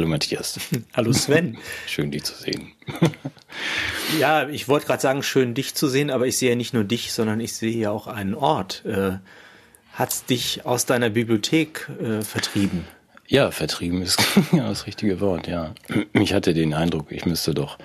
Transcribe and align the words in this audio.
Hallo 0.00 0.08
Matthias. 0.08 0.58
Hallo 0.94 1.12
Sven. 1.12 1.58
Schön, 1.86 2.10
dich 2.10 2.24
zu 2.24 2.32
sehen. 2.32 2.72
ja, 4.18 4.48
ich 4.48 4.66
wollte 4.66 4.86
gerade 4.86 5.02
sagen, 5.02 5.22
schön 5.22 5.52
dich 5.52 5.74
zu 5.74 5.88
sehen, 5.88 6.10
aber 6.10 6.26
ich 6.26 6.38
sehe 6.38 6.48
ja 6.48 6.56
nicht 6.56 6.72
nur 6.72 6.84
dich, 6.84 7.12
sondern 7.12 7.38
ich 7.38 7.52
sehe 7.52 7.76
ja 7.76 7.90
auch 7.90 8.06
einen 8.06 8.34
Ort. 8.34 8.82
Äh, 8.86 9.18
Hat's 9.92 10.24
dich 10.24 10.64
aus 10.64 10.86
deiner 10.86 11.10
Bibliothek 11.10 11.90
äh, 12.02 12.22
vertrieben? 12.22 12.86
Ja, 13.26 13.50
vertrieben 13.50 14.00
ist 14.00 14.18
ja 14.52 14.68
das 14.68 14.86
richtige 14.86 15.20
Wort, 15.20 15.46
ja. 15.46 15.74
Ich 16.14 16.32
hatte 16.32 16.54
den 16.54 16.72
Eindruck, 16.72 17.12
ich 17.12 17.26
müsste 17.26 17.52
doch, 17.52 17.76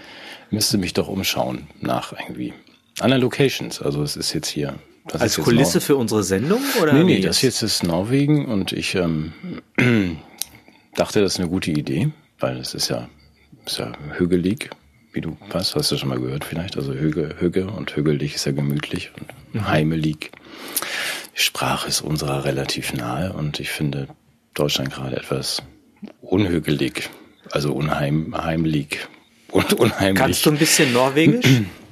müsste 0.51 0.77
mich 0.77 0.93
doch 0.93 1.09
umschauen 1.09 1.67
nach 1.81 2.13
irgendwie 2.13 2.53
anderen 3.01 3.23
Locations. 3.23 3.81
Also 3.81 4.03
es 4.03 4.15
ist 4.15 4.31
jetzt 4.31 4.47
hier. 4.47 4.75
Als 5.11 5.35
Kulisse 5.35 5.79
Nor 5.79 5.81
für 5.81 5.95
unsere 5.97 6.23
Sendung? 6.23 6.61
Oder 6.81 6.93
nee, 6.93 7.03
nee, 7.03 7.19
das 7.19 7.41
jetzt 7.41 7.61
ist 7.61 7.83
Norwegen 7.83 8.45
und 8.45 8.71
ich 8.71 8.95
ähm, 8.95 9.33
dachte, 10.95 11.21
das 11.21 11.33
ist 11.33 11.39
eine 11.39 11.49
gute 11.49 11.71
Idee, 11.71 12.09
weil 12.39 12.57
es 12.57 12.73
ist 12.73 12.89
ja, 12.89 13.07
ist 13.65 13.77
ja 13.77 13.91
hügelig, 14.17 14.69
wie 15.13 15.21
du 15.21 15.37
weißt, 15.49 15.75
hast 15.75 15.91
du 15.91 15.97
schon 15.97 16.09
mal 16.09 16.19
gehört 16.19 16.43
vielleicht. 16.43 16.75
Also 16.77 16.93
Hüge, 16.93 17.35
Hüge 17.39 17.67
und 17.67 17.95
hügelig 17.95 18.35
ist 18.35 18.45
ja 18.45 18.51
gemütlich 18.51 19.11
und 19.19 19.61
mhm. 19.61 19.67
heimelig. 19.67 20.31
Die 21.35 21.41
Sprache 21.41 21.87
ist 21.87 22.01
unserer 22.01 22.45
relativ 22.45 22.93
nahe 22.93 23.33
und 23.33 23.59
ich 23.59 23.69
finde 23.69 24.07
Deutschland 24.53 24.93
gerade 24.93 25.17
etwas 25.17 25.61
unhügelig, 26.21 27.09
also 27.51 27.73
unheimlich 27.73 28.99
und 29.51 29.73
unheimlich. 29.73 30.21
Kannst 30.21 30.45
du 30.45 30.51
ein 30.51 30.57
bisschen 30.57 30.93
Norwegisch? 30.93 31.61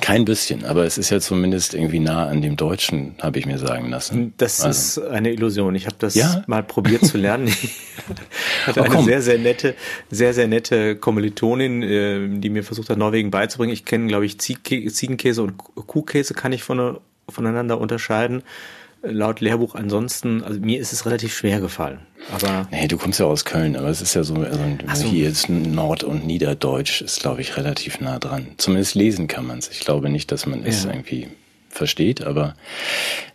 Kein 0.00 0.24
bisschen, 0.24 0.64
aber 0.64 0.84
es 0.84 0.98
ist 0.98 1.10
ja 1.10 1.20
zumindest 1.20 1.74
irgendwie 1.74 2.00
nah 2.00 2.26
an 2.26 2.42
dem 2.42 2.56
Deutschen, 2.56 3.14
habe 3.20 3.38
ich 3.38 3.46
mir 3.46 3.58
sagen 3.58 3.90
lassen. 3.90 4.34
Das 4.36 4.60
also. 4.60 5.00
ist 5.00 5.08
eine 5.08 5.32
Illusion. 5.32 5.74
Ich 5.74 5.86
habe 5.86 5.96
das 5.98 6.14
ja? 6.14 6.42
mal 6.46 6.62
probiert 6.62 7.04
zu 7.04 7.18
lernen. 7.18 7.52
Ich 8.60 8.66
hatte 8.68 8.82
oh, 8.82 8.84
eine 8.84 9.02
sehr, 9.02 9.22
sehr 9.22 9.38
nette, 9.38 9.74
sehr, 10.10 10.32
sehr 10.32 10.46
nette 10.46 10.96
Kommilitonin, 10.96 11.82
äh, 11.82 12.38
die 12.38 12.50
mir 12.50 12.62
versucht 12.62 12.90
hat, 12.90 12.98
Norwegen 12.98 13.30
beizubringen. 13.30 13.72
Ich 13.72 13.84
kenne, 13.84 14.06
glaube 14.06 14.26
ich, 14.26 14.38
Ziegenkäse 14.38 15.42
und 15.42 15.56
Kuhkäse 15.58 16.34
kann 16.34 16.52
ich 16.52 16.62
voneinander 16.62 17.80
unterscheiden 17.80 18.42
laut 19.08 19.40
Lehrbuch 19.40 19.74
ansonsten, 19.74 20.42
also 20.42 20.60
mir 20.60 20.80
ist 20.80 20.92
es 20.92 21.06
relativ 21.06 21.36
schwer 21.36 21.60
gefallen. 21.60 22.00
Aber 22.32 22.66
nee, 22.70 22.88
du 22.88 22.96
kommst 22.96 23.20
ja 23.20 23.26
aus 23.26 23.44
Köln, 23.44 23.76
aber 23.76 23.88
es 23.88 24.00
ist 24.00 24.14
ja 24.14 24.24
so, 24.24 24.34
also 24.34 25.02
so. 25.02 25.08
hier 25.08 25.28
ist 25.28 25.48
Nord- 25.48 26.04
und 26.04 26.26
Niederdeutsch 26.26 27.02
ist, 27.02 27.20
glaube 27.20 27.40
ich, 27.40 27.56
relativ 27.56 28.00
nah 28.00 28.18
dran. 28.18 28.48
Zumindest 28.56 28.94
lesen 28.94 29.28
kann 29.28 29.46
man 29.46 29.58
es. 29.58 29.68
Ich 29.70 29.80
glaube 29.80 30.10
nicht, 30.10 30.32
dass 30.32 30.46
man 30.46 30.64
es 30.64 30.84
irgendwie 30.84 31.28
versteht, 31.68 32.22
aber 32.22 32.54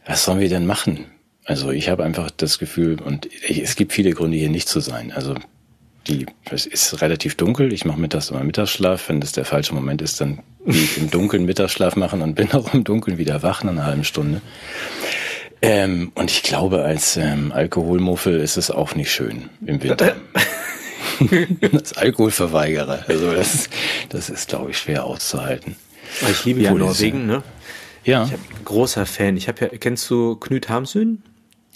was 0.05 0.25
sollen 0.25 0.39
wir 0.39 0.50
denn 0.50 0.66
machen? 0.66 1.05
Also 1.45 1.72
ich 1.72 1.89
habe 1.89 2.03
einfach 2.03 2.31
das 2.31 2.59
Gefühl, 2.59 3.02
und 3.02 3.30
es 3.47 3.75
gibt 3.75 3.94
viele 3.94 4.11
Gründe, 4.11 4.38
hier 4.38 4.50
nicht 4.50 4.67
zu 4.67 4.80
sein. 4.80 5.11
Also 5.11 5.35
die, 6.08 6.25
es 6.50 6.66
ist 6.66 7.02
relativ 7.02 7.35
dunkel. 7.35 7.72
Ich 7.73 7.85
mache 7.85 8.00
mittags 8.00 8.30
immer 8.30 8.44
Mittagsschlaf. 8.44 9.09
Wenn 9.09 9.22
das 9.22 9.31
der 9.33 9.45
falsche 9.45 9.73
Moment 9.73 10.02
ist, 10.02 10.19
dann 10.19 10.39
gehe 10.66 10.81
ich 10.81 10.97
im 10.97 11.11
Dunkeln 11.11 11.45
Mittagsschlaf 11.45 11.95
machen 11.95 12.22
und 12.22 12.35
bin 12.35 12.52
auch 12.53 12.73
im 12.73 12.83
Dunkeln 12.83 13.17
wieder 13.17 13.44
wach 13.44 13.63
nach 13.63 13.72
einer 13.72 13.85
halben 13.85 14.03
Stunde. 14.03 14.41
Ähm, 15.62 16.12
und 16.16 16.31
ich 16.31 16.44
glaube, 16.44 16.84
als 16.84 17.17
ähm, 17.17 17.52
Alkoholmuffel 17.52 18.40
ist 18.40 18.58
es 18.58 18.72
auch 18.72 18.95
nicht 18.95 19.12
schön 19.12 19.50
im 19.66 19.81
Winter. 19.84 20.16
als 21.73 21.94
Alkoholverweigerer. 21.94 23.06
Also 23.08 23.31
das, 23.34 23.70
das 24.09 24.30
ist, 24.30 24.50
glaube 24.50 24.72
ich, 24.72 24.78
schwer 24.78 25.06
auszuhalten. 25.06 25.75
Ich 26.30 26.46
liebe 26.46 26.62
ja 26.62 26.74
Norwegen, 26.74 27.25
ne? 27.25 27.44
Ja. 28.03 28.25
Ich 28.25 28.31
bin 28.31 28.66
großer 28.66 29.06
Fan. 29.06 29.38
Ich 29.38 29.47
habe 29.47 29.66
ja, 29.66 29.78
kennst 29.78 30.09
du 30.09 30.35
Knut 30.35 30.69
Hamsun? 30.69 31.22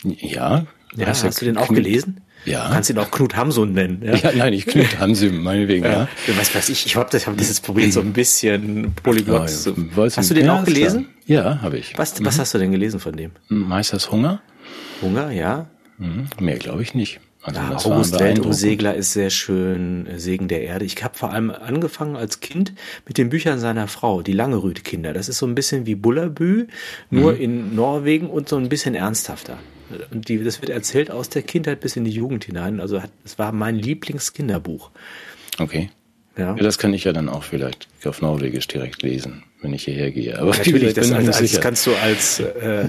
Ja. 0.04 0.66
Ja, 0.96 1.08
hast 1.08 1.42
du 1.42 1.46
den 1.46 1.58
auch 1.58 1.68
Knut, 1.68 1.78
gelesen? 1.78 2.22
Ja. 2.46 2.68
Du 2.68 2.74
kannst 2.74 2.90
ihn 2.90 2.98
auch 2.98 3.12
Knut 3.12 3.36
Hamsun 3.36 3.74
nennen. 3.74 4.02
Ja, 4.04 4.16
ja 4.16 4.32
nein, 4.36 4.54
ich 4.54 4.66
Knut 4.66 5.00
Hamsun, 5.00 5.38
meinetwegen, 5.44 5.84
ja. 5.84 6.08
ja. 6.28 6.38
Was 6.38 6.54
weiß 6.54 6.70
ich, 6.70 6.86
ich 6.86 6.96
habe 6.96 7.10
das, 7.12 7.28
hab 7.28 7.38
das 7.38 7.48
jetzt 7.48 7.64
probiert, 7.64 7.94
so 7.94 8.02
ein 8.02 8.14
bisschen 8.14 8.94
polyglott 9.04 9.50
zu. 9.50 9.76
Hast 9.96 10.30
du 10.30 10.34
den 10.34 10.46
ja, 10.46 10.60
auch 10.60 10.66
gelesen? 10.66 11.08
Ja, 11.26 11.62
habe 11.62 11.78
ich. 11.78 11.98
Was, 11.98 12.24
was 12.24 12.38
mhm. 12.38 12.42
hast 12.42 12.54
du 12.54 12.58
denn 12.60 12.72
gelesen 12.72 13.00
von 13.00 13.16
dem? 13.16 13.32
Meisters 13.50 14.12
Hunger. 14.12 14.42
Hunger, 15.02 15.32
ja. 15.32 15.68
Mhm. 15.98 16.28
Mehr 16.40 16.58
glaube 16.58 16.84
ich 16.84 16.94
nicht. 16.94 17.20
Also 17.46 17.60
ja, 17.60 17.76
August 17.76 18.20
Weltumsegler 18.20 18.96
ist 18.96 19.14
sehr 19.14 19.30
schön, 19.30 20.08
Segen 20.16 20.48
der 20.48 20.64
Erde. 20.64 20.84
Ich 20.84 21.04
habe 21.04 21.16
vor 21.16 21.32
allem 21.32 21.52
angefangen 21.52 22.16
als 22.16 22.40
Kind 22.40 22.74
mit 23.08 23.20
den 23.20 23.30
Büchern 23.30 23.60
seiner 23.60 23.88
Frau, 23.88 24.24
die 24.24 24.34
Langerüd-Kinder. 24.34 25.14
Das 25.14 25.30
ist 25.30 25.38
so 25.38 25.46
ein 25.46 25.54
bisschen 25.54 25.86
wie 25.86 25.94
Bullerbü, 25.94 26.66
nur 27.12 27.34
mhm. 27.34 27.40
in 27.40 27.76
Norwegen 27.76 28.32
und 28.32 28.50
so 28.50 28.58
ein 28.58 28.68
bisschen 28.68 28.96
ernsthafter. 28.96 29.60
Und 30.12 30.28
die, 30.28 30.44
das 30.44 30.62
wird 30.62 30.72
erzählt 30.72 31.12
aus 31.12 31.30
der 31.30 31.44
Kindheit 31.44 31.80
bis 31.80 31.96
in 31.96 32.06
die 32.06 32.12
Jugend 32.12 32.46
hinein. 32.46 32.80
Also 32.80 33.02
es 33.24 33.38
war 33.38 33.52
mein 33.52 33.76
Lieblingskinderbuch. 33.76 34.92
Okay. 35.60 35.90
Ja. 36.38 36.56
ja. 36.56 36.64
Das 36.64 36.78
kann 36.78 36.94
ich 36.94 37.06
ja 37.06 37.14
dann 37.14 37.30
auch 37.30 37.44
vielleicht 37.44 37.88
auf 38.04 38.22
Norwegisch 38.22 38.68
direkt 38.68 39.02
lesen, 39.04 39.44
wenn 39.62 39.74
ich 39.74 39.86
hierher 39.86 40.12
gehe. 40.12 40.38
Aber 40.38 40.52
natürlich, 40.52 40.94
das, 40.94 41.12
also, 41.12 41.32
das 41.32 41.62
kannst 41.62 41.88
du 41.88 41.96
als, 41.96 42.40
äh, 42.40 42.88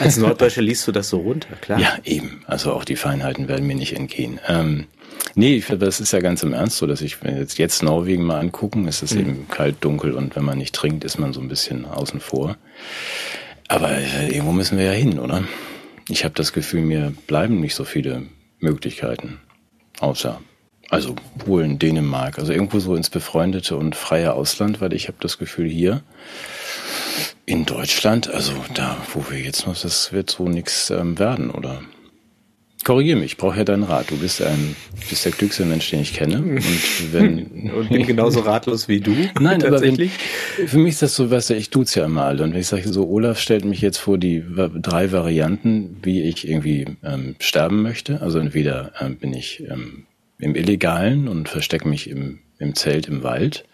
als 0.00 0.16
Norddeutscher 0.16 0.62
liest 0.62 0.86
du 0.88 0.92
das 0.92 1.08
so 1.08 1.18
runter, 1.18 1.54
klar. 1.60 1.78
Ja, 1.78 1.96
eben. 2.04 2.42
Also 2.46 2.72
auch 2.72 2.84
die 2.84 2.96
Feinheiten 2.96 3.48
werden 3.48 3.66
mir 3.66 3.76
nicht 3.76 3.94
entgehen. 3.94 4.40
Ähm, 4.48 4.86
nee, 5.34 5.62
das 5.78 6.00
ist 6.00 6.12
ja 6.12 6.20
ganz 6.20 6.42
im 6.42 6.52
Ernst 6.52 6.78
so, 6.78 6.86
dass 6.86 7.00
ich, 7.00 7.22
wenn 7.22 7.36
jetzt, 7.36 7.58
jetzt 7.58 7.82
Norwegen 7.82 8.24
mal 8.24 8.40
angucken, 8.40 8.88
ist 8.88 9.02
es 9.02 9.14
mhm. 9.14 9.20
eben 9.20 9.48
kalt, 9.48 9.76
dunkel 9.80 10.14
und 10.14 10.34
wenn 10.34 10.44
man 10.44 10.58
nicht 10.58 10.74
trinkt, 10.74 11.04
ist 11.04 11.18
man 11.18 11.32
so 11.32 11.40
ein 11.40 11.48
bisschen 11.48 11.84
außen 11.84 12.20
vor. 12.20 12.56
Aber 13.68 13.92
äh, 13.92 14.28
irgendwo 14.28 14.50
müssen 14.50 14.78
wir 14.78 14.86
ja 14.86 14.92
hin, 14.92 15.20
oder? 15.20 15.44
Ich 16.10 16.24
habe 16.24 16.34
das 16.34 16.52
Gefühl, 16.52 16.80
mir 16.80 17.14
bleiben 17.28 17.60
nicht 17.60 17.76
so 17.76 17.84
viele 17.84 18.26
Möglichkeiten. 18.58 19.38
Außer, 20.00 20.40
also 20.88 21.14
Polen, 21.38 21.78
Dänemark, 21.78 22.40
also 22.40 22.52
irgendwo 22.52 22.80
so 22.80 22.96
ins 22.96 23.10
befreundete 23.10 23.76
und 23.76 23.94
freie 23.94 24.32
Ausland, 24.32 24.80
weil 24.80 24.92
ich 24.92 25.06
habe 25.06 25.18
das 25.20 25.38
Gefühl, 25.38 25.68
hier 25.68 26.02
in 27.46 27.64
Deutschland, 27.64 28.28
also 28.28 28.52
da, 28.74 28.96
wo 29.14 29.30
wir 29.30 29.38
jetzt 29.38 29.68
noch, 29.68 29.80
das 29.80 30.12
wird 30.12 30.30
so 30.30 30.48
nichts 30.48 30.90
ähm, 30.90 31.16
werden, 31.20 31.52
oder? 31.52 31.80
Korrigiere 32.82 33.18
mich, 33.18 33.32
ich 33.32 33.36
brauche 33.36 33.58
ja 33.58 33.64
deinen 33.64 33.82
Rat. 33.82 34.10
Du 34.10 34.16
bist 34.16 34.40
ein, 34.40 34.74
bist 35.08 35.24
der 35.26 35.32
klügste 35.32 35.66
Mensch, 35.66 35.90
den 35.90 36.00
ich 36.00 36.14
kenne. 36.14 36.38
Und 36.38 37.12
wenn 37.12 37.70
und 37.74 37.90
bin 37.90 38.06
genauso 38.06 38.40
ratlos 38.40 38.88
wie 38.88 39.00
du. 39.00 39.14
Nein, 39.40 39.62
aber 39.62 39.82
wenn, 39.82 39.96
für 40.66 40.78
mich 40.78 40.94
ist 40.94 41.02
das 41.02 41.14
so, 41.14 41.30
weißt 41.30 41.50
du, 41.50 41.54
ich 41.56 41.68
tut's 41.68 41.94
ja 41.94 42.06
immer 42.06 42.24
alle. 42.24 42.42
Und 42.42 42.52
wenn 42.54 42.60
ich 42.60 42.68
sage, 42.68 42.88
so 42.88 43.06
Olaf 43.06 43.38
stellt 43.38 43.66
mich 43.66 43.82
jetzt 43.82 43.98
vor 43.98 44.16
die 44.16 44.42
drei 44.80 45.12
Varianten, 45.12 45.98
wie 46.02 46.22
ich 46.22 46.48
irgendwie 46.48 46.86
ähm, 47.04 47.36
sterben 47.38 47.82
möchte. 47.82 48.22
Also 48.22 48.38
entweder 48.38 48.92
ähm, 48.98 49.16
bin 49.16 49.34
ich 49.34 49.62
ähm, 49.68 50.06
im 50.38 50.54
Illegalen 50.54 51.28
und 51.28 51.50
verstecke 51.50 51.86
mich 51.86 52.08
im, 52.08 52.38
im 52.58 52.74
Zelt 52.74 53.08
im 53.08 53.22
Wald. 53.22 53.64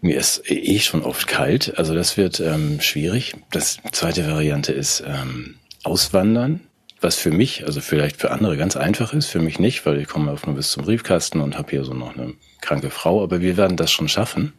Mir 0.00 0.16
ist 0.16 0.48
eh 0.48 0.78
schon 0.78 1.02
oft 1.02 1.26
kalt, 1.26 1.76
also 1.76 1.92
das 1.92 2.16
wird 2.16 2.38
ähm, 2.38 2.80
schwierig. 2.80 3.34
Das 3.50 3.78
zweite 3.90 4.28
Variante 4.28 4.72
ist 4.72 5.02
ähm, 5.04 5.56
Auswandern 5.82 6.60
was 7.06 7.14
für 7.14 7.30
mich, 7.30 7.64
also 7.64 7.80
vielleicht 7.80 8.16
für 8.20 8.32
andere 8.32 8.56
ganz 8.56 8.76
einfach 8.76 9.12
ist, 9.12 9.26
für 9.26 9.38
mich 9.38 9.60
nicht, 9.60 9.86
weil 9.86 10.00
ich 10.00 10.08
komme 10.08 10.32
oft 10.32 10.44
nur 10.48 10.56
bis 10.56 10.72
zum 10.72 10.84
Briefkasten 10.84 11.40
und 11.40 11.56
habe 11.56 11.70
hier 11.70 11.84
so 11.84 11.94
noch 11.94 12.16
eine 12.16 12.34
kranke 12.60 12.90
Frau, 12.90 13.22
aber 13.22 13.40
wir 13.40 13.56
werden 13.56 13.76
das 13.76 13.92
schon 13.92 14.08
schaffen, 14.08 14.54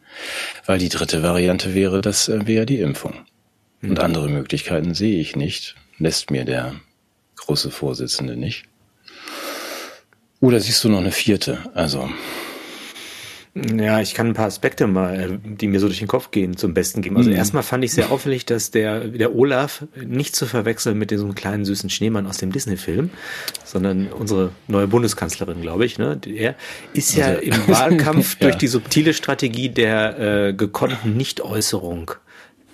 weil 0.64 0.78
die 0.78 0.88
dritte 0.88 1.22
Variante 1.22 1.74
wäre, 1.74 2.00
das 2.00 2.30
äh, 2.30 2.46
wäre 2.46 2.64
die 2.64 2.80
Impfung. 2.80 3.12
Mhm. 3.82 3.90
Und 3.90 3.98
andere 4.00 4.30
Möglichkeiten 4.30 4.94
sehe 4.94 5.20
ich 5.20 5.36
nicht, 5.36 5.74
lässt 5.98 6.30
mir 6.30 6.46
der 6.46 6.74
große 7.36 7.70
Vorsitzende 7.70 8.34
nicht. 8.34 8.64
Oder 10.40 10.58
siehst 10.58 10.82
du 10.82 10.88
noch 10.88 11.00
eine 11.00 11.12
vierte? 11.12 11.58
Also 11.74 12.08
ja, 13.54 14.00
ich 14.00 14.14
kann 14.14 14.28
ein 14.28 14.34
paar 14.34 14.46
Aspekte 14.46 14.86
mal, 14.86 15.38
die 15.42 15.66
mir 15.68 15.80
so 15.80 15.86
durch 15.86 15.98
den 15.98 16.08
Kopf 16.08 16.30
gehen, 16.30 16.56
zum 16.56 16.74
Besten 16.74 17.02
geben. 17.02 17.16
Also 17.16 17.30
mhm. 17.30 17.36
erstmal 17.36 17.62
fand 17.62 17.84
ich 17.84 17.92
sehr 17.92 18.10
auffällig, 18.12 18.46
dass 18.46 18.70
der, 18.70 19.00
der 19.08 19.34
Olaf 19.34 19.84
nicht 20.04 20.36
zu 20.36 20.46
verwechseln 20.46 20.98
mit 20.98 21.10
diesem 21.10 21.34
kleinen 21.34 21.64
süßen 21.64 21.90
Schneemann 21.90 22.26
aus 22.26 22.38
dem 22.38 22.52
Disney-Film, 22.52 23.10
sondern 23.64 24.08
unsere 24.08 24.50
neue 24.66 24.86
Bundeskanzlerin, 24.86 25.60
glaube 25.60 25.84
ich. 25.84 25.98
Ne? 25.98 26.16
Der 26.16 26.54
ist 26.92 27.16
ja 27.16 27.26
also, 27.26 27.42
im 27.42 27.54
Wahlkampf 27.68 28.36
ja. 28.40 28.48
durch 28.48 28.56
die 28.56 28.68
subtile 28.68 29.14
Strategie 29.14 29.68
der 29.68 30.48
äh, 30.48 30.52
gekonnten 30.52 31.16
Nichtäußerung 31.16 32.12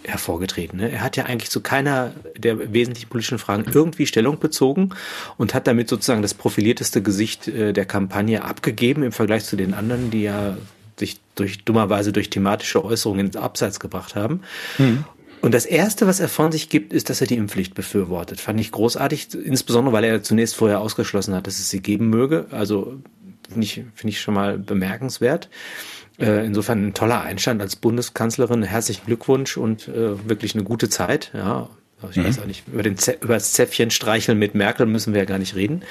hervorgetreten. 0.06 0.78
Ne? 0.78 0.90
Er 0.90 1.02
hat 1.02 1.16
ja 1.16 1.24
eigentlich 1.24 1.50
zu 1.50 1.60
keiner 1.60 2.12
der 2.36 2.72
wesentlichen 2.72 3.08
politischen 3.08 3.38
Fragen 3.38 3.64
irgendwie 3.72 4.06
Stellung 4.06 4.38
bezogen 4.38 4.90
und 5.36 5.54
hat 5.54 5.66
damit 5.66 5.88
sozusagen 5.88 6.22
das 6.22 6.34
profilierteste 6.34 7.02
Gesicht 7.02 7.48
äh, 7.48 7.72
der 7.72 7.86
Kampagne 7.86 8.44
abgegeben 8.44 9.02
im 9.02 9.12
Vergleich 9.12 9.44
zu 9.44 9.56
den 9.56 9.74
anderen, 9.74 10.10
die 10.10 10.22
ja 10.22 10.56
sich 10.98 11.20
durch 11.34 11.64
dummerweise 11.64 12.12
durch 12.12 12.30
thematische 12.30 12.84
Äußerungen 12.84 13.26
ins 13.26 13.36
Abseits 13.36 13.80
gebracht 13.80 14.14
haben. 14.14 14.42
Mhm. 14.78 15.04
Und 15.40 15.52
das 15.52 15.66
Erste, 15.66 16.06
was 16.06 16.20
er 16.20 16.28
von 16.28 16.52
sich 16.52 16.70
gibt, 16.70 16.94
ist, 16.94 17.10
dass 17.10 17.20
er 17.20 17.26
die 17.26 17.36
Impfpflicht 17.36 17.74
befürwortet. 17.74 18.40
Fand 18.40 18.58
ich 18.60 18.72
großartig, 18.72 19.34
insbesondere 19.34 19.92
weil 19.92 20.04
er 20.04 20.22
zunächst 20.22 20.56
vorher 20.56 20.80
ausgeschlossen 20.80 21.34
hat, 21.34 21.46
dass 21.46 21.58
es 21.58 21.68
sie 21.68 21.80
geben 21.80 22.08
möge. 22.08 22.46
Also 22.50 22.94
finde 23.50 23.64
ich, 23.64 23.74
finde 23.94 24.08
ich 24.08 24.20
schon 24.22 24.32
mal 24.32 24.56
bemerkenswert. 24.56 25.50
Äh, 26.19 26.46
insofern 26.46 26.87
ein 26.87 26.94
toller 26.94 27.22
Einstand 27.22 27.61
als 27.61 27.76
Bundeskanzlerin. 27.76 28.62
Herzlichen 28.62 29.06
Glückwunsch 29.06 29.56
und 29.56 29.88
äh, 29.88 30.28
wirklich 30.28 30.55
eine 30.55 30.62
gute 30.62 30.88
Zeit. 30.88 31.32
Ja, 31.34 31.69
Ich 32.11 32.16
mhm. 32.16 32.25
weiß 32.25 32.38
auch 32.40 32.46
nicht, 32.46 32.69
über, 32.69 32.82
den 32.82 32.96
über 33.20 33.34
das 33.34 33.52
Zäpfchen 33.52 33.90
streicheln 33.90 34.38
mit 34.38 34.55
Merkel 34.55 34.87
müssen 34.87 35.12
wir 35.12 35.20
ja 35.20 35.26
gar 35.26 35.38
nicht 35.38 35.56
reden. 35.56 35.82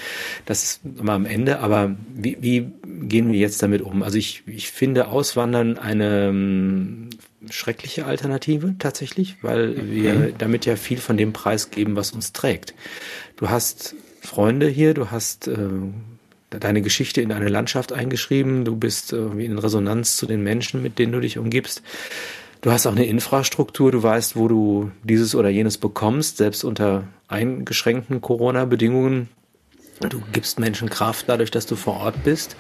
Das 0.46 0.64
ist 0.64 0.82
immer 0.98 1.14
am 1.14 1.26
Ende. 1.26 1.60
Aber 1.60 1.96
wie, 2.14 2.38
wie 2.40 2.72
gehen 3.08 3.32
wir 3.32 3.40
jetzt 3.40 3.62
damit 3.62 3.82
um? 3.82 4.02
Also 4.02 4.18
ich, 4.18 4.44
ich 4.46 4.72
finde 4.72 5.08
Auswandern 5.08 5.78
eine 5.78 6.30
um, 6.30 7.10
schreckliche 7.50 8.06
Alternative 8.06 8.76
tatsächlich, 8.80 9.38
weil 9.42 9.92
wir 9.92 10.14
mhm. 10.14 10.34
damit 10.38 10.66
ja 10.66 10.78
viel 10.78 11.00
von 11.00 11.18
dem 11.18 11.34
Preis 11.34 11.70
geben, 11.70 11.98
was 11.98 12.12
uns 12.12 12.32
trägt. 12.32 12.74
Du 13.36 13.50
hast 13.50 13.96
Freunde 14.22 14.68
hier, 14.70 14.94
du 14.94 15.12
hast 15.12 15.50
äh, 15.50 15.58
deine 16.60 16.82
Geschichte 16.82 17.22
in 17.22 17.32
eine 17.32 17.50
Landschaft 17.50 17.94
eingeschrieben, 17.94 18.66
du 18.66 18.76
bist 18.76 19.14
irgendwie 19.14 19.46
in 19.46 19.58
Resonanz 19.58 20.18
zu 20.18 20.26
den 20.26 20.44
Menschen, 20.44 20.82
mit 20.82 21.00
denen 21.00 21.12
du 21.12 21.20
dich 21.20 21.38
umgibst. 21.38 21.82
Du 22.62 22.72
hast 22.72 22.88
auch 22.88 22.94
eine 22.94 23.06
Infrastruktur, 23.06 23.92
du 23.92 24.02
weißt, 24.02 24.36
wo 24.36 24.48
du 24.48 24.92
dieses 25.04 25.36
oder 25.36 25.50
jenes 25.50 25.78
bekommst, 25.78 26.38
selbst 26.38 26.64
unter 26.64 27.04
eingeschränkten 27.28 28.22
Corona-Bedingungen. 28.22 29.28
Du 30.00 30.22
gibst 30.32 30.60
Menschen 30.60 30.90
Kraft 30.90 31.28
dadurch, 31.28 31.52
dass 31.52 31.66
du 31.66 31.76
vor 31.76 31.98
Ort 31.98 32.24
bist. 32.24 32.56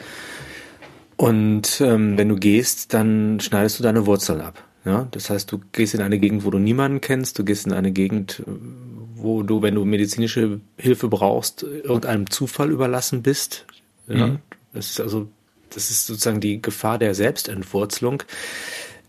Und 1.15 1.79
ähm, 1.79 2.17
wenn 2.17 2.27
du 2.29 2.35
gehst, 2.35 2.93
dann 2.93 3.39
schneidest 3.39 3.79
du 3.79 3.83
deine 3.83 4.05
Wurzeln 4.05 4.41
ab. 4.41 4.63
Ja, 4.85 5.07
das 5.11 5.29
heißt, 5.29 5.49
du 5.51 5.61
gehst 5.71 5.93
in 5.93 6.01
eine 6.01 6.19
Gegend, 6.19 6.43
wo 6.43 6.49
du 6.49 6.59
niemanden 6.59 6.99
kennst, 6.99 7.39
du 7.39 7.45
gehst 7.45 7.65
in 7.65 7.71
eine 7.71 7.91
Gegend, 7.91 8.43
wo 9.15 9.41
du, 9.41 9.61
wenn 9.61 9.75
du 9.75 9.85
medizinische 9.85 10.59
Hilfe 10.77 11.07
brauchst, 11.07 11.63
irgendeinem 11.63 12.29
Zufall 12.29 12.71
überlassen 12.71 13.23
bist. 13.23 13.65
Ja, 14.07 14.27
mhm. 14.27 14.39
das 14.73 14.91
ist 14.91 14.99
also, 14.99 15.27
das 15.69 15.89
ist 15.89 16.05
sozusagen 16.05 16.39
die 16.39 16.61
Gefahr 16.61 16.97
der 16.97 17.15
Selbstentwurzelung 17.15 18.23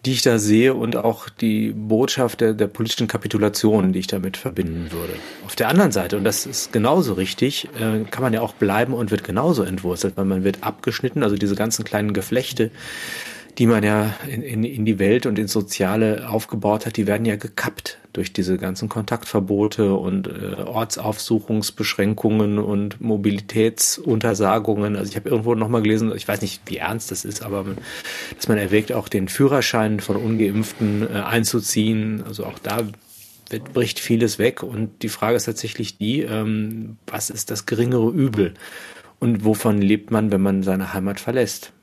die 0.05 0.13
ich 0.13 0.23
da 0.23 0.39
sehe 0.39 0.75
und 0.75 0.97
auch 0.97 1.29
die 1.29 1.73
Botschaft 1.73 2.41
der, 2.41 2.53
der 2.53 2.67
politischen 2.67 3.07
Kapitulation, 3.07 3.93
die 3.93 4.01
ich 4.01 4.07
damit 4.07 4.37
verbinden 4.37 4.93
würde. 4.93 5.15
Auf 5.47 5.57
der 5.57 5.69
anderen 5.69 5.93
Seite, 5.93 6.17
und 6.17 6.25
das 6.25 6.47
ist 6.47 6.73
genauso 6.73 7.15
richtig, 7.15 7.69
äh, 7.79 8.05
kann 8.11 8.23
man 8.23 8.33
ja 8.33 8.43
auch 8.43 8.55
bleiben 8.55 8.93
und 8.93 9.11
wird 9.11 9.25
genauso 9.25 9.63
entwurzelt, 9.63 10.17
weil 10.17 10.27
man 10.27 10.45
wird 10.45 10.63
abgeschnitten, 10.63 11.23
also 11.23 11.37
diese 11.37 11.55
ganzen 11.55 11.85
kleinen 11.85 12.13
Geflechte, 12.13 12.71
die 13.57 13.67
man 13.67 13.83
ja 13.83 14.15
in, 14.29 14.43
in, 14.43 14.65
in 14.65 14.85
die 14.85 14.99
Welt 14.99 15.27
und 15.27 15.39
ins 15.39 15.53
Soziale 15.53 16.29
aufgebaut 16.29 16.87
hat, 16.87 16.97
die 16.97 17.07
werden 17.07 17.25
ja 17.25 17.37
gekappt 17.37 17.99
durch 18.15 18.33
diese 18.33 18.57
ganzen 18.57 18.89
Kontaktverbote 18.89 19.93
und 19.95 20.29
äh, 20.29 20.63
Ortsaufsuchungsbeschränkungen 20.65 22.59
und 22.59 23.01
Mobilitätsuntersagungen. 23.01 24.97
Also 24.97 25.11
ich 25.11 25.17
habe 25.17 25.29
irgendwo 25.29 25.55
nochmal 25.55 25.83
gelesen, 25.83 26.13
ich 26.17 26.27
weiß 26.27 26.41
nicht, 26.41 26.63
wie 26.67 26.79
ernst 26.79 27.11
das 27.11 27.27
ist, 27.27 27.43
aber 27.43 27.67
dass 28.37 28.49
man 28.49 28.57
erwägt, 28.57 28.93
auch 28.93 29.09
den 29.09 29.29
Führerschein 29.29 30.01
von 30.01 30.17
Ungeimpften 30.17 31.03
äh, 31.03 31.21
einzuziehen. 31.21 32.23
Also 32.27 32.47
auch 32.47 32.59
da 32.61 32.87
wird, 33.51 33.73
bricht 33.75 33.99
vieles 34.01 34.39
weg. 34.39 34.63
Und 34.63 35.03
die 35.03 35.09
Frage 35.09 35.37
ist 35.37 35.45
tatsächlich 35.45 35.99
die, 35.99 36.23
ähm, 36.23 36.97
was 37.07 37.31
ist 37.31 37.51
das 37.51 37.67
geringere 37.67 38.11
Übel? 38.11 38.55
Und 39.19 39.45
wovon 39.45 39.83
lebt 39.83 40.11
man, 40.11 40.31
wenn 40.31 40.41
man 40.41 40.63
seine 40.63 40.95
Heimat 40.95 41.19
verlässt? 41.19 41.74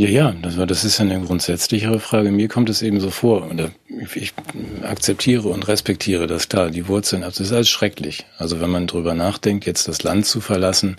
Ja, 0.00 0.08
ja, 0.08 0.32
das, 0.40 0.56
das 0.56 0.82
ist 0.82 0.98
eine 0.98 1.20
grundsätzlichere 1.20 2.00
Frage. 2.00 2.32
Mir 2.32 2.48
kommt 2.48 2.70
es 2.70 2.80
eben 2.80 3.00
so 3.00 3.10
vor, 3.10 3.42
und 3.50 3.70
ich 4.14 4.32
akzeptiere 4.82 5.48
und 5.48 5.68
respektiere 5.68 6.26
das 6.26 6.48
klar, 6.48 6.70
die 6.70 6.88
Wurzeln, 6.88 7.20
das 7.20 7.38
ist 7.38 7.52
alles 7.52 7.68
schrecklich. 7.68 8.24
Also 8.38 8.62
wenn 8.62 8.70
man 8.70 8.86
drüber 8.86 9.12
nachdenkt, 9.12 9.66
jetzt 9.66 9.88
das 9.88 10.02
Land 10.02 10.24
zu 10.24 10.40
verlassen, 10.40 10.96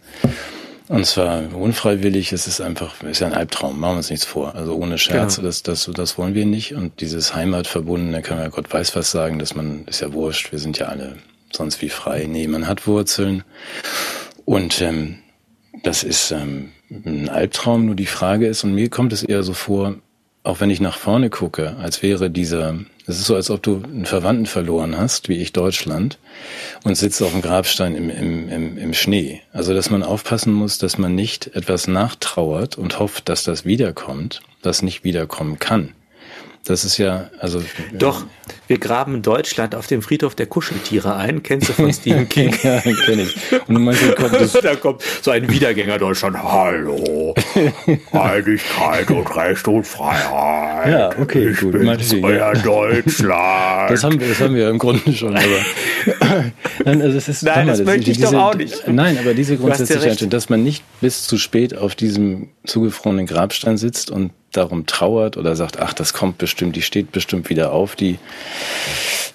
und 0.88 1.08
zwar 1.08 1.42
unfreiwillig, 1.56 2.32
es 2.32 2.46
ist 2.46 2.62
einfach, 2.62 3.02
ist 3.02 3.22
ja 3.22 3.28
ein 3.28 3.34
Albtraum, 3.34 3.80
machen 3.80 3.94
wir 3.94 3.98
uns 3.98 4.12
nichts 4.12 4.26
vor. 4.26 4.54
Also 4.54 4.76
ohne 4.76 5.00
Scherze, 5.00 5.38
genau. 5.38 5.48
das, 5.48 5.64
das, 5.64 5.90
das 5.92 6.20
wollen 6.20 6.36
wir 6.36 6.46
nicht. 6.46 6.76
Und 6.76 7.02
dieses 7.02 7.34
Heimatverbundene 7.34 8.22
kann 8.22 8.38
man 8.38 8.46
ja 8.46 8.52
Gott 8.52 8.72
weiß 8.72 8.96
was 8.96 9.10
sagen, 9.10 9.40
dass 9.40 9.56
man, 9.56 9.86
ist 9.88 10.02
ja 10.02 10.14
wurscht, 10.14 10.52
wir 10.52 10.60
sind 10.60 10.78
ja 10.78 10.90
alle 10.90 11.16
sonst 11.52 11.82
wie 11.82 11.90
frei. 11.90 12.28
Nee, 12.30 12.48
man 12.48 12.68
hat 12.68 12.86
Wurzeln. 12.86 13.46
Und 14.46 14.80
ähm, 14.80 15.18
das 15.82 16.04
ist 16.04 16.30
ähm, 16.30 16.70
ein 16.92 17.30
Albtraum, 17.30 17.86
nur 17.86 17.96
die 17.96 18.06
Frage 18.06 18.48
ist, 18.48 18.64
und 18.64 18.76
mir 18.76 18.90
kommt 18.90 19.14
es 19.14 19.24
eher 19.24 19.44
so 19.44 19.54
vor, 19.54 19.96
auch 20.44 20.60
wenn 20.60 20.70
ich 20.70 20.82
nach 20.82 20.98
vorne 20.98 21.30
gucke, 21.30 21.78
als 21.78 22.02
wäre 22.02 22.30
dieser, 22.30 22.80
es 23.06 23.20
ist 23.20 23.26
so, 23.26 23.36
als 23.36 23.50
ob 23.50 23.62
du 23.62 23.82
einen 23.84 24.06
Verwandten 24.06 24.48
verloren 24.48 24.98
hast, 24.98 25.30
wie 25.30 25.38
ich 25.38 25.54
Deutschland, 25.54 26.18
und 26.84 26.96
sitzt 26.96 27.22
auf 27.22 27.32
dem 27.32 27.42
Grabstein 27.42 27.96
im, 27.96 28.10
im, 28.10 28.50
im, 28.50 28.78
im 28.78 28.94
Schnee. 28.94 29.42
Also, 29.54 29.74
dass 29.74 29.90
man 29.90 30.04
aufpassen 30.04 30.54
muss, 30.54 30.80
dass 30.80 30.98
man 30.98 31.16
nicht 31.16 31.56
etwas 31.56 31.88
nachtrauert 31.88 32.78
und 32.78 33.00
hofft, 33.00 33.30
dass 33.30 33.44
das 33.44 33.66
wiederkommt, 33.66 34.42
das 34.62 34.82
nicht 34.82 35.04
wiederkommen 35.04 35.60
kann. 35.60 35.94
Das 36.64 36.86
ist 36.86 37.00
ja, 37.00 37.32
also. 37.40 37.64
Doch, 37.92 38.24
wir 38.68 38.78
graben 38.78 39.24
Deutschland 39.24 39.74
auf 39.74 39.88
dem 39.88 40.04
Friedhof 40.04 40.36
der 40.36 40.46
Kuscheltiere 40.46 41.16
ein. 41.16 41.42
Kennst 41.42 41.70
du 41.70 41.74
von 41.74 41.92
Stephen 41.92 42.30
King? 42.30 42.56
ja, 42.62 42.80
kenn 42.80 43.20
ich. 43.20 43.36
Und 43.68 43.84
manchmal 43.84 44.14
kommt 44.14 44.34
das 44.36 44.52
da 44.62 44.76
kommt 44.76 45.02
so 45.24 45.32
ein 45.32 45.50
Wiedergänger 45.50 45.98
Deutschland. 45.98 46.38
Hallo. 46.38 47.34
Einigkeit 48.12 49.10
und 49.10 49.36
Recht 49.36 49.68
und 49.68 49.88
Freiheit. 49.88 50.92
Ja, 50.92 51.10
okay, 51.20 51.50
ich 51.50 51.60
gut. 51.60 51.72
Bin's 51.72 52.14
euer 52.14 52.54
ja. 52.54 52.54
Deutschland. 52.54 53.92
Das 53.92 54.04
haben 54.04 54.20
wir, 54.20 54.28
das 54.30 54.40
haben 54.40 54.54
wir 54.54 54.70
im 54.70 54.78
Grunde 54.78 55.14
schon, 55.14 55.36
aber. 55.36 56.52
Nein, 56.86 57.02
also 57.02 57.18
es 57.18 57.28
ist, 57.28 57.42
Nein 57.42 57.68
das, 57.68 57.80
das 57.80 57.88
möchte 57.88 58.12
ich 58.12 58.18
diese, 58.18 58.34
doch 58.34 58.52
auch 58.52 58.56
nicht. 58.56 58.88
Nein, 58.88 59.18
aber 59.18 59.34
diese 59.34 59.58
grundsätzliche 59.58 60.10
Einstellung, 60.10 60.30
dass 60.30 60.50
man 60.50 60.64
nicht 60.64 60.84
bis 61.02 61.24
zu 61.24 61.38
spät 61.38 61.76
auf 61.76 61.96
diesem 61.96 62.50
zugefrorenen 62.66 63.26
Grabstein 63.26 63.78
sitzt 63.78 64.12
und 64.12 64.32
darum 64.52 64.86
trauert 64.86 65.38
oder 65.38 65.56
sagt, 65.56 65.80
ach, 65.80 65.94
das 65.94 66.14
kommt 66.14 66.38
bestimmt, 66.38 66.76
die 66.76 66.82
steht 66.82 67.12
bestimmt 67.12 67.50
wieder 67.50 67.72
auf, 67.72 67.96
die 67.96 68.20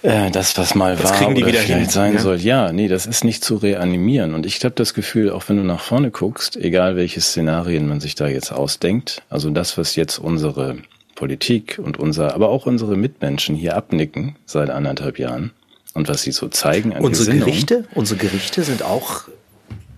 äh, 0.03 0.31
das, 0.31 0.57
was 0.59 0.75
mal 0.75 0.97
das 0.97 1.11
war 1.21 1.29
oder 1.31 1.47
vielleicht 1.47 1.69
hin, 1.69 1.89
sein 1.89 2.15
ja? 2.15 2.21
soll. 2.21 2.37
Ja, 2.37 2.73
nee, 2.73 2.89
das 2.89 3.07
ist 3.07 3.25
nicht 3.25 3.43
zu 3.43 3.57
reanimieren. 3.57 4.35
Und 4.35 4.47
ich 4.47 4.63
habe 4.65 4.75
das 4.75 4.95
Gefühl, 4.95 5.31
auch 5.31 5.49
wenn 5.49 5.57
du 5.57 5.63
nach 5.63 5.81
vorne 5.81 6.11
guckst, 6.11 6.57
egal 6.57 6.97
welche 6.97 7.21
Szenarien 7.21 7.89
man 7.89 8.01
sich 8.01 8.15
da 8.15 8.29
jetzt 8.29 8.53
ausdenkt, 8.53 9.23
also 9.31 9.51
das, 9.51 9.79
was 9.79 9.97
jetzt 9.97 10.19
unsere 10.19 10.77
Politik 11.15 11.81
und 11.83 11.99
unser, 11.99 12.35
aber 12.35 12.51
auch 12.51 12.67
unsere 12.67 12.97
Mitmenschen 12.97 13.57
hier 13.57 13.77
abnicken 13.77 14.37
seit 14.45 14.71
anderthalb 14.71 15.19
Jahren 15.19 15.53
und 15.95 16.09
was 16.09 16.23
sie 16.23 16.33
so 16.33 16.49
zeigen 16.49 16.93
an 16.93 17.03
Unsere 17.03 17.27
Gesinnung. 17.27 17.49
Gerichte, 17.49 17.85
unsere 17.95 18.21
Gerichte 18.21 18.63
sind 18.63 18.83
auch 18.83 19.25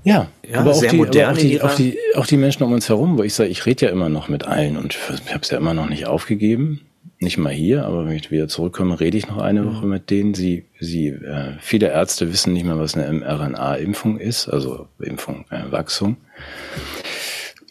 ja, 0.04 0.28
ja 0.48 0.60
aber, 0.60 0.74
sehr 0.74 0.88
auch 0.88 0.92
die, 0.92 0.96
modern 0.96 1.24
aber 1.24 1.32
auch, 1.32 1.42
die, 1.42 1.62
auch, 1.62 1.74
die, 1.74 1.98
auch 2.14 2.26
die 2.26 2.36
Menschen 2.36 2.62
um 2.62 2.72
uns 2.72 2.88
herum, 2.88 3.18
wo 3.18 3.22
ich 3.22 3.34
sage, 3.34 3.50
ich 3.50 3.66
rede 3.66 3.86
ja 3.86 3.92
immer 3.92 4.08
noch 4.08 4.28
mit 4.28 4.44
allen 4.44 4.76
und 4.76 4.94
ich 4.94 5.32
habe 5.32 5.42
es 5.42 5.50
ja 5.50 5.58
immer 5.58 5.74
noch 5.74 5.88
nicht 5.88 6.06
aufgegeben. 6.06 6.82
Nicht 7.20 7.36
mal 7.36 7.52
hier, 7.52 7.84
aber 7.84 8.06
wenn 8.06 8.14
ich 8.14 8.30
wieder 8.30 8.46
zurückkomme, 8.46 9.00
rede 9.00 9.18
ich 9.18 9.26
noch 9.26 9.38
eine 9.38 9.62
mhm. 9.62 9.74
Woche 9.74 9.86
mit 9.86 10.08
denen. 10.08 10.34
Sie, 10.34 10.66
sie, 10.78 11.08
äh, 11.08 11.54
viele 11.60 11.88
Ärzte 11.88 12.32
wissen 12.32 12.52
nicht 12.52 12.64
mehr, 12.64 12.78
was 12.78 12.96
eine 12.96 13.12
mRNA-Impfung 13.12 14.18
ist, 14.18 14.48
also 14.48 14.86
Impfung, 15.00 15.44
äh, 15.50 15.72
Wachstum. 15.72 16.16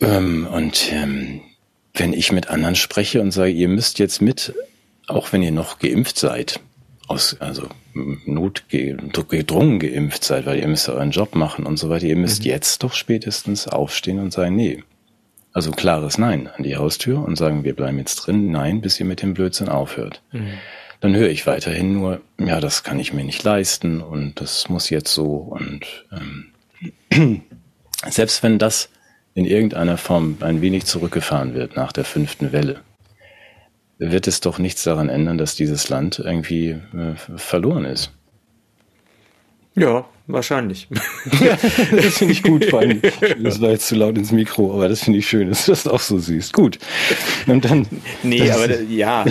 Ähm, 0.01 0.48
und 0.51 0.91
ähm, 0.91 1.41
wenn 1.93 2.12
ich 2.12 2.34
mit 2.34 2.50
anderen 2.50 2.75
spreche 2.75 3.22
und 3.22 3.31
sage, 3.31 3.51
ihr 3.51 3.69
müsst 3.69 4.00
jetzt 4.00 4.22
mit, 4.22 4.53
auch 5.07 5.31
wenn 5.31 5.41
ihr 5.41 5.53
noch 5.53 5.79
geimpft 5.79 6.19
seid, 6.19 6.60
aus, 7.07 7.38
also 7.39 7.69
notgedrungen 8.25 9.79
geimpft 9.79 10.23
seid, 10.23 10.45
weil 10.45 10.59
ihr 10.59 10.67
müsst 10.67 10.89
euren 10.89 11.11
Job 11.11 11.35
machen 11.35 11.65
und 11.65 11.77
so 11.77 11.89
weiter, 11.89 12.05
ihr 12.05 12.15
müsst 12.15 12.43
mhm. 12.43 12.49
jetzt 12.49 12.83
doch 12.83 12.93
spätestens 12.93 13.67
aufstehen 13.67 14.19
und 14.19 14.33
sagen, 14.33 14.55
nee. 14.55 14.83
Also 15.53 15.71
klares 15.71 16.19
Nein 16.19 16.47
an 16.55 16.63
die 16.63 16.77
Haustür 16.77 17.23
und 17.23 17.35
sagen, 17.35 17.63
wir 17.63 17.75
bleiben 17.75 17.97
jetzt 17.97 18.15
drin, 18.17 18.51
nein, 18.51 18.79
bis 18.81 18.99
ihr 18.99 19.07
mit 19.07 19.23
dem 19.23 19.33
Blödsinn 19.33 19.69
aufhört. 19.69 20.21
Mhm. 20.31 20.53
Dann 20.99 21.15
höre 21.15 21.29
ich 21.29 21.47
weiterhin 21.47 21.93
nur, 21.93 22.21
ja, 22.39 22.59
das 22.59 22.83
kann 22.83 22.99
ich 22.99 23.13
mir 23.13 23.23
nicht 23.23 23.43
leisten 23.43 24.01
und 24.01 24.39
das 24.41 24.69
muss 24.69 24.89
jetzt 24.89 25.13
so 25.13 25.35
und 25.35 26.05
ähm, 27.11 27.41
selbst 28.09 28.43
wenn 28.43 28.59
das 28.59 28.89
in 29.33 29.45
irgendeiner 29.45 29.97
Form 29.97 30.37
ein 30.41 30.61
wenig 30.61 30.85
zurückgefahren 30.85 31.53
wird 31.53 31.75
nach 31.75 31.91
der 31.91 32.05
fünften 32.05 32.51
Welle, 32.51 32.81
wird 33.99 34.27
es 34.27 34.41
doch 34.41 34.59
nichts 34.59 34.83
daran 34.83 35.09
ändern, 35.09 35.37
dass 35.37 35.55
dieses 35.55 35.89
Land 35.89 36.19
irgendwie 36.19 36.69
äh, 36.69 37.15
verloren 37.37 37.85
ist. 37.85 38.11
Ja, 39.75 40.05
wahrscheinlich. 40.25 40.87
das 41.91 42.17
finde 42.17 42.33
ich 42.33 42.41
gut, 42.41 42.65
vor 42.65 42.79
allem, 42.79 43.01
das 43.39 43.61
war 43.61 43.69
jetzt 43.69 43.87
zu 43.87 43.95
laut 43.95 44.17
ins 44.17 44.31
Mikro, 44.31 44.73
aber 44.73 44.89
das 44.89 45.03
finde 45.03 45.19
ich 45.19 45.27
schön, 45.27 45.49
dass 45.49 45.65
du 45.65 45.71
das 45.71 45.87
auch 45.87 45.99
so 45.99 46.17
siehst. 46.17 46.53
Gut. 46.53 46.79
Und 47.45 47.63
dann. 47.63 47.85
Nee, 48.23 48.49
aber 48.49 48.81
ja, 48.81 49.25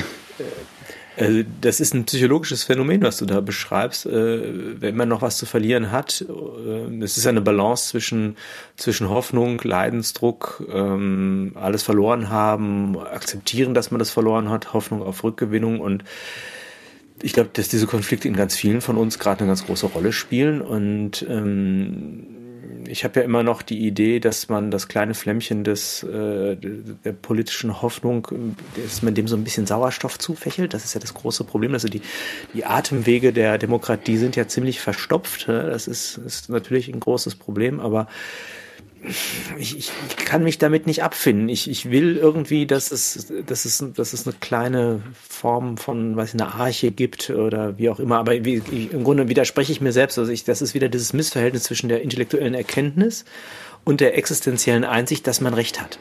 also 1.17 1.43
das 1.61 1.81
ist 1.81 1.95
ein 1.95 2.05
psychologisches 2.05 2.65
Phänomen, 2.65 3.03
was 3.03 3.17
du 3.17 3.27
da 3.27 3.41
beschreibst. 3.41 4.07
Äh, 4.07 4.81
wenn 4.81 4.97
man 4.97 5.09
noch 5.09 5.23
was 5.23 5.39
zu 5.39 5.47
verlieren 5.47 5.91
hat, 5.91 6.25
äh, 6.29 7.03
es 7.03 7.17
ist 7.17 7.27
eine 7.27 7.41
Balance 7.41 7.89
zwischen, 7.89 8.37
zwischen 8.77 9.09
Hoffnung, 9.09 9.61
Leidensdruck, 9.63 10.63
ähm, 10.71 11.53
alles 11.55 11.83
verloren 11.83 12.29
haben, 12.29 12.99
akzeptieren, 12.99 13.73
dass 13.73 13.91
man 13.91 13.99
das 13.99 14.11
verloren 14.11 14.51
hat, 14.51 14.75
Hoffnung 14.75 15.03
auf 15.03 15.25
Rückgewinnung 15.25 15.81
und 15.81 16.05
ich 17.23 17.33
glaube, 17.33 17.49
dass 17.53 17.69
diese 17.69 17.87
Konflikte 17.87 18.29
in 18.29 18.37
ganz 18.37 18.55
vielen 18.55 18.83
von 18.83 18.99
uns 18.99 19.19
gerade 19.19 19.41
eine 19.41 19.49
ganz 19.49 19.65
große 19.65 19.87
Rolle 19.87 20.13
spielen 20.13 20.61
und 20.61 21.25
ähm, 21.29 22.46
ich 22.97 23.05
habe 23.05 23.21
ja 23.21 23.25
immer 23.27 23.43
noch 23.43 23.61
die 23.61 23.87
Idee, 23.87 24.21
dass 24.21 24.49
man 24.49 24.71
das 24.71 24.89
kleine 24.89 25.13
Flämmchen 25.13 25.65
des, 25.65 26.03
äh, 26.03 26.57
der 26.57 27.13
politischen 27.13 27.83
Hoffnung, 27.83 28.27
dass 28.83 29.03
man 29.03 29.15
dem 29.15 29.29
so 29.29 29.37
ein 29.37 29.45
bisschen 29.45 29.67
Sauerstoff 29.67 30.19
zufächelt. 30.19 30.73
Das 30.73 30.87
ist 30.87 30.95
ja 30.95 31.01
das 31.01 31.13
große 31.13 31.45
Problem. 31.45 31.75
Also 31.75 31.89
die, 31.89 32.01
die 32.55 32.65
Atemwege 32.65 33.35
der 33.35 33.59
Demokratie 33.59 34.17
sind 34.17 34.35
ja 34.35 34.49
ziemlich 34.49 34.81
verstopft. 34.81 35.47
Ne? 35.47 35.69
Das 35.69 35.89
ist, 35.89 36.17
ist 36.17 36.49
natürlich 36.49 36.89
ein 36.89 36.99
großes 36.99 37.35
Problem, 37.35 37.81
aber 37.81 38.09
ich, 39.59 39.79
ich 39.79 40.17
kann 40.25 40.43
mich 40.43 40.59
damit 40.59 40.87
nicht 40.87 41.03
abfinden. 41.03 41.49
Ich, 41.49 41.71
ich 41.71 41.91
will 41.91 42.17
irgendwie, 42.17 42.67
dass 42.67 42.91
es, 42.91 43.33
dass, 43.47 43.65
es, 43.65 43.85
dass 43.95 44.13
es 44.13 44.27
eine 44.27 44.37
kleine 44.41 45.03
Form 45.29 45.77
von, 45.77 46.17
weiß 46.17 46.35
ich, 46.35 46.41
eine 46.41 46.55
Arche 46.55 46.91
gibt 46.91 47.31
oder 47.31 47.79
wie 47.79 47.89
auch 47.89 48.01
immer. 48.01 48.19
Aber 48.19 48.33
wie, 48.45 48.63
ich, 48.71 48.93
im 48.93 49.05
Grunde 49.05 49.29
widerspreche 49.29 49.73
ich 49.73 49.81
mir 49.81 49.93
selbst. 49.93 50.19
Also 50.19 50.33
ich, 50.33 50.45
das 50.45 50.63
ist 50.63 50.75
wieder 50.75 50.89
dieses 50.89 51.13
Missverhältnis 51.13 51.65
zwischen 51.65 51.89
der 51.89 52.03
intellektuellen 52.03 52.55
Erkenntnis 52.55 53.25
und 53.85 54.01
der 54.01 54.19
existenziellen 54.19 54.85
Einsicht, 54.85 55.27
dass 55.27 55.41
man 55.41 55.55
Recht 55.55 55.81
hat. 55.81 55.99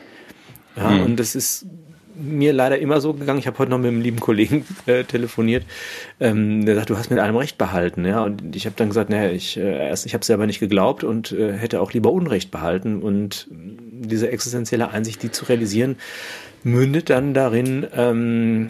Ja, 0.76 0.90
hm. 0.90 1.04
und 1.04 1.20
das 1.20 1.36
ist 1.36 1.66
mir 2.18 2.54
leider 2.54 2.78
immer 2.80 3.02
so 3.02 3.14
gegangen. 3.14 3.40
Ich 3.40 3.48
habe 3.48 3.58
heute 3.60 3.72
noch 3.72 3.78
mit 3.78 3.88
einem 3.88 4.02
lieben 4.02 4.20
Kollegen 4.20 4.66
äh, 4.86 5.04
telefoniert. 5.04 5.66
Ähm, 6.20 6.66
der 6.66 6.76
sagt, 6.76 6.90
du 6.90 6.98
hast 6.98 7.10
mit 7.10 7.20
allem 7.20 7.36
Recht 7.36 7.58
behalten. 7.58 8.06
Ja, 8.06 8.24
und 8.24 8.56
ich 8.56 8.66
habe 8.66 8.76
dann 8.78 8.90
gesagt, 8.90 9.10
naja, 9.10 9.32
ich 9.32 9.58
äh, 9.58 9.94
ich 9.94 10.14
habe 10.14 10.26
selber 10.26 10.46
nicht 10.46 10.60
geglaubt 10.60 11.04
und 11.04 11.32
äh, 11.32 11.54
hätte 11.54 11.82
auch 11.82 11.94
lieber 11.94 12.12
Unrecht 12.12 12.52
behalten. 12.52 13.02
Und 13.02 13.48
diese 13.52 14.30
existenzielle 14.30 14.90
Einsicht, 14.90 15.24
die 15.24 15.32
zu 15.32 15.46
realisieren, 15.46 15.98
mündet 16.64 17.10
dann 17.10 17.34
darin, 17.34 17.88
ähm, 17.96 18.70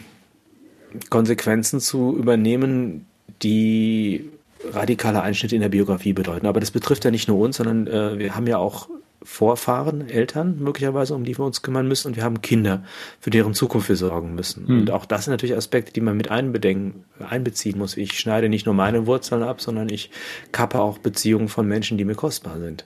Konsequenzen 1.10 1.80
zu 1.80 2.16
übernehmen, 2.18 3.06
die 3.42 4.30
radikale 4.72 5.22
Einschnitte 5.22 5.56
in 5.56 5.62
der 5.62 5.70
Biografie 5.70 6.14
bedeuten. 6.14 6.48
Aber 6.48 6.60
das 6.60 6.72
betrifft 6.72 7.06
ja 7.06 7.12
nicht 7.12 7.28
nur 7.28 7.40
uns, 7.40 7.58
sondern 7.58 7.88
äh, 7.88 8.20
wir 8.20 8.36
haben 8.36 8.48
ja 8.48 8.58
auch 8.58 8.90
Vorfahren, 9.26 10.08
Eltern 10.10 10.60
möglicherweise, 10.60 11.16
um 11.16 11.24
die 11.24 11.38
wir 11.38 11.46
uns 11.46 11.62
kümmern 11.62 11.88
müssen 11.88 12.10
und 12.10 12.16
wir 12.16 12.24
haben 12.24 12.42
Kinder, 12.42 12.84
für 13.20 13.30
deren 13.30 13.54
Zukunft 13.54 13.90
wir 13.90 13.96
sorgen 13.96 14.36
müssen. 14.36 14.68
Hm. 14.68 14.80
Und 14.80 14.92
auch 14.92 15.06
das 15.06 15.26
sind 15.26 15.32
natürlich 15.32 15.56
Aspekte, 15.56 15.92
die 15.92 16.02
man 16.02 16.16
mit 16.16 16.32
einbedenken, 16.32 17.06
einbeziehen 17.20 17.78
muss. 17.78 17.98
Ich 17.98 18.18
schneide 18.18 18.50
nicht 18.50 18.66
nur 18.66 18.76
meine 18.76 19.08
Wurzeln 19.08 19.44
ab, 19.44 19.62
sondern 19.62 19.90
ich 19.90 20.12
kappe 20.52 20.80
auch 20.80 21.00
Beziehungen 21.00 21.48
von 21.48 21.68
Menschen, 21.68 21.98
die 21.98 22.06
mir 22.06 22.16
kostbar 22.16 22.60
sind. 22.60 22.86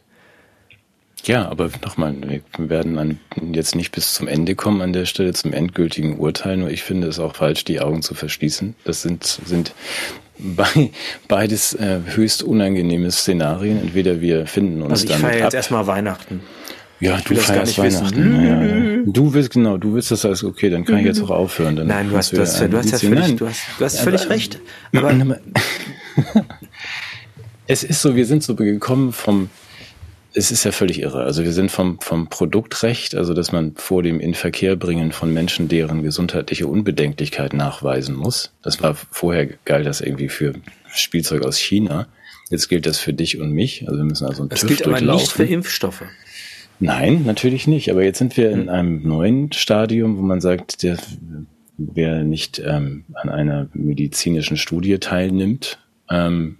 Ja, 1.25 1.49
aber 1.49 1.69
nochmal, 1.83 2.15
wir 2.21 2.69
werden 2.69 2.97
an, 2.97 3.19
jetzt 3.51 3.75
nicht 3.75 3.91
bis 3.91 4.13
zum 4.13 4.27
Ende 4.27 4.55
kommen 4.55 4.81
an 4.81 4.93
der 4.93 5.05
Stelle 5.05 5.33
zum 5.33 5.53
endgültigen 5.53 6.17
Urteil, 6.17 6.57
nur 6.57 6.69
ich 6.69 6.83
finde 6.83 7.07
es 7.07 7.19
auch 7.19 7.35
falsch, 7.35 7.65
die 7.65 7.81
Augen 7.81 8.01
zu 8.01 8.13
verschließen. 8.13 8.75
Das 8.85 9.01
sind, 9.01 9.23
sind 9.23 9.73
bei, 10.39 10.91
beides 11.27 11.73
äh, 11.73 11.99
höchst 12.15 12.43
unangenehme 12.43 13.11
Szenarien. 13.11 13.81
Entweder 13.81 14.21
wir 14.21 14.47
finden 14.47 14.81
uns 14.81 14.91
also 14.91 15.07
ich 15.07 15.15
feiere 15.15 15.43
jetzt 15.43 15.53
erstmal 15.53 15.85
Weihnachten. 15.87 16.41
Ja, 17.01 17.17
du 17.23 17.35
feierst 17.35 17.77
Weihnachten. 17.77 18.43
Ja, 18.43 18.63
ja. 18.63 19.01
Du 19.05 19.33
willst 19.33 19.51
genau, 19.51 19.77
du 19.77 19.93
willst 19.93 20.11
das 20.11 20.25
als 20.25 20.43
okay, 20.43 20.69
dann 20.69 20.83
kann 20.83 20.99
ich 20.99 21.05
jetzt 21.05 21.21
auch 21.21 21.29
aufhören. 21.29 21.77
Dann 21.77 21.87
Nein, 21.87 22.09
du 22.09 22.17
hast, 22.17 22.33
du 22.33 22.41
hast, 22.41 22.59
du 22.59 22.77
hast 22.77 22.91
ja 22.91 22.97
völlig, 22.97 23.37
du 23.37 23.47
hast, 23.47 23.61
du 23.77 23.85
hast 23.85 23.99
völlig 24.01 24.21
aber, 24.23 24.31
recht. 24.31 24.59
Aber 24.93 25.13
es 27.67 27.83
ist 27.83 28.01
so, 28.01 28.15
wir 28.15 28.25
sind 28.25 28.43
so 28.43 28.55
gekommen 28.55 29.13
vom 29.13 29.49
es 30.33 30.51
ist 30.51 30.63
ja 30.63 30.71
völlig 30.71 31.01
irre. 31.01 31.23
Also 31.23 31.43
wir 31.43 31.51
sind 31.51 31.71
vom, 31.71 31.99
vom 32.01 32.29
Produktrecht, 32.29 33.15
also 33.15 33.33
dass 33.33 33.51
man 33.51 33.73
vor 33.75 34.03
dem 34.03 34.19
Inverkehrbringen 34.19 35.11
von 35.11 35.33
Menschen 35.33 35.67
deren 35.67 36.03
gesundheitliche 36.03 36.67
Unbedenklichkeit 36.67 37.53
nachweisen 37.53 38.15
muss. 38.15 38.51
Das 38.61 38.81
war 38.81 38.93
vorher 38.93 39.47
galt 39.65 39.85
das 39.85 40.01
irgendwie 40.01 40.29
für 40.29 40.53
Spielzeug 40.93 41.45
aus 41.45 41.57
China. 41.57 42.07
Jetzt 42.49 42.67
gilt 42.67 42.85
das 42.85 42.99
für 42.99 43.13
dich 43.13 43.39
und 43.39 43.51
mich. 43.51 43.87
Also 43.87 43.99
wir 43.99 44.05
müssen 44.05 44.27
also 44.27 44.43
ein 44.43 44.49
Das 44.49 44.61
TÜV 44.61 44.69
gilt 44.69 44.87
aber 44.87 45.01
nicht 45.01 45.31
für 45.31 45.45
Impfstoffe. 45.45 46.03
Nein, 46.79 47.23
natürlich 47.25 47.67
nicht. 47.67 47.91
Aber 47.91 48.03
jetzt 48.03 48.19
sind 48.19 48.37
wir 48.37 48.51
in 48.51 48.61
hm. 48.61 48.69
einem 48.69 49.07
neuen 49.07 49.51
Stadium, 49.51 50.17
wo 50.17 50.21
man 50.21 50.41
sagt, 50.41 50.83
der, 50.83 50.97
wer 51.77 52.23
nicht 52.23 52.61
ähm, 52.65 53.05
an 53.13 53.29
einer 53.29 53.67
medizinischen 53.73 54.57
Studie 54.57 54.97
teilnimmt, 54.99 55.79
ähm, 56.09 56.57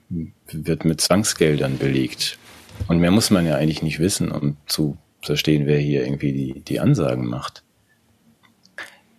wird 0.51 0.85
mit 0.85 1.01
Zwangsgeldern 1.01 1.77
belegt. 1.77 2.37
Und 2.87 2.99
mehr 2.99 3.11
muss 3.11 3.29
man 3.29 3.45
ja 3.45 3.55
eigentlich 3.55 3.83
nicht 3.83 3.99
wissen, 3.99 4.31
um 4.31 4.57
zu 4.65 4.97
verstehen, 5.21 5.65
wer 5.65 5.79
hier 5.79 6.03
irgendwie 6.03 6.33
die, 6.33 6.61
die 6.61 6.79
Ansagen 6.79 7.25
macht. 7.25 7.63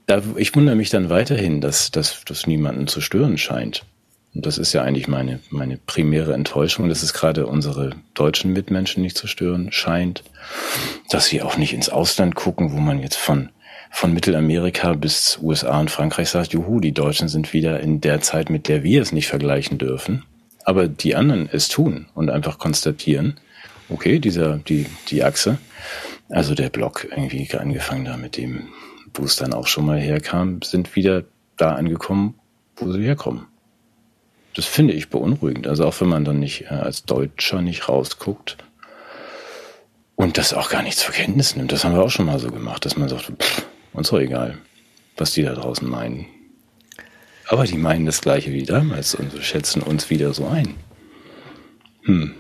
Da, 0.07 0.23
ich 0.37 0.55
wundere 0.57 0.75
mich 0.75 0.91
dann 0.91 1.09
weiterhin, 1.09 1.61
dass, 1.61 1.91
das 1.91 2.47
niemanden 2.47 2.87
zu 2.89 3.01
stören 3.01 3.39
scheint. 3.39 3.85
Und 4.35 4.47
das 4.47 4.59
ist 4.59 4.73
ja 4.73 4.83
eigentlich 4.83 5.09
meine, 5.09 5.41
meine 5.51 5.77
primäre 5.77 6.35
Enttäuschung, 6.35 6.89
dass 6.89 7.03
es 7.03 7.13
gerade 7.13 7.47
unsere 7.47 7.97
deutschen 8.15 8.53
Mitmenschen 8.53 9.03
nicht 9.03 9.17
zu 9.17 9.27
stören 9.27 9.73
scheint. 9.73 10.23
Dass 11.11 11.27
sie 11.27 11.43
auch 11.43 11.57
nicht 11.57 11.75
ins 11.75 11.89
Ausland 11.89 12.35
gucken, 12.37 12.73
wo 12.73 12.79
man 12.79 13.01
jetzt 13.01 13.17
von, 13.17 13.51
von 13.91 14.13
Mittelamerika 14.13 14.95
bis 14.95 15.39
USA 15.43 15.81
und 15.81 15.91
Frankreich 15.91 16.29
sagt, 16.29 16.53
juhu, 16.53 16.81
die 16.81 16.93
Deutschen 16.93 17.29
sind 17.29 17.53
wieder 17.53 17.81
in 17.81 18.01
der 18.01 18.21
Zeit, 18.21 18.51
mit 18.51 18.69
der 18.69 18.85
wir 18.85 19.03
es 19.03 19.13
nicht 19.13 19.27
vergleichen 19.27 19.79
dürfen. 19.79 20.25
Aber 20.65 20.87
die 20.87 21.17
anderen 21.17 21.49
es 21.51 21.69
tun 21.69 22.07
und 22.15 22.31
einfach 22.31 22.59
konstatieren, 22.59 23.41
okay, 23.91 24.19
dieser, 24.19 24.59
die, 24.59 24.87
die 25.09 25.23
Achse, 25.23 25.59
also 26.29 26.55
der 26.55 26.71
Block 26.71 27.07
irgendwie 27.11 27.49
angefangen 27.57 28.05
da 28.05 28.17
mit 28.17 28.37
dem, 28.37 28.69
wo 29.15 29.25
es 29.25 29.37
dann 29.37 29.53
auch 29.53 29.67
schon 29.67 29.87
mal 29.87 29.99
herkam, 29.99 30.63
sind 30.63 30.95
wieder 30.97 31.25
da 31.57 31.75
angekommen, 31.75 32.35
wo 32.77 32.91
sie 32.91 33.03
herkommen. 33.03 33.47
Das 34.55 34.67
finde 34.67 34.95
ich 34.95 35.11
beunruhigend. 35.11 35.67
Also 35.67 35.87
auch 35.87 36.01
wenn 36.01 36.09
man 36.09 36.25
dann 36.25 36.39
nicht 36.39 36.63
äh, 36.63 36.75
als 36.75 37.05
Deutscher 37.05 37.63
nicht 37.63 37.89
rausguckt 37.89 38.57
und 40.17 40.39
das 40.39 40.55
auch 40.55 40.71
gar 40.71 40.83
nichts 40.83 41.03
zur 41.03 41.15
Kenntnis 41.15 41.57
nimmt. 41.57 41.73
Das 41.73 41.85
haben 41.85 41.95
wir 41.95 42.03
auch 42.03 42.11
schon 42.11 42.27
mal 42.27 42.39
so 42.39 42.51
gemacht, 42.51 42.85
dass 42.85 42.97
man 42.97 43.09
sagt, 43.09 43.33
pff, 43.39 43.67
uns 43.93 44.11
doch 44.11 44.19
egal, 44.19 44.59
was 45.17 45.33
die 45.33 45.43
da 45.43 45.55
draußen 45.55 45.89
meinen. 45.89 46.27
Aber 47.49 47.65
die 47.65 47.77
meinen 47.77 48.07
das 48.07 48.21
gleiche 48.21 48.53
wie 48.53 48.63
damals 48.65 49.15
und 49.15 49.33
schätzen 49.43 49.83
uns 49.83 50.11
wieder 50.11 50.33
so 50.33 50.47
ein. 50.47 50.75
Hm. 52.03 52.35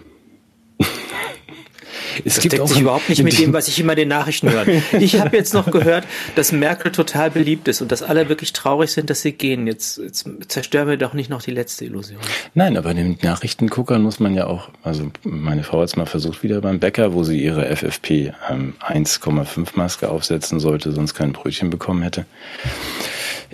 Es 2.24 2.36
das 2.36 2.44
deckt 2.44 2.68
sich 2.68 2.80
überhaupt 2.80 3.08
nicht 3.08 3.22
mit 3.22 3.38
dem, 3.38 3.52
was 3.52 3.68
ich 3.68 3.78
immer 3.78 3.92
in 3.92 3.98
den 3.98 4.08
Nachrichten 4.08 4.50
höre. 4.50 4.66
Ich 4.92 5.20
habe 5.20 5.36
jetzt 5.36 5.54
noch 5.54 5.70
gehört, 5.70 6.04
dass 6.34 6.52
Merkel 6.52 6.92
total 6.92 7.30
beliebt 7.30 7.68
ist 7.68 7.80
und 7.80 7.92
dass 7.92 8.02
alle 8.02 8.28
wirklich 8.28 8.52
traurig 8.52 8.90
sind, 8.90 9.10
dass 9.10 9.22
sie 9.22 9.32
gehen. 9.32 9.66
Jetzt, 9.66 9.98
jetzt 9.98 10.28
zerstören 10.48 10.88
wir 10.88 10.96
doch 10.96 11.14
nicht 11.14 11.30
noch 11.30 11.42
die 11.42 11.50
letzte 11.50 11.84
Illusion. 11.84 12.18
Nein, 12.54 12.76
aber 12.76 12.94
den 12.94 13.18
Nachrichtenguckern 13.22 14.02
muss 14.02 14.20
man 14.20 14.34
ja 14.34 14.46
auch, 14.46 14.68
also 14.82 15.10
meine 15.22 15.62
Frau 15.62 15.80
hat 15.80 15.88
es 15.88 15.96
mal 15.96 16.06
versucht 16.06 16.42
wieder 16.42 16.60
beim 16.60 16.80
Bäcker, 16.80 17.14
wo 17.14 17.24
sie 17.24 17.42
ihre 17.42 17.74
FFP 17.74 18.32
ähm, 18.50 18.74
1,5 18.80 19.68
Maske 19.74 20.10
aufsetzen 20.10 20.60
sollte, 20.60 20.92
sonst 20.92 21.14
kein 21.14 21.32
Brötchen 21.32 21.70
bekommen 21.70 22.02
hätte. 22.02 22.26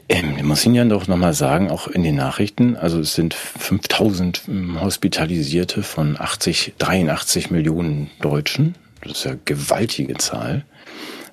Ähm, 0.08 0.46
muss 0.46 0.64
Ihnen 0.64 0.74
ja 0.74 0.84
doch 0.84 1.08
nochmal 1.08 1.34
sagen, 1.34 1.70
auch 1.70 1.88
in 1.88 2.02
den 2.02 2.14
Nachrichten, 2.16 2.76
also 2.76 3.00
es 3.00 3.14
sind 3.14 3.34
5000 3.34 4.42
ähm, 4.48 4.80
Hospitalisierte 4.80 5.82
von 5.82 6.20
80, 6.20 6.74
83 6.78 7.50
Millionen 7.50 8.10
Deutschen. 8.20 8.76
Das 9.02 9.18
ist 9.18 9.24
ja 9.24 9.32
eine 9.32 9.40
gewaltige 9.44 10.14
Zahl. 10.14 10.64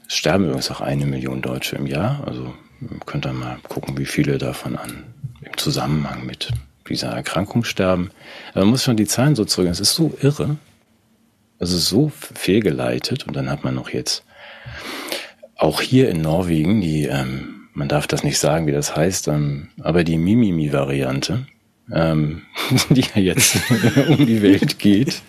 Es 0.08 0.16
sterben 0.16 0.46
übrigens 0.46 0.72
auch 0.72 0.82
eine 0.82 1.06
Million 1.06 1.42
Deutsche 1.42 1.76
im 1.76 1.88
Jahr. 1.88 2.24
Also 2.26 2.54
könnt 3.06 3.26
ihr 3.26 3.34
mal 3.34 3.58
gucken, 3.68 3.98
wie 3.98 4.06
viele 4.06 4.38
davon 4.38 4.76
an 4.76 5.04
im 5.42 5.58
Zusammenhang 5.58 6.26
mit 6.26 6.52
dieser 6.90 7.10
Erkrankung 7.10 7.64
sterben. 7.64 8.12
Aber 8.52 8.62
man 8.62 8.70
muss 8.70 8.84
schon 8.84 8.98
die 8.98 9.08
Zahlen 9.08 9.36
so 9.36 9.46
zurück. 9.46 9.70
Es 9.70 9.80
ist 9.80 9.94
so 9.94 10.14
irre. 10.22 10.58
Es 11.60 11.72
ist 11.72 11.88
so 11.88 12.10
fehlgeleitet. 12.10 13.26
Und 13.26 13.36
dann 13.36 13.50
hat 13.50 13.64
man 13.64 13.76
noch 13.76 13.90
jetzt 13.90 14.24
auch 15.56 15.82
hier 15.82 16.10
in 16.10 16.22
Norwegen 16.22 16.82
die 16.82 17.06
ähm, 17.06 17.53
man 17.74 17.88
darf 17.88 18.08
das 18.08 18.24
nicht 18.24 18.40
sagen, 18.40 18.68
wie 18.68 18.72
das 18.72 18.96
heißt, 18.96 19.28
ähm, 19.28 19.70
aber 19.82 20.04
die 20.04 20.18
Mimimi-Variante, 20.18 21.48
ähm, 21.92 22.44
die 22.90 23.04
ja 23.16 23.22
jetzt 23.22 23.58
um 24.08 24.26
die 24.26 24.42
Welt 24.42 24.80
geht. 24.80 25.22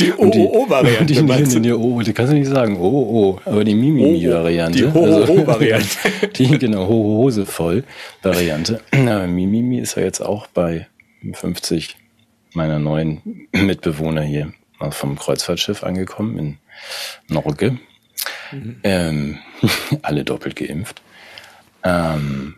Die 0.00 0.12
OOO-Variante. 0.12 1.06
Die, 1.06 1.22
die, 1.22 1.44
die, 1.44 1.60
die, 1.60 1.72
oh, 1.72 2.00
die 2.02 2.12
kannst 2.12 2.32
du 2.32 2.36
nicht 2.36 2.48
sagen, 2.48 2.76
OOO, 2.78 3.40
aber 3.44 3.64
die 3.64 3.74
Mimimi-Variante. 3.74 4.78
Die 4.78 4.86
Ho-Ho-Variante. 4.86 5.86
Also, 6.04 6.26
die, 6.36 6.58
genau, 6.58 6.86
Hose 6.86 7.46
voll 7.46 7.84
Variante. 8.22 8.80
Aber 8.92 9.26
Mimimi 9.26 9.78
ist 9.78 9.96
ja 9.96 10.02
jetzt 10.02 10.20
auch 10.20 10.46
bei 10.48 10.86
50 11.32 11.96
meiner 12.54 12.78
neuen 12.78 13.48
Mitbewohner 13.52 14.22
hier 14.22 14.52
vom 14.90 15.18
Kreuzfahrtschiff 15.18 15.82
angekommen 15.82 16.38
in 16.38 16.58
Norge. 17.28 17.78
Ähm, 18.82 19.38
alle 20.02 20.24
doppelt 20.24 20.56
geimpft. 20.56 21.02
Ähm, 21.84 22.54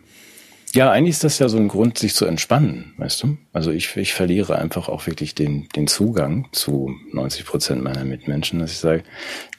ja, 0.73 0.89
eigentlich 0.89 1.15
ist 1.15 1.23
das 1.23 1.39
ja 1.39 1.49
so 1.49 1.57
ein 1.57 1.67
Grund, 1.67 1.97
sich 1.97 2.13
zu 2.15 2.25
entspannen, 2.25 2.93
weißt 2.97 3.23
du? 3.23 3.37
Also 3.51 3.71
ich, 3.71 3.95
ich 3.97 4.13
verliere 4.13 4.57
einfach 4.57 4.87
auch 4.87 5.05
wirklich 5.05 5.35
den, 5.35 5.67
den 5.75 5.87
Zugang 5.87 6.47
zu 6.53 6.95
90 7.11 7.45
Prozent 7.45 7.83
meiner 7.83 8.05
Mitmenschen, 8.05 8.59
dass 8.59 8.71
ich 8.71 8.77
sage, 8.77 9.03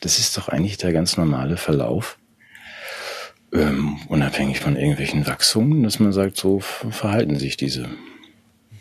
das 0.00 0.18
ist 0.18 0.36
doch 0.38 0.48
eigentlich 0.48 0.78
der 0.78 0.92
ganz 0.92 1.18
normale 1.18 1.58
Verlauf, 1.58 2.18
ähm, 3.52 3.98
unabhängig 4.08 4.60
von 4.60 4.76
irgendwelchen 4.76 5.26
Wachsungen, 5.26 5.82
dass 5.82 6.00
man 6.00 6.14
sagt, 6.14 6.38
so 6.38 6.60
verhalten 6.60 7.38
sich 7.38 7.58
diese, 7.58 7.90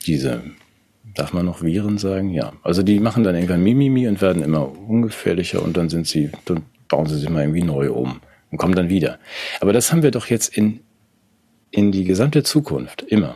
diese 0.05 0.41
Darf 1.13 1.33
man 1.33 1.45
noch 1.45 1.61
Viren 1.61 1.97
sagen? 1.97 2.29
Ja. 2.29 2.53
Also 2.63 2.83
die 2.83 2.99
machen 2.99 3.23
dann 3.23 3.35
irgendwann 3.35 3.63
Mimimi 3.63 4.07
und 4.07 4.21
werden 4.21 4.41
immer 4.41 4.71
ungefährlicher 4.87 5.61
und 5.61 5.75
dann 5.75 5.89
sind 5.89 6.07
sie, 6.07 6.29
dann 6.45 6.63
bauen 6.91 7.07
sie 7.07 7.17
sich 7.17 7.29
mal 7.29 7.41
irgendwie 7.41 7.63
neu 7.63 7.91
um 7.91 8.21
und 8.51 8.57
kommen 8.57 8.75
dann 8.75 8.89
wieder. 8.89 9.17
Aber 9.59 9.73
das 9.73 9.91
haben 9.91 10.03
wir 10.03 10.11
doch 10.11 10.27
jetzt 10.27 10.55
in, 10.55 10.81
in 11.71 11.91
die 11.91 12.03
gesamte 12.03 12.43
Zukunft 12.43 13.01
immer. 13.01 13.35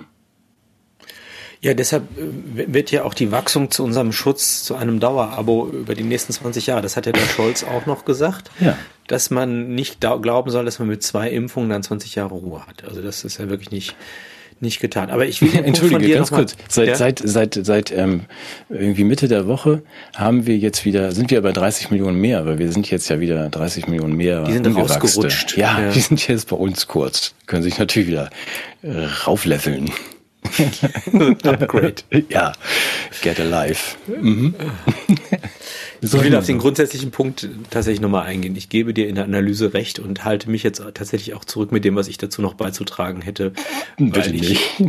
Ja, 1.62 1.74
deshalb 1.74 2.03
äh, 2.17 2.71
wird 2.71 2.91
ja 2.91 3.03
auch 3.03 3.15
die 3.15 3.31
Wachstum 3.31 3.71
zu 3.71 3.83
unserem 3.83 4.12
Schutz 4.12 4.63
zu 4.63 4.75
einem 4.75 5.00
Dauerabo 5.00 5.67
über 5.67 5.95
die 5.95 6.03
nächsten 6.03 6.31
20 6.31 6.67
Jahre. 6.67 6.83
Das 6.83 6.95
hat 6.95 7.07
ja 7.07 7.12
der 7.12 7.21
Scholz 7.21 7.63
auch 7.63 7.88
noch 7.88 8.05
gesagt, 8.05 8.51
ja. 8.59 8.77
dass 9.07 9.31
man 9.31 9.74
nicht 9.74 10.00
glauben 10.00 10.51
soll, 10.51 10.65
dass 10.65 10.77
man 10.77 10.88
mit 10.89 11.01
zwei 11.01 11.29
Impfungen 11.31 11.69
dann 11.69 11.81
20 11.81 12.13
Jahre 12.13 12.35
Ruhe 12.35 12.67
hat. 12.67 12.83
Also 12.83 13.01
das 13.01 13.24
ist 13.24 13.39
ja 13.39 13.50
wirklich 13.50 13.71
nicht 13.71 13.95
nicht 14.59 14.79
getan. 14.79 15.09
Aber 15.09 15.25
ich 15.25 15.41
will 15.41 15.50
den 15.50 15.63
Entschuldige, 15.65 15.95
von 15.95 16.07
dir 16.07 16.15
ganz 16.15 16.31
kurz. 16.31 16.55
Seit, 16.69 16.88
ja? 16.88 16.95
seit, 16.95 17.21
seit, 17.24 17.59
seit 17.62 17.91
ähm, 17.91 18.21
irgendwie 18.69 19.03
Mitte 19.03 19.27
der 19.27 19.47
Woche 19.47 19.83
haben 20.15 20.45
wir 20.45 20.57
jetzt 20.57 20.85
wieder, 20.85 21.12
sind 21.12 21.31
wir 21.31 21.41
bei 21.41 21.51
30 21.51 21.91
Millionen 21.91 22.19
mehr, 22.19 22.45
weil 22.45 22.59
wir 22.59 22.71
sind 22.71 22.89
jetzt 22.89 23.09
ja 23.09 23.19
wieder 23.19 23.50
30 23.50 23.88
Millionen 23.88 24.15
mehr. 24.15 24.43
Die 24.43 24.53
sind 24.53 24.67
rausgerutscht. 24.67 25.57
Ja, 25.57 25.79
ja, 25.79 25.91
die 25.91 26.00
sind 26.00 26.27
jetzt 26.27 26.50
bei 26.50 26.55
uns 26.55 26.88
kurz. 26.88 27.33
Können 27.45 27.63
sich 27.63 27.77
natürlich 27.77 28.09
wieder 28.09 28.29
äh, 28.81 29.05
raufläffeln. 29.25 29.91
Upgrade. 31.44 31.96
Ja, 32.30 32.54
get 33.22 33.40
alive. 33.40 33.80
Mhm. 34.08 34.54
Ich 36.02 36.14
will 36.14 36.36
auf 36.36 36.46
den 36.46 36.60
grundsätzlichen 36.60 37.10
Punkt 37.10 37.50
tatsächlich 37.72 38.02
nochmal 38.02 38.28
eingehen. 38.28 38.56
Ich 38.56 38.70
gebe 38.70 38.94
dir 38.94 39.08
in 39.08 39.16
der 39.16 39.24
Analyse 39.24 39.74
recht 39.74 39.98
und 39.98 40.24
halte 40.24 40.52
mich 40.52 40.62
jetzt 40.62 40.84
tatsächlich 40.94 41.34
auch 41.34 41.46
zurück 41.46 41.72
mit 41.72 41.84
dem, 41.84 41.96
was 41.96 42.08
ich 42.08 42.20
dazu 42.20 42.44
noch 42.44 42.54
beizutragen 42.54 43.22
hätte. 43.22 43.54
Bitte 43.98 44.30
nicht. 44.30 44.62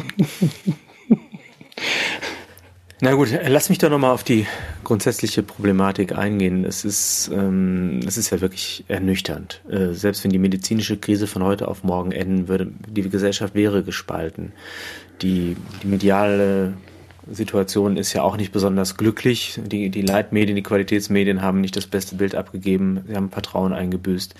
Na 2.98 3.12
gut, 3.12 3.28
lass 3.46 3.68
mich 3.68 3.76
doch 3.76 3.90
nochmal 3.90 4.12
auf 4.12 4.24
die 4.24 4.46
grundsätzliche 4.82 5.42
Problematik 5.42 6.16
eingehen. 6.16 6.64
Es 6.64 6.82
ist, 6.82 7.30
ähm, 7.30 8.00
es 8.06 8.16
ist 8.16 8.30
ja 8.30 8.40
wirklich 8.40 8.84
ernüchternd. 8.88 9.60
Äh, 9.70 9.92
selbst 9.92 10.24
wenn 10.24 10.30
die 10.30 10.38
medizinische 10.38 10.96
Krise 10.96 11.26
von 11.26 11.44
heute 11.44 11.68
auf 11.68 11.84
morgen 11.84 12.10
enden 12.10 12.48
würde, 12.48 12.72
die 12.88 13.02
Gesellschaft 13.02 13.54
wäre 13.54 13.82
gespalten. 13.82 14.52
Die, 15.20 15.58
die 15.82 15.86
mediale 15.86 16.72
Situation 17.30 17.98
ist 17.98 18.14
ja 18.14 18.22
auch 18.22 18.38
nicht 18.38 18.52
besonders 18.52 18.96
glücklich. 18.96 19.60
Die, 19.62 19.90
die 19.90 20.02
Leitmedien, 20.02 20.56
die 20.56 20.62
Qualitätsmedien 20.62 21.42
haben 21.42 21.60
nicht 21.60 21.76
das 21.76 21.86
beste 21.86 22.16
Bild 22.16 22.34
abgegeben. 22.34 23.04
Sie 23.06 23.14
haben 23.14 23.30
Vertrauen 23.30 23.74
eingebüßt. 23.74 24.34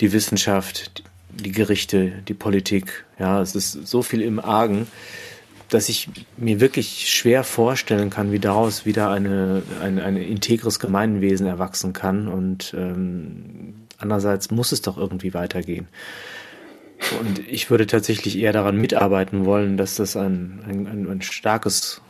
Die 0.00 0.12
Wissenschaft, 0.14 1.02
die 1.28 1.52
Gerichte, 1.52 2.12
die 2.26 2.34
Politik. 2.34 3.04
Ja, 3.18 3.42
es 3.42 3.54
ist 3.54 3.86
so 3.86 4.00
viel 4.00 4.22
im 4.22 4.40
Argen 4.40 4.86
dass 5.72 5.88
ich 5.88 6.08
mir 6.36 6.60
wirklich 6.60 7.10
schwer 7.10 7.44
vorstellen 7.44 8.10
kann, 8.10 8.30
wie 8.30 8.38
daraus 8.38 8.84
wieder 8.84 9.10
eine, 9.10 9.62
ein, 9.82 9.98
ein 9.98 10.16
integres 10.16 10.78
Gemeinwesen 10.78 11.46
erwachsen 11.46 11.92
kann. 11.92 12.28
Und 12.28 12.74
ähm, 12.76 13.74
andererseits 13.98 14.50
muss 14.50 14.72
es 14.72 14.82
doch 14.82 14.98
irgendwie 14.98 15.32
weitergehen. 15.32 15.88
Und 17.20 17.40
ich 17.48 17.70
würde 17.70 17.86
tatsächlich 17.86 18.38
eher 18.38 18.52
daran 18.52 18.76
mitarbeiten 18.76 19.44
wollen, 19.44 19.76
dass 19.76 19.96
das 19.96 20.16
ein, 20.16 20.60
ein, 20.68 21.08
ein, 21.10 21.22
starkes, 21.22 22.00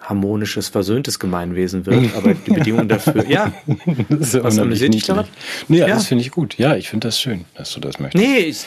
harmonisches, 0.00 0.68
versöhntes 0.68 1.18
Gemeinwesen 1.18 1.86
wird. 1.86 2.14
Aber 2.16 2.34
die 2.34 2.50
Bedingungen 2.50 2.88
dafür, 2.88 3.26
ja. 3.28 3.52
Das 4.08 4.34
ist 4.34 4.42
Was 4.44 4.58
amüsiert 4.58 4.92
dich 4.92 5.04
daran? 5.04 5.26
Nee, 5.68 5.78
ja, 5.78 5.86
das 5.86 6.06
finde 6.06 6.22
ich 6.22 6.30
gut. 6.30 6.58
Ja, 6.58 6.76
ich 6.76 6.90
finde 6.90 7.08
das 7.08 7.20
schön, 7.20 7.44
dass 7.54 7.72
du 7.72 7.80
das 7.80 8.00
möchtest. 8.00 8.22
Nee, 8.22 8.38
ich, 8.40 8.66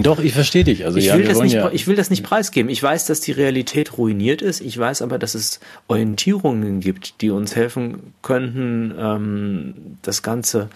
doch, 0.00 0.18
ich 0.18 0.32
verstehe 0.32 0.64
dich. 0.64 0.84
Also, 0.84 0.98
ich, 0.98 1.06
ja, 1.06 1.16
will 1.16 1.24
das 1.24 1.40
nicht, 1.40 1.54
ja 1.54 1.70
ich 1.70 1.86
will 1.86 1.96
das 1.96 2.10
nicht 2.10 2.22
preisgeben. 2.22 2.70
Ich 2.70 2.82
weiß, 2.82 3.06
dass 3.06 3.20
die 3.20 3.32
Realität 3.32 3.98
ruiniert 3.98 4.42
ist. 4.42 4.60
Ich 4.60 4.78
weiß 4.78 5.02
aber, 5.02 5.18
dass 5.18 5.34
es 5.34 5.60
Orientierungen 5.88 6.80
gibt, 6.80 7.20
die 7.20 7.30
uns 7.30 7.54
helfen 7.54 8.14
könnten, 8.22 8.94
ähm, 8.98 9.74
das 10.02 10.22
Ganze 10.22 10.68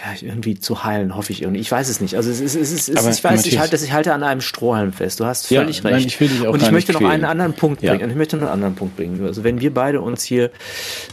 ja, 0.00 0.28
irgendwie 0.28 0.58
zu 0.60 0.84
heilen, 0.84 1.16
hoffe 1.16 1.32
ich 1.32 1.42
irgendwie. 1.42 1.60
Ich 1.60 1.72
weiß 1.72 1.88
es 1.88 2.00
nicht. 2.00 2.14
Also 2.14 2.30
es 2.30 2.40
ist, 2.40 2.54
es 2.54 2.70
ist, 2.70 2.88
es 2.88 3.04
ist 3.04 3.18
ich 3.18 3.24
weiß, 3.24 3.46
ich 3.46 3.58
halte, 3.58 3.76
ich 3.76 3.92
halte 3.92 4.14
an 4.14 4.22
einem 4.22 4.40
Strohhalm 4.40 4.92
fest. 4.92 5.18
Du 5.18 5.24
hast 5.24 5.48
völlig 5.48 5.78
ja, 5.78 5.82
recht. 5.82 5.84
Nein, 5.84 6.06
ich 6.06 6.20
will 6.20 6.28
dich 6.28 6.46
auch 6.46 6.52
und 6.52 6.62
ich 6.62 6.70
möchte 6.70 6.92
noch 6.92 7.02
einen 7.02 7.24
anderen 7.24 7.54
Punkt 7.54 7.80
bringen. 7.80 8.00
Ja. 8.00 8.06
Ich 8.06 8.14
möchte 8.14 8.36
noch 8.36 8.44
einen 8.44 8.52
anderen 8.52 8.74
Punkt 8.76 8.96
bringen. 8.96 9.24
Also 9.24 9.42
wenn 9.42 9.60
wir 9.60 9.74
beide 9.74 10.00
uns 10.00 10.22
hier 10.22 10.50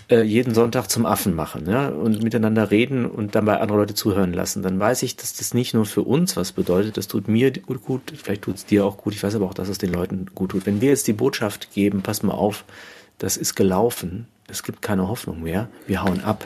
äh, 0.10 0.21
jeden 0.21 0.54
Sonntag 0.54 0.88
zum 0.88 1.06
Affen 1.08 1.34
machen, 1.34 1.67
ja, 1.67 1.88
und 1.88 2.21
miteinander 2.21 2.69
reden 2.69 3.08
und 3.08 3.34
dabei 3.34 3.60
andere 3.60 3.80
Leute 3.80 3.95
zuhören 3.95 4.34
lassen, 4.34 4.62
dann 4.62 4.80
weiß 4.80 5.02
ich, 5.02 5.15
dass 5.15 5.34
das 5.34 5.56
nicht 5.56 5.74
nur 5.74 5.86
für 5.86 6.04
uns 6.04 6.38
was 6.38 6.52
bedeutet. 6.52 6.98
Das 6.98 7.08
tut 7.08 7.28
mir 7.28 7.52
gut, 7.52 7.84
gut 7.84 8.13
vielleicht 8.15 8.43
tut 8.43 8.56
es 8.56 8.65
dir 8.65 8.86
auch 8.86 8.98
gut. 8.98 9.13
Ich 9.15 9.24
weiß 9.24 9.36
aber 9.36 9.45
auch, 9.45 9.56
dass 9.56 9.67
es 9.67 9.80
den 9.80 9.93
Leuten 9.93 10.28
gut 10.36 10.52
tut. 10.52 10.67
Wenn 10.67 10.82
wir 10.82 10.89
jetzt 10.89 11.08
die 11.08 11.13
Botschaft 11.13 11.74
geben, 11.74 12.04
pass 12.04 12.21
mal 12.21 12.34
auf, 12.34 12.65
das 13.17 13.36
ist 13.36 13.56
gelaufen. 13.56 14.28
Es 14.48 14.62
gibt 14.62 14.84
keine 14.84 15.08
Hoffnung 15.08 15.41
mehr. 15.41 15.69
Wir 15.88 16.04
hauen 16.04 16.21
ab 16.24 16.45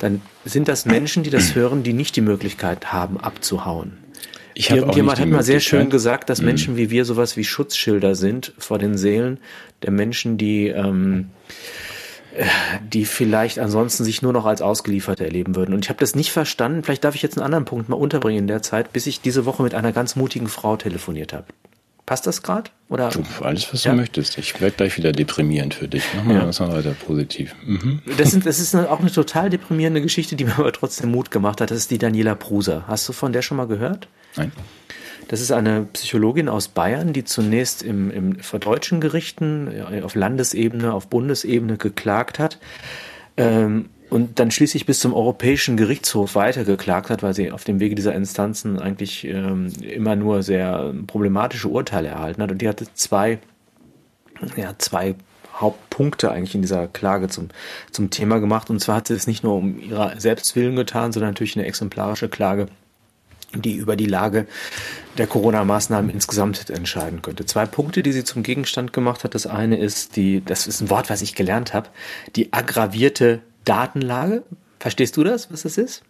dann 0.00 0.22
sind 0.44 0.68
das 0.68 0.86
Menschen, 0.86 1.22
die 1.22 1.30
das 1.30 1.54
hören, 1.54 1.82
die 1.82 1.92
nicht 1.92 2.16
die 2.16 2.20
Möglichkeit 2.20 2.92
haben, 2.92 3.18
abzuhauen. 3.18 3.98
Ich 4.54 4.70
Irgendjemand 4.70 5.18
hat 5.18 5.28
mal 5.28 5.42
sehr 5.42 5.60
schön 5.60 5.90
gesagt, 5.90 6.30
dass 6.30 6.40
mhm. 6.40 6.46
Menschen 6.46 6.76
wie 6.76 6.90
wir 6.90 7.04
sowas 7.04 7.36
wie 7.36 7.44
Schutzschilder 7.44 8.14
sind 8.14 8.52
vor 8.58 8.78
den 8.78 8.96
Seelen 8.96 9.38
der 9.82 9.90
Menschen, 9.90 10.38
die, 10.38 10.68
ähm, 10.68 11.30
äh, 12.36 12.44
die 12.80 13.04
vielleicht 13.04 13.58
ansonsten 13.58 14.04
sich 14.04 14.22
nur 14.22 14.32
noch 14.32 14.46
als 14.46 14.62
Ausgelieferte 14.62 15.24
erleben 15.24 15.56
würden. 15.56 15.74
Und 15.74 15.84
ich 15.84 15.88
habe 15.88 15.98
das 15.98 16.14
nicht 16.14 16.30
verstanden. 16.30 16.84
Vielleicht 16.84 17.02
darf 17.02 17.16
ich 17.16 17.22
jetzt 17.22 17.36
einen 17.36 17.44
anderen 17.44 17.64
Punkt 17.64 17.88
mal 17.88 17.96
unterbringen 17.96 18.40
in 18.40 18.46
der 18.46 18.62
Zeit, 18.62 18.92
bis 18.92 19.08
ich 19.08 19.20
diese 19.20 19.44
Woche 19.44 19.64
mit 19.64 19.74
einer 19.74 19.92
ganz 19.92 20.14
mutigen 20.14 20.48
Frau 20.48 20.76
telefoniert 20.76 21.32
habe. 21.32 21.46
Passt 22.06 22.26
das 22.26 22.42
gerade? 22.42 22.70
Oder? 22.90 23.08
Du, 23.08 23.24
alles, 23.40 23.72
was 23.72 23.84
ja? 23.84 23.92
du 23.92 23.96
möchtest. 23.96 24.36
Ich 24.36 24.60
werde 24.60 24.76
gleich 24.76 24.98
wieder 24.98 25.12
deprimierend 25.12 25.72
für 25.72 25.88
dich. 25.88 26.04
Mach 26.14 26.24
mal 26.24 26.36
ja. 26.36 26.46
was 26.46 26.60
weiter 26.60 26.94
positiv. 27.06 27.54
Mhm. 27.64 28.02
Das, 28.18 28.30
sind, 28.30 28.44
das 28.44 28.58
ist 28.58 28.74
auch 28.74 29.00
eine 29.00 29.10
total 29.10 29.48
deprimierende 29.48 30.02
Geschichte, 30.02 30.36
die 30.36 30.44
mir 30.44 30.58
aber 30.58 30.72
trotzdem 30.72 31.10
Mut 31.10 31.30
gemacht 31.30 31.62
hat. 31.62 31.70
Das 31.70 31.78
ist 31.78 31.90
die 31.90 31.98
Daniela 31.98 32.34
Pruser. 32.34 32.84
Hast 32.86 33.08
du 33.08 33.14
von 33.14 33.32
der 33.32 33.40
schon 33.40 33.56
mal 33.56 33.66
gehört? 33.66 34.08
Nein. 34.36 34.52
Das 35.28 35.40
ist 35.40 35.50
eine 35.50 35.86
Psychologin 35.94 36.50
aus 36.50 36.68
Bayern, 36.68 37.14
die 37.14 37.24
zunächst 37.24 37.82
im, 37.82 38.10
im, 38.10 38.38
vor 38.40 38.60
deutschen 38.60 39.00
Gerichten 39.00 39.70
auf 40.02 40.14
Landesebene, 40.14 40.92
auf 40.92 41.08
Bundesebene 41.08 41.78
geklagt 41.78 42.38
hat. 42.38 42.58
Ähm, 43.38 43.88
und 44.14 44.38
dann 44.38 44.52
schließlich 44.52 44.86
bis 44.86 45.00
zum 45.00 45.12
Europäischen 45.12 45.76
Gerichtshof 45.76 46.36
weitergeklagt 46.36 47.10
hat, 47.10 47.24
weil 47.24 47.34
sie 47.34 47.50
auf 47.50 47.64
dem 47.64 47.80
Wege 47.80 47.96
dieser 47.96 48.14
Instanzen 48.14 48.78
eigentlich 48.78 49.24
ähm, 49.24 49.72
immer 49.82 50.14
nur 50.14 50.44
sehr 50.44 50.94
problematische 51.08 51.66
Urteile 51.66 52.10
erhalten 52.10 52.40
hat. 52.40 52.52
Und 52.52 52.62
die 52.62 52.68
hatte 52.68 52.86
zwei, 52.94 53.40
ja, 54.56 54.72
zwei 54.78 55.16
Hauptpunkte 55.52 56.30
eigentlich 56.30 56.54
in 56.54 56.62
dieser 56.62 56.86
Klage 56.86 57.26
zum, 57.28 57.48
zum 57.90 58.10
Thema 58.10 58.38
gemacht. 58.38 58.70
Und 58.70 58.78
zwar 58.78 58.98
hat 58.98 59.08
sie 59.08 59.14
es 59.14 59.26
nicht 59.26 59.42
nur 59.42 59.56
um 59.56 59.80
ihrer 59.80 60.20
Selbstwillen 60.20 60.76
getan, 60.76 61.10
sondern 61.10 61.30
natürlich 61.30 61.56
eine 61.56 61.66
exemplarische 61.66 62.28
Klage, 62.28 62.68
die 63.52 63.74
über 63.74 63.96
die 63.96 64.06
Lage 64.06 64.46
der 65.18 65.26
Corona-Maßnahmen 65.26 66.08
insgesamt 66.08 66.70
entscheiden 66.70 67.20
könnte. 67.20 67.46
Zwei 67.46 67.66
Punkte, 67.66 68.04
die 68.04 68.12
sie 68.12 68.22
zum 68.22 68.44
Gegenstand 68.44 68.92
gemacht 68.92 69.24
hat. 69.24 69.34
Das 69.34 69.48
eine 69.48 69.76
ist 69.76 70.14
die, 70.14 70.40
das 70.44 70.68
ist 70.68 70.82
ein 70.82 70.90
Wort, 70.90 71.10
was 71.10 71.20
ich 71.20 71.34
gelernt 71.34 71.74
habe, 71.74 71.88
die 72.36 72.52
aggravierte 72.52 73.42
Datenlage. 73.64 74.42
Verstehst 74.78 75.16
du 75.16 75.24
das, 75.24 75.50
was 75.50 75.62
das 75.62 75.78
ist? 75.78 76.02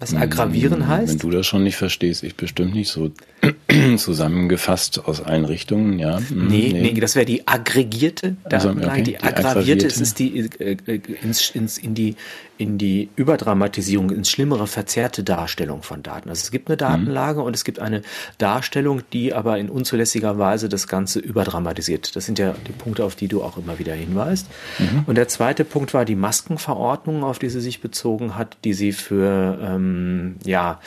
Was 0.00 0.14
aggravieren 0.14 0.82
hm, 0.82 0.88
heißt? 0.88 1.12
Wenn 1.12 1.18
du 1.18 1.30
das 1.30 1.46
schon 1.46 1.64
nicht 1.64 1.76
verstehst, 1.76 2.22
ich 2.22 2.36
bestimmt 2.36 2.74
nicht 2.74 2.88
so 2.88 3.10
zusammengefasst 3.96 5.04
aus 5.04 5.20
allen 5.20 5.44
Richtungen, 5.44 5.98
ja. 5.98 6.18
Hm, 6.18 6.46
nee, 6.46 6.70
nee, 6.72 6.92
nee 6.92 7.00
das 7.00 7.16
wäre 7.16 7.26
die 7.26 7.46
aggregierte 7.48 8.36
Datenlage. 8.48 8.78
Also, 8.78 8.90
okay, 8.90 9.02
die, 9.02 9.20
aggravierte, 9.20 9.88
die 9.88 10.02
ist 10.02 10.18
die 10.18 10.38
äh, 10.38 10.76
äh, 10.86 11.00
ins, 11.22 11.50
ins, 11.50 11.78
in 11.78 11.94
die 11.94 12.14
in 12.58 12.76
die 12.76 13.08
Überdramatisierung, 13.16 14.10
ins 14.10 14.30
schlimmere, 14.30 14.66
verzerrte 14.66 15.22
Darstellung 15.22 15.82
von 15.82 16.02
Daten. 16.02 16.28
Also 16.28 16.42
es 16.42 16.50
gibt 16.50 16.68
eine 16.68 16.74
mhm. 16.74 16.78
Datenlage 16.78 17.40
mhm. 17.40 17.46
und 17.46 17.54
es 17.54 17.64
gibt 17.64 17.78
eine 17.78 18.02
Darstellung, 18.36 19.02
die 19.12 19.32
aber 19.32 19.58
in 19.58 19.70
unzulässiger 19.70 20.38
Weise 20.38 20.68
das 20.68 20.88
Ganze 20.88 21.20
überdramatisiert. 21.20 22.16
Das 22.16 22.26
sind 22.26 22.38
ja 22.38 22.54
die 22.66 22.72
Punkte, 22.72 23.04
auf 23.04 23.14
die 23.14 23.28
du 23.28 23.42
auch 23.42 23.56
immer 23.56 23.78
wieder 23.78 23.94
hinweist. 23.94 24.48
Mhm. 24.78 25.04
Und 25.06 25.14
der 25.14 25.28
zweite 25.28 25.64
Punkt 25.64 25.94
war 25.94 26.04
die 26.04 26.16
Maskenverordnung, 26.16 27.22
auf 27.22 27.38
die 27.38 27.48
sie 27.48 27.60
sich 27.60 27.80
bezogen 27.80 28.36
hat, 28.36 28.58
die 28.64 28.74
sie 28.74 28.92
für 28.92 29.58
ähm, 29.62 30.36
ja 30.44 30.80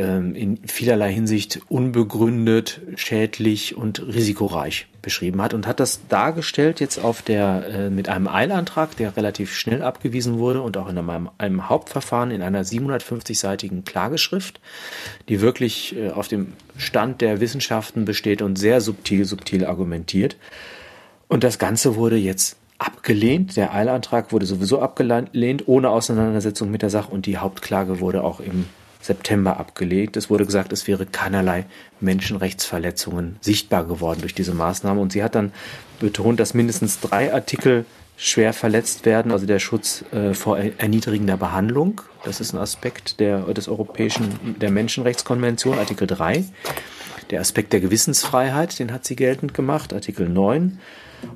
in 0.00 0.58
vielerlei 0.66 1.12
Hinsicht 1.12 1.60
unbegründet, 1.68 2.80
schädlich 2.96 3.76
und 3.76 4.04
risikoreich 4.04 4.88
beschrieben 5.02 5.40
hat 5.40 5.54
und 5.54 5.68
hat 5.68 5.78
das 5.78 6.00
dargestellt 6.08 6.80
jetzt 6.80 6.98
auf 6.98 7.22
der 7.22 7.66
äh, 7.68 7.90
mit 7.90 8.08
einem 8.08 8.26
Eilantrag, 8.26 8.96
der 8.96 9.16
relativ 9.16 9.54
schnell 9.54 9.82
abgewiesen 9.82 10.38
wurde 10.38 10.62
und 10.62 10.76
auch 10.76 10.88
in 10.88 10.98
einem, 10.98 11.30
einem 11.38 11.68
Hauptverfahren 11.68 12.32
in 12.32 12.42
einer 12.42 12.64
750-seitigen 12.64 13.84
Klageschrift, 13.84 14.60
die 15.28 15.40
wirklich 15.40 15.94
äh, 15.94 16.10
auf 16.10 16.26
dem 16.26 16.54
Stand 16.76 17.20
der 17.20 17.40
Wissenschaften 17.40 18.04
besteht 18.04 18.42
und 18.42 18.56
sehr 18.56 18.80
subtil, 18.80 19.24
subtil 19.26 19.64
argumentiert. 19.64 20.36
Und 21.28 21.44
das 21.44 21.58
Ganze 21.60 21.94
wurde 21.94 22.16
jetzt 22.16 22.56
abgelehnt. 22.78 23.56
Der 23.56 23.72
Eilantrag 23.72 24.32
wurde 24.32 24.46
sowieso 24.46 24.80
abgelehnt, 24.80 25.68
ohne 25.68 25.90
Auseinandersetzung 25.90 26.70
mit 26.70 26.82
der 26.82 26.90
Sache 26.90 27.12
und 27.12 27.26
die 27.26 27.38
Hauptklage 27.38 28.00
wurde 28.00 28.24
auch 28.24 28.40
im 28.40 28.66
September 29.04 29.58
abgelehnt. 29.58 30.16
Es 30.16 30.30
wurde 30.30 30.46
gesagt, 30.46 30.72
es 30.72 30.86
wäre 30.86 31.04
keinerlei 31.04 31.66
Menschenrechtsverletzungen 32.00 33.36
sichtbar 33.42 33.84
geworden 33.84 34.20
durch 34.22 34.34
diese 34.34 34.54
Maßnahme. 34.54 34.98
Und 34.98 35.12
sie 35.12 35.22
hat 35.22 35.34
dann 35.34 35.52
betont, 36.00 36.40
dass 36.40 36.54
mindestens 36.54 37.00
drei 37.00 37.32
Artikel 37.32 37.84
schwer 38.16 38.54
verletzt 38.54 39.04
werden, 39.04 39.30
also 39.30 39.44
der 39.44 39.58
Schutz 39.58 40.04
äh, 40.12 40.32
vor 40.32 40.56
erniedrigender 40.56 41.36
Behandlung. 41.36 42.00
Das 42.24 42.40
ist 42.40 42.54
ein 42.54 42.58
Aspekt 42.58 43.20
der, 43.20 43.40
des 43.52 43.68
Europäischen, 43.68 44.56
der 44.58 44.70
Menschenrechtskonvention, 44.70 45.78
Artikel 45.78 46.06
3. 46.06 46.44
Der 47.30 47.40
Aspekt 47.40 47.74
der 47.74 47.80
Gewissensfreiheit, 47.80 48.78
den 48.78 48.90
hat 48.90 49.04
sie 49.04 49.16
geltend 49.16 49.52
gemacht, 49.52 49.92
Artikel 49.92 50.28
9. 50.28 50.78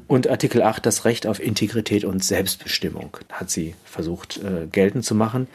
Und 0.07 0.29
Artikel 0.29 0.63
8, 0.63 0.85
das 0.87 1.05
Recht 1.05 1.27
auf 1.27 1.41
Integrität 1.41 2.05
und 2.05 2.25
Selbstbestimmung, 2.25 3.17
hat 3.33 3.51
sie 3.51 3.75
versucht 3.85 4.39
äh, 4.39 4.67
geltend 4.71 5.05
zu 5.05 5.15
machen. 5.15 5.49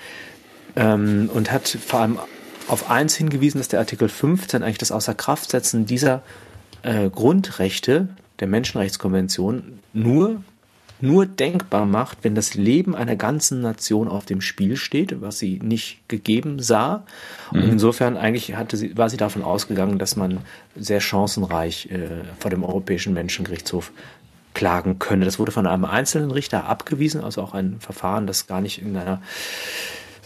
Ähm, 0.75 1.29
und 1.33 1.51
hat 1.51 1.67
vor 1.67 1.99
allem 1.99 2.19
auf 2.67 2.89
eins 2.89 3.15
hingewiesen, 3.15 3.59
dass 3.59 3.67
der 3.67 3.79
Artikel 3.79 4.09
15 4.09 4.63
eigentlich 4.63 4.77
das 4.77 4.91
Außerkraftsetzen 4.91 5.85
dieser 5.85 6.21
äh, 6.81 7.09
Grundrechte 7.09 8.09
der 8.39 8.47
Menschenrechtskonvention 8.47 9.79
nur 9.93 10.41
nur 11.03 11.25
denkbar 11.25 11.85
macht, 11.85 12.19
wenn 12.21 12.33
das 12.33 12.53
Leben 12.53 12.95
einer 12.95 13.17
ganzen 13.17 13.61
Nation 13.61 14.07
auf 14.07 14.25
dem 14.25 14.39
Spiel 14.39 14.77
steht, 14.77 15.19
was 15.21 15.37
sie 15.37 15.59
nicht 15.61 16.07
gegeben 16.07 16.59
sah. 16.59 17.03
Und 17.51 17.65
mhm. 17.65 17.71
insofern 17.73 18.15
eigentlich 18.15 18.55
hatte 18.55 18.77
sie, 18.77 18.95
war 18.97 19.09
sie 19.09 19.17
davon 19.17 19.43
ausgegangen, 19.43 19.99
dass 19.99 20.15
man 20.15 20.37
sehr 20.77 21.01
chancenreich 21.01 21.91
äh, 21.91 22.07
vor 22.39 22.51
dem 22.51 22.63
Europäischen 22.63 23.13
Menschengerichtshof 23.13 23.91
klagen 24.53 24.97
könne. 24.97 25.25
Das 25.25 25.39
wurde 25.39 25.51
von 25.51 25.67
einem 25.67 25.83
einzelnen 25.83 26.31
Richter 26.31 26.69
abgewiesen, 26.69 27.21
also 27.21 27.41
auch 27.41 27.53
ein 27.53 27.81
Verfahren, 27.81 28.25
das 28.25 28.47
gar 28.47 28.61
nicht 28.61 28.81
in 28.81 28.95
einer 28.95 29.21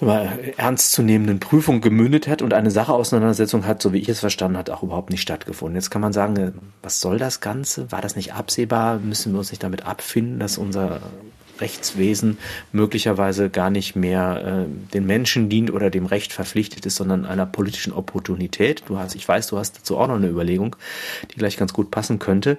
mal, 0.05 0.39
ernstzunehmenden 0.57 1.39
Prüfung 1.39 1.81
gemündet 1.81 2.27
hat 2.27 2.41
und 2.41 2.53
eine 2.53 2.69
Sacheauseinandersetzung 2.69 3.65
hat, 3.65 3.81
so 3.81 3.93
wie 3.93 3.99
ich 3.99 4.09
es 4.09 4.19
verstanden 4.19 4.57
hat, 4.57 4.69
auch 4.69 4.83
überhaupt 4.83 5.09
nicht 5.09 5.21
stattgefunden. 5.21 5.75
Jetzt 5.75 5.89
kann 5.89 6.01
man 6.01 6.13
sagen, 6.13 6.53
was 6.83 6.99
soll 6.99 7.17
das 7.17 7.39
Ganze? 7.39 7.91
War 7.91 8.01
das 8.01 8.15
nicht 8.15 8.33
absehbar? 8.33 8.99
Müssen 8.99 9.33
wir 9.33 9.39
uns 9.39 9.51
nicht 9.51 9.63
damit 9.63 9.85
abfinden, 9.85 10.39
dass 10.39 10.57
unser 10.57 11.01
Rechtswesen 11.59 12.37
möglicherweise 12.71 13.49
gar 13.49 13.69
nicht 13.69 13.95
mehr 13.95 14.65
äh, 14.67 14.93
den 14.93 15.05
Menschen 15.05 15.49
dient 15.49 15.71
oder 15.71 15.89
dem 15.89 16.05
Recht 16.05 16.33
verpflichtet 16.33 16.85
ist, 16.85 16.95
sondern 16.95 17.25
einer 17.25 17.45
politischen 17.45 17.93
Opportunität. 17.93 18.83
Du 18.87 18.97
hast, 18.97 19.15
ich 19.15 19.27
weiß, 19.27 19.47
du 19.47 19.57
hast 19.57 19.77
dazu 19.77 19.97
auch 19.97 20.07
noch 20.07 20.15
eine 20.15 20.27
Überlegung, 20.27 20.75
die 21.31 21.35
gleich 21.37 21.57
ganz 21.57 21.73
gut 21.73 21.91
passen 21.91 22.19
könnte. 22.19 22.57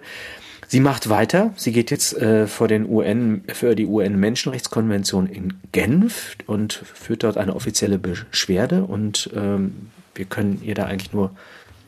Sie 0.70 0.80
macht 0.80 1.08
weiter. 1.08 1.54
Sie 1.56 1.72
geht 1.72 1.90
jetzt 1.90 2.14
äh, 2.18 2.46
vor 2.46 2.68
den 2.68 2.86
UN 2.86 3.42
für 3.48 3.74
die 3.74 3.86
UN 3.86 4.20
Menschenrechtskonvention 4.20 5.26
in 5.26 5.54
Genf 5.72 6.36
und 6.46 6.74
führt 6.74 7.24
dort 7.24 7.38
eine 7.38 7.56
offizielle 7.56 7.98
Beschwerde. 7.98 8.84
Und 8.84 9.30
ähm, 9.34 9.88
wir 10.14 10.26
können 10.26 10.60
ihr 10.62 10.74
da 10.74 10.84
eigentlich 10.84 11.14
nur 11.14 11.30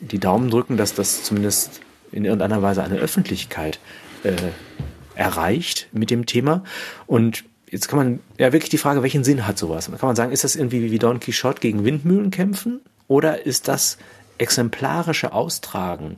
die 0.01 0.19
Daumen 0.19 0.49
drücken, 0.51 0.79
dass 0.79 0.95
das 0.95 1.23
zumindest 1.25 1.81
in 2.11 2.25
irgendeiner 2.25 2.63
Weise 2.63 2.83
eine 2.83 2.97
Öffentlichkeit 2.97 3.79
äh, 4.23 4.33
erreicht 5.15 5.89
mit 5.93 6.11
dem 6.11 6.25
Thema. 6.25 6.65
Und 7.07 7.45
jetzt 7.71 7.87
kann 7.87 7.99
man 7.99 8.21
ja 8.39 8.55
wirklich 8.55 8.71
die 8.71 8.79
Frage, 8.79 9.03
welchen 9.03 9.25
Sinn 9.25 9.47
hat 9.47 9.59
sowas? 9.59 9.91
Kann 9.91 9.99
man 10.01 10.17
sagen, 10.17 10.33
ist 10.33 10.43
das 10.43 10.57
irgendwie 10.57 10.91
wie 10.91 10.99
Don 10.99 11.21
Quixote 11.21 11.61
gegen 11.61 11.85
Windmühlen 11.85 12.31
kämpfen? 12.31 12.81
Oder 13.09 13.45
ist 13.45 13.69
das 13.69 13.99
exemplarische 14.39 15.35
Austragen 15.35 16.17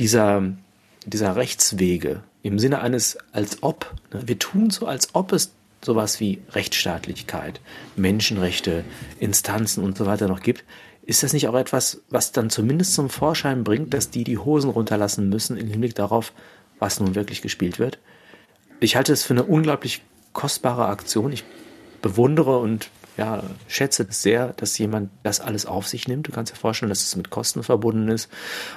dieser 0.00 0.42
dieser 1.06 1.36
Rechtswege 1.36 2.22
im 2.42 2.58
Sinne 2.58 2.80
eines 2.80 3.18
als 3.32 3.62
ob. 3.62 3.94
Ne? 4.12 4.22
Wir 4.26 4.38
tun 4.38 4.70
so, 4.70 4.86
als 4.86 5.14
ob 5.14 5.32
es 5.32 5.52
sowas 5.84 6.20
wie 6.20 6.42
Rechtsstaatlichkeit, 6.50 7.60
Menschenrechte, 7.96 8.84
Instanzen 9.18 9.82
und 9.82 9.98
so 9.98 10.06
weiter 10.06 10.28
noch 10.28 10.40
gibt. 10.40 10.64
Ist 11.04 11.22
das 11.22 11.32
nicht 11.32 11.48
auch 11.48 11.54
etwas, 11.54 12.02
was 12.10 12.30
dann 12.30 12.50
zumindest 12.50 12.94
zum 12.94 13.10
Vorschein 13.10 13.64
bringt, 13.64 13.92
dass 13.92 14.10
die 14.10 14.22
die 14.22 14.38
Hosen 14.38 14.70
runterlassen 14.70 15.28
müssen 15.28 15.56
im 15.56 15.66
Hinblick 15.68 15.96
darauf, 15.96 16.32
was 16.78 17.00
nun 17.00 17.14
wirklich 17.16 17.42
gespielt 17.42 17.78
wird? 17.80 17.98
Ich 18.78 18.96
halte 18.96 19.12
es 19.12 19.24
für 19.24 19.34
eine 19.34 19.44
unglaublich 19.44 20.02
kostbare 20.32 20.86
Aktion. 20.86 21.32
Ich 21.32 21.44
bewundere 22.00 22.58
und 22.58 22.90
ja, 23.16 23.42
schätze 23.68 24.06
es 24.08 24.22
sehr, 24.22 24.54
dass 24.56 24.78
jemand 24.78 25.10
das 25.22 25.40
alles 25.40 25.66
auf 25.66 25.86
sich 25.86 26.08
nimmt. 26.08 26.28
Du 26.28 26.32
kannst 26.32 26.52
dir 26.52 26.56
vorstellen, 26.56 26.88
dass 26.88 27.02
es 27.02 27.14
mit 27.16 27.30
Kosten 27.30 27.62
verbunden 27.62 28.08
ist, 28.08 28.30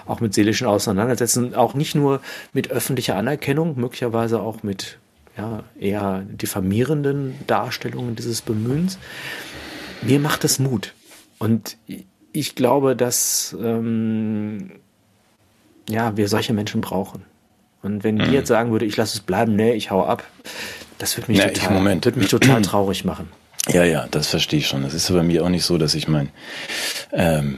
auch 0.05 0.19
mit 0.19 0.33
seelischen 0.33 0.67
Auseinandersetzungen, 0.67 1.55
auch 1.55 1.73
nicht 1.73 1.95
nur 1.95 2.21
mit 2.51 2.69
öffentlicher 2.69 3.15
Anerkennung, 3.15 3.79
möglicherweise 3.79 4.41
auch 4.41 4.63
mit 4.63 4.97
ja, 5.37 5.63
eher 5.79 6.23
diffamierenden 6.29 7.35
Darstellungen 7.47 8.15
dieses 8.15 8.41
Bemühens. 8.41 8.97
Mir 10.01 10.19
macht 10.19 10.43
das 10.43 10.59
Mut. 10.59 10.93
Und 11.39 11.77
ich 12.31 12.55
glaube, 12.55 12.95
dass 12.95 13.55
ähm, 13.59 14.71
ja, 15.89 16.17
wir 16.17 16.27
solche 16.27 16.53
Menschen 16.53 16.81
brauchen. 16.81 17.23
Und 17.81 18.03
wenn 18.03 18.17
die 18.17 18.25
mhm. 18.25 18.33
jetzt 18.33 18.47
sagen 18.47 18.71
würde, 18.71 18.85
ich 18.85 18.97
lasse 18.97 19.17
es 19.17 19.23
bleiben, 19.23 19.55
nee, 19.55 19.73
ich 19.73 19.91
hau 19.91 20.05
ab, 20.05 20.23
das 20.97 21.17
würde 21.17 21.31
mich, 21.31 21.39
ja, 21.39 21.49
total, 21.49 21.83
würde 21.85 22.19
mich 22.19 22.29
total 22.29 22.61
traurig 22.61 23.05
machen. 23.05 23.29
Ja, 23.69 23.83
ja, 23.83 24.07
das 24.11 24.27
verstehe 24.27 24.59
ich 24.59 24.67
schon. 24.67 24.83
Das 24.83 24.93
ist 24.93 25.11
bei 25.11 25.23
mir 25.23 25.43
auch 25.43 25.49
nicht 25.49 25.65
so, 25.65 25.77
dass 25.77 25.95
ich 25.95 26.07
mein, 26.07 26.29
ähm, 27.11 27.57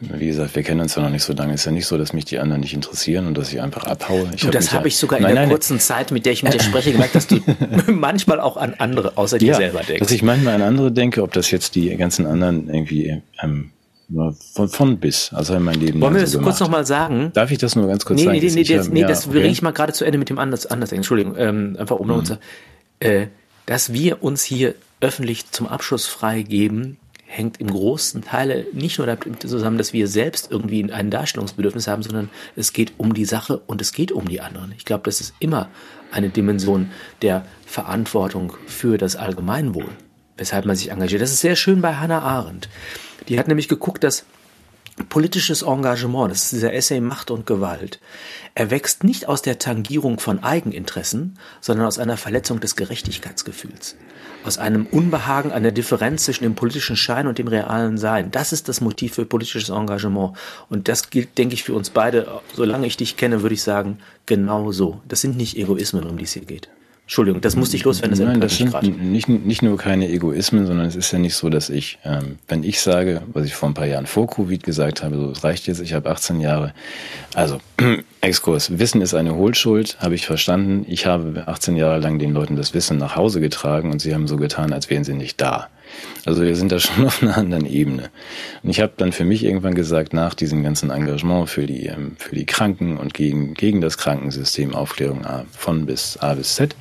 wie 0.00 0.26
gesagt, 0.26 0.54
wir 0.54 0.62
kennen 0.62 0.80
uns 0.80 0.94
ja 0.94 1.02
noch 1.02 1.10
nicht 1.10 1.24
so 1.24 1.32
lange. 1.32 1.54
Es 1.54 1.62
ist 1.62 1.66
ja 1.66 1.72
nicht 1.72 1.86
so, 1.86 1.98
dass 1.98 2.12
mich 2.12 2.24
die 2.24 2.38
anderen 2.38 2.60
nicht 2.60 2.74
interessieren 2.74 3.26
und 3.26 3.36
dass 3.36 3.52
ich 3.52 3.60
einfach 3.60 3.84
abhaue. 3.84 4.28
Ich 4.34 4.42
du, 4.42 4.46
hab 4.46 4.52
das 4.52 4.72
habe 4.72 4.86
ich 4.86 4.96
sogar 4.96 5.18
in 5.18 5.24
nein, 5.24 5.34
der 5.34 5.42
nein, 5.42 5.50
kurzen 5.50 5.74
nein. 5.74 5.80
Zeit, 5.80 6.10
mit 6.12 6.26
der 6.26 6.32
ich 6.32 6.42
mit 6.44 6.54
dir 6.54 6.60
spreche, 6.60 6.92
gemerkt, 6.92 7.16
dass 7.16 7.26
du 7.26 7.40
manchmal 7.88 8.38
auch 8.40 8.56
an 8.56 8.74
andere 8.78 9.16
außer 9.16 9.38
dir 9.38 9.52
ja, 9.52 9.54
selber 9.56 9.80
denkst. 9.80 10.00
Dass 10.00 10.12
ich 10.12 10.22
manchmal 10.22 10.54
an 10.54 10.62
andere 10.62 10.92
denke, 10.92 11.22
ob 11.22 11.32
das 11.32 11.50
jetzt 11.50 11.74
die 11.74 11.96
ganzen 11.96 12.26
anderen 12.26 12.68
irgendwie 12.68 13.20
ähm, 13.42 13.70
von, 14.54 14.68
von 14.68 14.98
bis, 14.98 15.32
also 15.32 15.54
in 15.54 15.62
mein 15.62 15.80
Leben. 15.80 16.00
Wollen 16.00 16.14
wir 16.14 16.20
das 16.20 16.32
so 16.32 16.40
kurz 16.40 16.60
nochmal 16.60 16.86
sagen? 16.86 17.30
Darf 17.34 17.50
ich 17.50 17.58
das 17.58 17.74
nur 17.74 17.88
ganz 17.88 18.04
kurz 18.04 18.20
nee, 18.20 18.26
sagen? 18.26 18.38
Nee, 18.38 18.46
nee, 18.46 18.54
nee, 18.54 18.76
das, 18.76 18.88
nee, 18.88 19.02
das 19.02 19.26
okay. 19.26 19.40
bringe 19.40 19.52
ich 19.52 19.62
mal 19.62 19.72
gerade 19.72 19.92
zu 19.92 20.04
Ende 20.04 20.18
mit 20.18 20.28
dem 20.28 20.38
anders, 20.38 20.66
anders 20.66 20.92
Entschuldigung, 20.92 21.34
ähm, 21.36 21.76
einfach 21.78 21.96
um 21.96 22.08
mhm. 22.08 22.14
uns, 22.14 22.34
äh, 23.00 23.26
dass 23.66 23.92
wir 23.92 24.22
uns 24.22 24.44
hier 24.44 24.74
öffentlich 25.02 25.50
zum 25.50 25.66
Abschluss 25.66 26.06
freigeben, 26.06 26.96
hängt 27.26 27.60
im 27.60 27.68
großen 27.68 28.22
Teile 28.22 28.66
nicht 28.72 28.98
nur 28.98 29.06
damit 29.06 29.42
zusammen, 29.42 29.78
dass 29.78 29.92
wir 29.92 30.06
selbst 30.06 30.50
irgendwie 30.50 30.92
ein 30.92 31.10
Darstellungsbedürfnis 31.10 31.88
haben, 31.88 32.02
sondern 32.02 32.30
es 32.56 32.72
geht 32.72 32.92
um 32.98 33.14
die 33.14 33.24
Sache 33.24 33.58
und 33.66 33.80
es 33.80 33.92
geht 33.92 34.12
um 34.12 34.28
die 34.28 34.40
anderen. 34.40 34.72
Ich 34.76 34.84
glaube, 34.84 35.04
das 35.04 35.20
ist 35.20 35.34
immer 35.40 35.68
eine 36.10 36.28
Dimension 36.28 36.90
der 37.22 37.46
Verantwortung 37.66 38.54
für 38.66 38.98
das 38.98 39.16
Allgemeinwohl, 39.16 39.88
weshalb 40.36 40.66
man 40.66 40.76
sich 40.76 40.90
engagiert. 40.90 41.22
Das 41.22 41.32
ist 41.32 41.40
sehr 41.40 41.56
schön 41.56 41.80
bei 41.80 41.96
Hannah 41.96 42.20
Arendt. 42.20 42.68
Die 43.28 43.38
hat 43.38 43.48
nämlich 43.48 43.68
geguckt, 43.68 44.04
dass 44.04 44.24
politisches 45.08 45.62
Engagement, 45.62 46.30
das 46.30 46.44
ist 46.44 46.52
dieser 46.52 46.74
Essay 46.74 47.00
Macht 47.00 47.30
und 47.30 47.46
Gewalt, 47.46 47.98
erwächst 48.54 49.04
nicht 49.04 49.26
aus 49.26 49.40
der 49.40 49.58
Tangierung 49.58 50.20
von 50.20 50.44
Eigeninteressen, 50.44 51.38
sondern 51.62 51.86
aus 51.86 51.98
einer 51.98 52.18
Verletzung 52.18 52.60
des 52.60 52.76
Gerechtigkeitsgefühls 52.76 53.96
aus 54.44 54.58
einem 54.58 54.86
Unbehagen 54.86 55.52
an 55.52 55.62
der 55.62 55.72
Differenz 55.72 56.24
zwischen 56.24 56.44
dem 56.44 56.54
politischen 56.54 56.96
Schein 56.96 57.26
und 57.26 57.38
dem 57.38 57.48
realen 57.48 57.98
Sein. 57.98 58.30
Das 58.30 58.52
ist 58.52 58.68
das 58.68 58.80
Motiv 58.80 59.14
für 59.14 59.24
politisches 59.24 59.68
Engagement. 59.70 60.36
Und 60.68 60.88
das 60.88 61.10
gilt, 61.10 61.38
denke 61.38 61.54
ich, 61.54 61.62
für 61.62 61.74
uns 61.74 61.90
beide. 61.90 62.26
Solange 62.54 62.86
ich 62.86 62.96
dich 62.96 63.16
kenne, 63.16 63.42
würde 63.42 63.54
ich 63.54 63.62
sagen, 63.62 63.98
genau 64.26 64.72
so. 64.72 65.00
Das 65.08 65.20
sind 65.20 65.36
nicht 65.36 65.56
Egoismen, 65.56 66.04
um 66.04 66.18
die 66.18 66.24
es 66.24 66.32
hier 66.32 66.44
geht. 66.44 66.68
Entschuldigung, 67.04 67.40
das 67.40 67.56
musste 67.56 67.76
ich 67.76 67.84
loswerden. 67.84 68.10
Das 68.12 68.20
Nein, 68.20 68.40
das 68.40 68.56
sind 68.56 69.10
nicht, 69.12 69.28
nicht 69.28 69.60
nur 69.60 69.76
keine 69.76 70.08
Egoismen, 70.08 70.66
sondern 70.66 70.86
es 70.86 70.96
ist 70.96 71.12
ja 71.12 71.18
nicht 71.18 71.34
so, 71.34 71.50
dass 71.50 71.68
ich, 71.68 71.98
ähm, 72.04 72.38
wenn 72.48 72.62
ich 72.62 72.80
sage, 72.80 73.22
was 73.32 73.44
ich 73.44 73.54
vor 73.54 73.68
ein 73.68 73.74
paar 73.74 73.86
Jahren 73.86 74.06
vor 74.06 74.26
Covid 74.28 74.62
gesagt 74.62 75.02
habe, 75.02 75.16
so, 75.16 75.30
es 75.30 75.44
reicht 75.44 75.66
jetzt, 75.66 75.80
ich 75.80 75.92
habe 75.92 76.08
18 76.08 76.40
Jahre. 76.40 76.72
Also, 77.34 77.58
Exkurs, 78.22 78.78
Wissen 78.78 79.00
ist 79.00 79.14
eine 79.14 79.34
Hohlschuld, 79.34 79.96
habe 79.98 80.14
ich 80.14 80.26
verstanden. 80.26 80.86
Ich 80.88 81.06
habe 81.06 81.42
18 81.48 81.74
Jahre 81.74 81.98
lang 81.98 82.20
den 82.20 82.32
Leuten 82.32 82.54
das 82.54 82.72
Wissen 82.72 82.96
nach 82.96 83.16
Hause 83.16 83.40
getragen 83.40 83.90
und 83.90 83.98
sie 84.00 84.14
haben 84.14 84.28
so 84.28 84.36
getan, 84.36 84.72
als 84.72 84.88
wären 84.88 85.02
sie 85.02 85.14
nicht 85.14 85.40
da. 85.40 85.68
Also 86.24 86.42
wir 86.42 86.54
sind 86.54 86.70
da 86.70 86.78
schon 86.78 87.04
auf 87.06 87.20
einer 87.20 87.36
anderen 87.36 87.66
Ebene. 87.66 88.10
Und 88.62 88.70
ich 88.70 88.80
habe 88.80 88.92
dann 88.96 89.10
für 89.10 89.24
mich 89.24 89.42
irgendwann 89.42 89.74
gesagt, 89.74 90.12
nach 90.12 90.34
diesem 90.34 90.62
ganzen 90.62 90.90
Engagement 90.90 91.48
für 91.48 91.66
die, 91.66 91.86
ähm, 91.86 92.14
für 92.16 92.36
die 92.36 92.46
Kranken 92.46 92.96
und 92.96 93.12
gegen, 93.12 93.54
gegen 93.54 93.80
das 93.80 93.98
Krankensystem, 93.98 94.72
Aufklärung 94.72 95.26
A, 95.26 95.44
von 95.50 95.84
bis 95.86 96.16
A 96.18 96.34
bis 96.34 96.54
Z, 96.54 96.76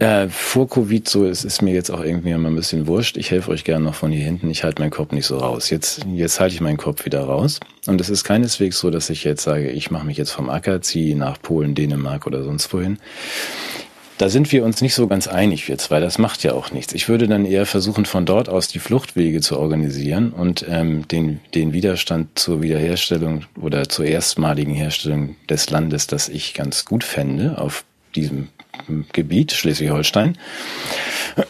äh, 0.00 0.28
vor 0.28 0.68
Covid 0.68 1.08
so, 1.08 1.26
es 1.26 1.44
ist 1.44 1.62
mir 1.62 1.74
jetzt 1.74 1.90
auch 1.90 2.02
irgendwie 2.02 2.30
immer 2.30 2.48
ein 2.48 2.56
bisschen 2.56 2.86
wurscht. 2.86 3.16
Ich 3.16 3.30
helfe 3.30 3.50
euch 3.50 3.64
gerne 3.64 3.84
noch 3.84 3.94
von 3.94 4.10
hier 4.10 4.24
hinten. 4.24 4.50
Ich 4.50 4.64
halte 4.64 4.80
meinen 4.80 4.90
Kopf 4.90 5.12
nicht 5.12 5.26
so 5.26 5.36
raus. 5.36 5.70
Jetzt, 5.70 6.06
jetzt 6.12 6.40
halte 6.40 6.54
ich 6.54 6.60
meinen 6.60 6.78
Kopf 6.78 7.04
wieder 7.04 7.20
raus. 7.20 7.60
Und 7.86 8.00
es 8.00 8.08
ist 8.08 8.24
keineswegs 8.24 8.78
so, 8.78 8.90
dass 8.90 9.10
ich 9.10 9.24
jetzt 9.24 9.42
sage, 9.42 9.70
ich 9.70 9.90
mache 9.90 10.06
mich 10.06 10.16
jetzt 10.16 10.30
vom 10.30 10.48
Acker, 10.48 10.80
ziehe 10.80 11.16
nach 11.16 11.40
Polen, 11.40 11.74
Dänemark 11.74 12.26
oder 12.26 12.42
sonst 12.42 12.72
wohin. 12.72 12.98
Da 14.16 14.28
sind 14.28 14.52
wir 14.52 14.64
uns 14.64 14.82
nicht 14.82 14.94
so 14.94 15.06
ganz 15.06 15.28
einig, 15.28 15.68
wir 15.68 15.78
zwei. 15.78 16.00
Das 16.00 16.18
macht 16.18 16.42
ja 16.42 16.52
auch 16.52 16.72
nichts. 16.72 16.94
Ich 16.94 17.08
würde 17.08 17.28
dann 17.28 17.44
eher 17.44 17.64
versuchen, 17.66 18.04
von 18.06 18.26
dort 18.26 18.48
aus 18.48 18.68
die 18.68 18.78
Fluchtwege 18.78 19.40
zu 19.40 19.58
organisieren 19.58 20.32
und 20.32 20.64
ähm, 20.68 21.08
den, 21.08 21.40
den 21.54 21.72
Widerstand 21.72 22.38
zur 22.38 22.62
Wiederherstellung 22.62 23.44
oder 23.60 23.88
zur 23.88 24.06
erstmaligen 24.06 24.74
Herstellung 24.74 25.36
des 25.48 25.70
Landes, 25.70 26.06
das 26.06 26.28
ich 26.28 26.54
ganz 26.54 26.84
gut 26.84 27.04
fände, 27.04 27.58
auf 27.58 27.84
diesem 28.14 28.48
Gebiet, 29.12 29.52
Schleswig-Holstein 29.52 30.38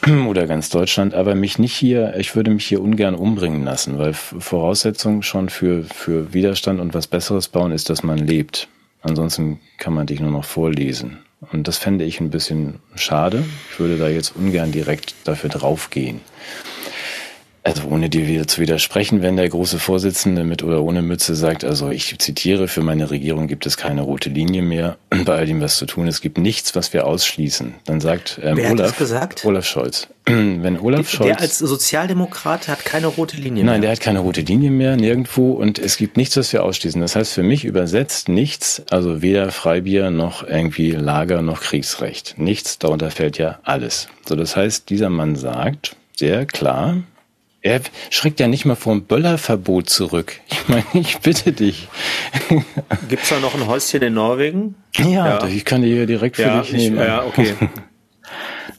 oder 0.28 0.46
ganz 0.46 0.68
Deutschland, 0.68 1.14
aber 1.14 1.34
mich 1.34 1.58
nicht 1.58 1.74
hier, 1.74 2.14
ich 2.18 2.36
würde 2.36 2.50
mich 2.50 2.66
hier 2.66 2.82
ungern 2.82 3.14
umbringen 3.14 3.64
lassen, 3.64 3.98
weil 3.98 4.12
Voraussetzung 4.12 5.22
schon 5.22 5.48
für, 5.48 5.84
für 5.84 6.32
Widerstand 6.32 6.80
und 6.80 6.94
was 6.94 7.06
Besseres 7.06 7.48
bauen 7.48 7.72
ist, 7.72 7.90
dass 7.90 8.02
man 8.02 8.18
lebt. 8.18 8.68
Ansonsten 9.02 9.60
kann 9.78 9.94
man 9.94 10.06
dich 10.06 10.20
nur 10.20 10.30
noch 10.30 10.44
vorlesen. 10.44 11.18
Und 11.52 11.68
das 11.68 11.78
fände 11.78 12.04
ich 12.04 12.20
ein 12.20 12.30
bisschen 12.30 12.80
schade. 12.94 13.44
Ich 13.72 13.80
würde 13.80 13.96
da 13.96 14.08
jetzt 14.08 14.36
ungern 14.36 14.72
direkt 14.72 15.14
dafür 15.24 15.48
draufgehen. 15.48 16.20
Also 17.62 17.82
ohne 17.88 18.08
dir 18.08 18.26
wieder 18.26 18.46
zu 18.46 18.60
widersprechen, 18.60 19.20
wenn 19.20 19.36
der 19.36 19.48
große 19.48 19.78
Vorsitzende 19.78 20.44
mit 20.44 20.62
oder 20.62 20.82
ohne 20.82 21.02
Mütze 21.02 21.34
sagt, 21.34 21.62
also 21.62 21.90
ich 21.90 22.18
zitiere, 22.18 22.68
für 22.68 22.80
meine 22.80 23.10
Regierung 23.10 23.48
gibt 23.48 23.66
es 23.66 23.76
keine 23.76 24.00
rote 24.00 24.30
Linie 24.30 24.62
mehr, 24.62 24.96
bei 25.26 25.36
all 25.36 25.46
dem 25.46 25.60
was 25.60 25.76
zu 25.76 25.84
tun, 25.84 26.08
es 26.08 26.22
gibt 26.22 26.38
nichts, 26.38 26.74
was 26.74 26.94
wir 26.94 27.06
ausschließen. 27.06 27.74
Dann 27.84 28.00
sagt 28.00 28.40
ähm, 28.42 28.56
Wer 28.56 28.70
Olaf, 28.70 28.86
hat 28.86 28.92
das 28.92 28.96
gesagt? 28.96 29.44
Olaf 29.44 29.66
Scholz. 29.66 30.08
wenn 30.24 30.80
Olaf 30.80 31.10
Scholz. 31.10 31.26
Der 31.26 31.40
als 31.40 31.58
Sozialdemokrat 31.58 32.68
hat 32.68 32.86
keine 32.86 33.08
rote 33.08 33.36
Linie 33.36 33.64
mehr. 33.64 33.72
Nein, 33.72 33.82
der 33.82 33.90
hat 33.90 34.00
keine 34.00 34.20
rote 34.20 34.40
Linie 34.40 34.70
mehr, 34.70 34.96
nirgendwo 34.96 35.52
und 35.52 35.78
es 35.78 35.98
gibt 35.98 36.16
nichts, 36.16 36.38
was 36.38 36.54
wir 36.54 36.64
ausschließen. 36.64 37.00
Das 37.00 37.14
heißt 37.14 37.34
für 37.34 37.42
mich 37.42 37.66
übersetzt 37.66 38.30
nichts, 38.30 38.82
also 38.90 39.20
weder 39.20 39.50
Freibier 39.50 40.10
noch 40.10 40.46
irgendwie 40.46 40.92
Lager 40.92 41.42
noch 41.42 41.60
Kriegsrecht. 41.60 42.36
Nichts, 42.38 42.78
darunter 42.78 43.10
fällt 43.10 43.36
ja 43.36 43.58
alles. 43.64 44.08
So, 44.26 44.34
das 44.34 44.56
heißt, 44.56 44.88
dieser 44.88 45.10
Mann 45.10 45.36
sagt 45.36 45.96
sehr 46.16 46.46
klar, 46.46 46.96
er 47.62 47.80
schreckt 48.08 48.40
ja 48.40 48.48
nicht 48.48 48.64
mal 48.64 48.74
vor 48.74 48.94
dem 48.94 49.04
Böllerverbot 49.04 49.90
zurück. 49.90 50.40
Ich 50.50 50.68
meine, 50.68 50.84
ich 50.94 51.18
bitte 51.18 51.52
dich. 51.52 51.88
Gibt's 53.08 53.28
da 53.28 53.40
noch 53.40 53.54
ein 53.54 53.66
Häuschen 53.66 54.02
in 54.02 54.14
Norwegen? 54.14 54.76
Ja, 54.96 55.04
ja. 55.04 55.46
ich 55.46 55.64
kann 55.64 55.82
die 55.82 55.88
hier 55.88 56.06
direkt 56.06 56.36
für 56.36 56.42
ja, 56.42 56.62
dich 56.62 56.72
nehmen. 56.72 56.98
Ich, 56.98 57.04
ja, 57.04 57.24
okay. 57.24 57.54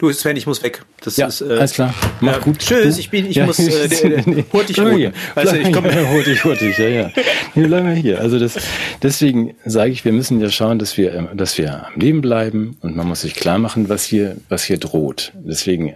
Du, 0.01 0.11
Sven, 0.11 0.35
ich 0.35 0.47
muss 0.47 0.63
weg. 0.63 0.81
Das 1.03 1.15
ja, 1.17 1.27
ist, 1.27 1.41
äh, 1.41 1.57
alles 1.57 1.73
klar. 1.73 1.93
Mach 2.21 2.33
ja, 2.33 2.39
gut. 2.39 2.57
Tschüss, 2.57 2.97
ich 2.97 3.11
bin, 3.11 3.27
ich 3.27 3.35
ja, 3.35 3.45
muss, 3.45 3.59
äh, 3.59 3.87
der, 4.09 4.23
der, 4.23 4.45
hurtig 4.51 4.75
hier. 4.75 5.13
Weißt 5.35 5.51
du, 5.51 5.57
ich 5.59 5.71
komme. 5.71 5.93
Ja, 5.93 6.09
hurtig, 6.09 6.43
hurtig, 6.43 6.75
ja, 6.79 6.87
ja. 6.87 7.11
Nee, 7.53 7.67
bleib 7.67 7.83
mal 7.83 7.93
hier. 7.93 8.19
Also 8.19 8.39
das, 8.39 8.57
deswegen 9.03 9.53
sage 9.63 9.91
ich, 9.91 10.03
wir 10.03 10.11
müssen 10.11 10.41
ja 10.41 10.49
schauen, 10.49 10.79
dass 10.79 10.97
wir, 10.97 11.13
ähm, 11.13 11.29
dass 11.35 11.55
wir 11.59 11.85
am 11.85 11.99
Leben 11.99 12.21
bleiben 12.21 12.77
und 12.81 12.95
man 12.95 13.07
muss 13.07 13.21
sich 13.21 13.35
klar 13.35 13.59
machen, 13.59 13.89
was 13.89 14.03
hier, 14.03 14.37
was 14.49 14.63
hier 14.63 14.79
droht. 14.79 15.33
Deswegen 15.35 15.95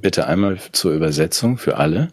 bitte 0.00 0.26
einmal 0.26 0.58
zur 0.72 0.92
Übersetzung 0.92 1.58
für 1.58 1.76
alle. 1.76 2.08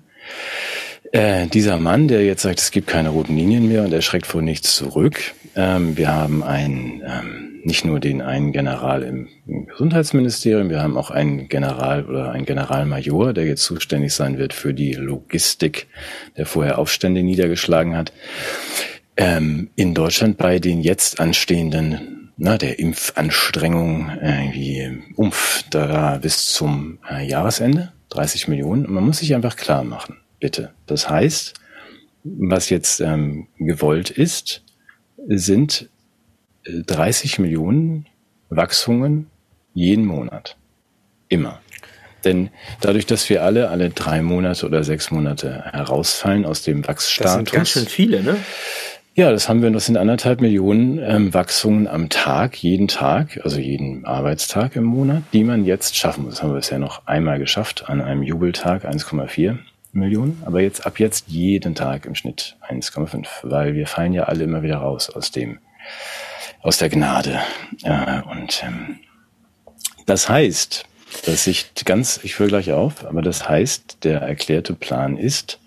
Äh, 1.11 1.45
dieser 1.47 1.77
Mann, 1.77 2.07
der 2.07 2.25
jetzt 2.25 2.41
sagt, 2.41 2.59
es 2.59 2.71
gibt 2.71 2.87
keine 2.87 3.09
roten 3.09 3.37
Linien 3.37 3.67
mehr 3.67 3.83
und 3.83 3.93
er 3.93 4.01
schreckt 4.01 4.25
vor 4.25 4.41
nichts 4.41 4.75
zurück. 4.75 5.33
Ähm, 5.55 5.95
wir 5.95 6.11
haben 6.11 6.43
einen, 6.43 7.03
ähm, 7.05 7.61
nicht 7.63 7.85
nur 7.85 7.99
den 7.99 8.21
einen 8.21 8.51
General 8.51 9.03
im, 9.03 9.27
im, 9.45 9.67
Gesundheitsministerium, 9.67 10.71
wir 10.71 10.81
haben 10.81 10.97
auch 10.97 11.11
einen 11.11 11.49
General 11.49 12.05
oder 12.05 12.31
einen 12.31 12.45
Generalmajor, 12.45 13.33
der 13.33 13.45
jetzt 13.45 13.63
zuständig 13.63 14.13
sein 14.15 14.39
wird 14.39 14.53
für 14.53 14.73
die 14.73 14.93
Logistik, 14.93 15.85
der 16.35 16.47
vorher 16.47 16.79
Aufstände 16.79 17.21
niedergeschlagen 17.21 17.95
hat. 17.95 18.11
Ähm, 19.15 19.69
in 19.75 19.93
Deutschland 19.93 20.37
bei 20.37 20.57
den 20.57 20.81
jetzt 20.81 21.19
anstehenden 21.19 22.22
na, 22.37 22.57
der 22.57 22.79
Impfanstrengung 22.79 24.11
irgendwie 24.21 25.03
Umf 25.15 25.63
da 25.69 26.17
bis 26.17 26.47
zum 26.47 26.99
äh, 27.09 27.27
Jahresende, 27.27 27.93
30 28.09 28.47
Millionen. 28.47 28.85
Und 28.85 28.93
man 28.93 29.03
muss 29.03 29.19
sich 29.19 29.35
einfach 29.35 29.55
klar 29.55 29.83
machen, 29.83 30.17
bitte. 30.39 30.73
Das 30.87 31.09
heißt, 31.09 31.53
was 32.23 32.69
jetzt 32.69 33.01
ähm, 33.01 33.47
gewollt 33.57 34.09
ist, 34.09 34.63
sind 35.27 35.89
30 36.65 37.39
Millionen 37.39 38.07
Wachsungen 38.49 39.27
jeden 39.73 40.05
Monat. 40.05 40.57
Immer. 41.27 41.59
Denn 42.23 42.49
dadurch, 42.79 43.05
dass 43.05 43.29
wir 43.29 43.43
alle 43.43 43.69
alle 43.69 43.89
drei 43.89 44.21
Monate 44.21 44.65
oder 44.65 44.83
sechs 44.83 45.11
Monate 45.11 45.63
herausfallen 45.71 46.45
aus 46.45 46.61
dem 46.61 46.87
Wachsstatus. 46.87 47.31
Das 47.31 47.35
sind 47.35 47.51
ganz 47.51 47.69
schön 47.69 47.85
viele, 47.85 48.23
ne? 48.23 48.37
Ja, 49.15 49.29
das 49.29 49.47
haben 49.47 49.61
wir, 49.61 49.69
das 49.69 49.85
sind 49.85 49.97
anderthalb 49.97 50.41
Millionen 50.41 50.97
ähm, 50.97 51.35
Wachsungen 51.35 51.87
am 51.87 52.09
Tag, 52.09 52.57
jeden 52.57 52.87
Tag, 52.87 53.39
also 53.43 53.59
jeden 53.59 54.05
Arbeitstag 54.05 54.75
im 54.75 54.85
Monat, 54.85 55.21
die 55.33 55.43
man 55.43 55.65
jetzt 55.65 55.95
schaffen 55.95 56.23
muss. 56.23 56.35
Das 56.35 56.43
haben 56.43 56.49
wir 56.49 56.55
bisher 56.55 56.79
noch 56.79 57.05
einmal 57.05 57.37
geschafft, 57.37 57.87
an 57.87 58.01
einem 58.01 58.23
Jubeltag 58.23 58.85
1,4 58.85 59.59
Millionen, 59.91 60.41
aber 60.47 60.61
jetzt 60.61 60.87
ab 60.87 60.99
jetzt 60.99 61.27
jeden 61.27 61.75
Tag 61.75 62.07
im 62.07 62.15
Schnitt 62.15 62.57
1,5, 62.67 63.27
weil 63.43 63.75
wir 63.75 63.85
fallen 63.85 64.13
ja 64.13 64.23
alle 64.23 64.45
immer 64.45 64.63
wieder 64.63 64.77
raus 64.77 65.11
aus 65.11 65.29
dem, 65.29 65.59
aus 66.63 66.79
der 66.79 66.89
Gnade. 66.89 67.39
Äh, 67.83 68.23
und 68.23 68.63
ähm, 68.65 68.97
das 70.07 70.27
heißt, 70.27 70.85
dass 71.27 71.45
ich 71.45 71.67
ganz, 71.85 72.19
ich 72.23 72.39
höre 72.39 72.47
gleich 72.47 72.71
auf, 72.71 73.05
aber 73.05 73.21
das 73.21 73.47
heißt, 73.47 74.03
der 74.05 74.21
erklärte 74.21 74.73
Plan 74.73 75.17
ist, 75.17 75.59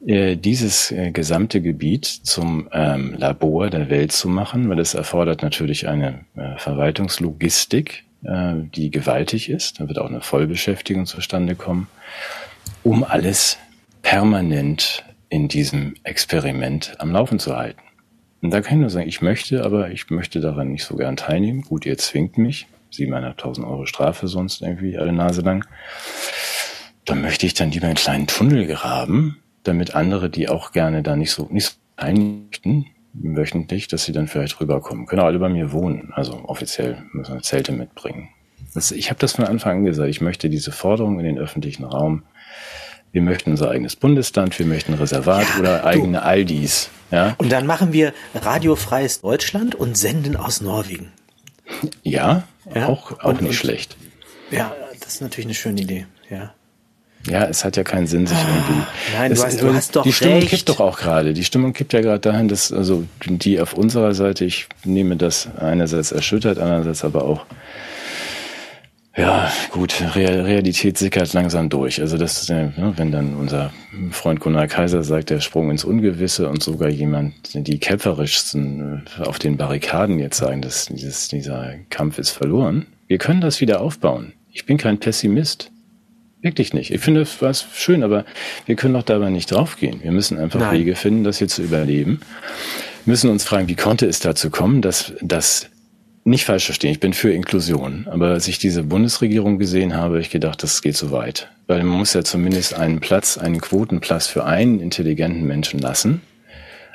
dieses 0.00 0.92
äh, 0.92 1.10
gesamte 1.10 1.60
Gebiet 1.60 2.06
zum 2.06 2.68
ähm, 2.72 3.14
Labor 3.18 3.68
der 3.68 3.90
Welt 3.90 4.12
zu 4.12 4.28
machen, 4.28 4.68
weil 4.68 4.78
es 4.78 4.94
erfordert 4.94 5.42
natürlich 5.42 5.88
eine 5.88 6.24
äh, 6.36 6.56
Verwaltungslogistik, 6.56 8.04
äh, 8.22 8.54
die 8.74 8.90
gewaltig 8.90 9.48
ist. 9.50 9.80
Da 9.80 9.88
wird 9.88 9.98
auch 9.98 10.08
eine 10.08 10.20
Vollbeschäftigung 10.20 11.06
zustande 11.06 11.56
kommen, 11.56 11.88
um 12.84 13.02
alles 13.02 13.58
permanent 14.02 15.04
in 15.30 15.48
diesem 15.48 15.94
Experiment 16.04 16.94
am 16.98 17.10
Laufen 17.10 17.38
zu 17.38 17.56
halten. 17.56 17.80
Und 18.40 18.52
da 18.52 18.60
kann 18.60 18.74
ich 18.74 18.80
nur 18.80 18.90
sagen, 18.90 19.08
ich 19.08 19.20
möchte, 19.20 19.64
aber 19.64 19.90
ich 19.90 20.10
möchte 20.10 20.40
daran 20.40 20.70
nicht 20.70 20.84
so 20.84 20.94
gern 20.96 21.16
teilnehmen. 21.16 21.62
Gut, 21.62 21.84
ihr 21.86 21.98
zwingt 21.98 22.38
mich. 22.38 22.66
7.500 22.92 23.68
Euro 23.68 23.84
Strafe 23.84 24.28
sonst 24.28 24.62
irgendwie 24.62 24.96
alle 24.96 25.12
Nase 25.12 25.42
lang. 25.42 25.66
Da 27.04 27.14
möchte 27.14 27.46
ich 27.46 27.54
dann 27.54 27.70
lieber 27.70 27.86
einen 27.86 27.96
kleinen 27.96 28.26
Tunnel 28.26 28.66
graben, 28.66 29.38
damit 29.62 29.94
andere, 29.94 30.30
die 30.30 30.48
auch 30.48 30.72
gerne 30.72 31.02
da 31.02 31.16
nicht 31.16 31.30
so, 31.30 31.48
nicht 31.50 31.66
so 31.66 31.72
einrichten, 31.96 32.86
wöchentlich, 33.12 33.88
dass 33.88 34.04
sie 34.04 34.12
dann 34.12 34.28
vielleicht 34.28 34.60
rüberkommen. 34.60 35.06
Können 35.06 35.22
auch 35.22 35.26
alle 35.26 35.38
bei 35.38 35.48
mir 35.48 35.72
wohnen. 35.72 36.12
Also 36.12 36.40
offiziell 36.44 37.04
müssen 37.12 37.34
wir 37.34 37.42
Zelte 37.42 37.72
mitbringen. 37.72 38.28
Das, 38.74 38.90
ich 38.92 39.10
habe 39.10 39.18
das 39.18 39.32
von 39.32 39.44
Anfang 39.44 39.78
an 39.78 39.84
gesagt. 39.84 40.10
Ich 40.10 40.20
möchte 40.20 40.48
diese 40.48 40.72
Forderung 40.72 41.18
in 41.18 41.24
den 41.24 41.38
öffentlichen 41.38 41.84
Raum. 41.84 42.22
Wir 43.10 43.22
möchten 43.22 43.50
unser 43.52 43.70
eigenes 43.70 43.96
Bundesland, 43.96 44.58
wir 44.58 44.66
möchten 44.66 44.92
Reservat 44.92 45.46
ja, 45.54 45.60
oder 45.60 45.84
eigene 45.84 46.18
du. 46.18 46.24
Aldis. 46.24 46.90
Ja? 47.10 47.34
Und 47.38 47.50
dann 47.50 47.66
machen 47.66 47.92
wir 47.92 48.12
radiofreies 48.34 49.22
Deutschland 49.22 49.74
und 49.74 49.96
senden 49.96 50.36
aus 50.36 50.60
Norwegen. 50.60 51.10
Ja, 52.02 52.44
ja? 52.74 52.86
auch, 52.86 53.18
auch 53.20 53.30
und, 53.30 53.42
nicht 53.42 53.56
schlecht. 53.56 53.96
Ja, 54.50 54.74
das 55.00 55.14
ist 55.14 55.20
natürlich 55.22 55.46
eine 55.46 55.54
schöne 55.54 55.80
Idee. 55.80 56.06
Ja. 56.28 56.54
Ja, 57.26 57.44
es 57.44 57.64
hat 57.64 57.76
ja 57.76 57.84
keinen 57.84 58.06
Sinn, 58.06 58.26
sich 58.26 58.38
ah, 58.38 58.46
irgendwie. 58.48 58.86
Nein, 59.16 59.32
es, 59.32 59.40
du, 59.40 59.46
hast, 59.46 59.62
du 59.62 59.74
hast 59.74 59.96
doch 59.96 60.02
Die 60.02 60.12
Stimmung 60.12 60.38
recht. 60.38 60.48
kippt 60.48 60.68
doch 60.68 60.80
auch 60.80 60.98
gerade. 60.98 61.34
Die 61.34 61.44
Stimmung 61.44 61.72
kippt 61.72 61.92
ja 61.92 62.00
gerade 62.00 62.20
dahin, 62.20 62.48
dass 62.48 62.72
also 62.72 63.04
die 63.26 63.60
auf 63.60 63.74
unserer 63.74 64.14
Seite, 64.14 64.44
ich 64.44 64.66
nehme 64.84 65.16
das 65.16 65.48
einerseits 65.58 66.12
erschüttert, 66.12 66.58
andererseits 66.58 67.04
aber 67.04 67.24
auch 67.24 67.44
ja, 69.18 69.50
gut, 69.72 70.00
Realität 70.14 70.96
sickert 70.96 71.32
langsam 71.32 71.68
durch. 71.68 72.00
Also 72.00 72.16
das 72.16 72.42
ist, 72.42 72.50
ne, 72.50 72.72
wenn 72.96 73.10
dann 73.10 73.34
unser 73.34 73.72
Freund 74.12 74.38
Gunnar 74.38 74.68
Kaiser 74.68 75.02
sagt, 75.02 75.30
der 75.30 75.40
Sprung 75.40 75.72
ins 75.72 75.82
Ungewisse 75.82 76.48
und 76.48 76.62
sogar 76.62 76.88
jemand, 76.88 77.34
die 77.52 77.80
kämpferischsten 77.80 79.02
auf 79.18 79.40
den 79.40 79.56
Barrikaden 79.56 80.20
jetzt 80.20 80.38
sagen, 80.38 80.62
dass 80.62 80.86
dieses, 80.86 81.26
dieser 81.26 81.74
Kampf 81.90 82.18
ist 82.20 82.30
verloren. 82.30 82.86
Wir 83.08 83.18
können 83.18 83.40
das 83.40 83.60
wieder 83.60 83.80
aufbauen. 83.80 84.34
Ich 84.52 84.66
bin 84.66 84.76
kein 84.76 84.98
Pessimist. 84.98 85.72
Wirklich 86.40 86.72
nicht. 86.72 86.92
Ich 86.92 87.00
finde 87.00 87.20
das 87.20 87.42
was 87.42 87.66
schön, 87.74 88.04
aber 88.04 88.24
wir 88.66 88.76
können 88.76 88.94
doch 88.94 89.02
dabei 89.02 89.30
nicht 89.30 89.50
draufgehen. 89.50 90.00
Wir 90.02 90.12
müssen 90.12 90.38
einfach 90.38 90.60
Nein. 90.60 90.78
Wege 90.78 90.94
finden, 90.94 91.24
das 91.24 91.38
hier 91.38 91.48
zu 91.48 91.62
überleben. 91.62 92.20
Wir 93.04 93.12
müssen 93.12 93.30
uns 93.30 93.42
fragen, 93.44 93.68
wie 93.68 93.74
konnte 93.74 94.06
es 94.06 94.20
dazu 94.20 94.50
kommen, 94.50 94.80
dass, 94.80 95.12
dass 95.20 95.68
nicht 96.24 96.44
falsch 96.44 96.66
verstehen, 96.66 96.92
ich 96.92 97.00
bin 97.00 97.14
für 97.14 97.32
Inklusion, 97.32 98.06
aber 98.10 98.28
als 98.28 98.48
ich 98.48 98.58
diese 98.58 98.82
Bundesregierung 98.82 99.58
gesehen 99.58 99.94
habe, 99.94 100.04
habe 100.04 100.20
ich 100.20 100.30
gedacht, 100.30 100.62
das 100.62 100.82
geht 100.82 100.96
zu 100.96 101.10
weit. 101.10 101.48
Weil 101.66 101.82
man 101.82 101.98
muss 101.98 102.12
ja 102.12 102.22
zumindest 102.22 102.74
einen 102.74 103.00
Platz, 103.00 103.38
einen 103.38 103.60
Quotenplatz 103.60 104.26
für 104.26 104.44
einen 104.44 104.80
intelligenten 104.80 105.44
Menschen 105.46 105.80
lassen. 105.80 106.20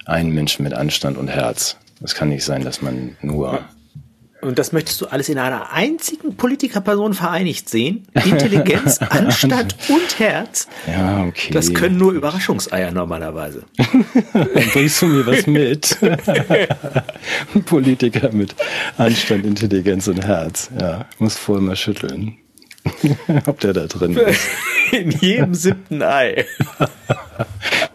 Einen 0.06 0.34
Menschen 0.34 0.64
mit 0.64 0.74
Anstand 0.74 1.18
und 1.18 1.30
Herz. 1.30 1.78
Es 2.04 2.16
kann 2.16 2.30
nicht 2.30 2.44
sein, 2.44 2.64
dass 2.64 2.82
man 2.82 3.16
nur 3.22 3.64
und 4.44 4.60
das 4.60 4.72
möchtest 4.72 5.00
du 5.02 5.08
alles 5.08 5.30
in 5.30 5.38
einer 5.38 5.72
einzigen 5.72 6.36
Politikerperson 6.36 7.14
vereinigt 7.14 7.70
sehen? 7.70 8.08
Intelligenz, 8.14 8.98
Anstand 9.10 9.76
und 9.90 10.20
Herz. 10.20 10.68
Ja, 10.88 11.24
okay. 11.24 11.54
Das 11.54 11.74
können 11.74 11.98
nur 11.98 12.12
Überraschungseier 12.12 12.92
normalerweise. 12.92 13.64
Dann 14.34 14.70
bringst 14.74 15.02
du 15.02 15.08
mir 15.08 15.26
was 15.26 15.48
mit. 15.48 15.98
Ein 16.02 17.64
Politiker 17.66 18.32
mit 18.32 18.54
Anstand, 18.98 19.46
Intelligenz 19.46 20.08
und 20.08 20.26
Herz. 20.26 20.70
Ja, 20.80 21.06
muss 21.20 21.38
vorher 21.38 21.64
mal 21.64 21.76
schütteln. 21.76 22.38
Ob 23.46 23.60
der 23.62 23.74
da 23.74 23.86
drin 23.88 24.18
ist. 24.18 24.48
In 24.92 25.12
jedem 25.12 25.56
siebten 25.56 26.02
Ei. 26.02 26.46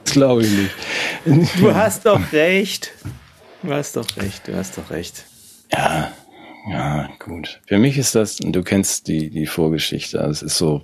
Das 0.04 0.12
glaube 0.12 0.42
ich 0.42 0.50
nicht. 0.50 1.60
Du 1.60 1.74
hast 1.74 2.06
doch 2.06 2.32
recht. 2.32 2.92
Du 3.62 3.72
hast 3.72 3.96
doch 3.96 4.06
recht, 4.16 4.48
du 4.48 4.56
hast 4.56 4.78
doch 4.78 4.90
recht. 4.90 5.24
Ja, 5.72 6.10
Ja, 6.70 7.08
gut. 7.18 7.60
Für 7.66 7.78
mich 7.78 7.98
ist 7.98 8.14
das, 8.14 8.36
du 8.36 8.62
kennst 8.62 9.08
die, 9.08 9.30
die 9.30 9.46
Vorgeschichte, 9.46 10.20
also 10.20 10.30
es 10.30 10.42
ist 10.42 10.58
so, 10.58 10.82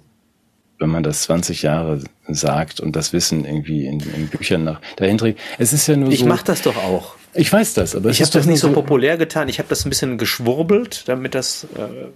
wenn 0.78 0.90
man 0.90 1.02
das 1.02 1.22
20 1.22 1.62
Jahre 1.62 2.00
sagt 2.28 2.80
und 2.80 2.96
das 2.96 3.12
Wissen 3.12 3.44
irgendwie 3.44 3.86
in, 3.86 4.00
in 4.00 4.28
Büchern 4.28 4.64
nach 4.64 4.80
dahin 4.96 5.18
trägt. 5.18 5.40
Es 5.58 5.72
ist 5.72 5.86
ja 5.86 5.96
nur 5.96 6.10
ich 6.10 6.20
so. 6.20 6.24
Ich 6.24 6.28
mache 6.28 6.44
das 6.44 6.62
doch 6.62 6.76
auch. 6.76 7.14
Ich 7.32 7.52
weiß 7.52 7.74
das, 7.74 7.96
aber 7.96 8.10
ich 8.10 8.20
habe 8.20 8.30
das 8.30 8.46
nicht 8.46 8.60
so 8.60 8.70
populär 8.72 9.16
getan. 9.16 9.48
Ich 9.48 9.58
habe 9.58 9.68
das 9.68 9.84
ein 9.84 9.90
bisschen 9.90 10.18
geschwurbelt, 10.18 11.08
damit 11.08 11.34
das 11.34 11.64
äh, 11.76 12.08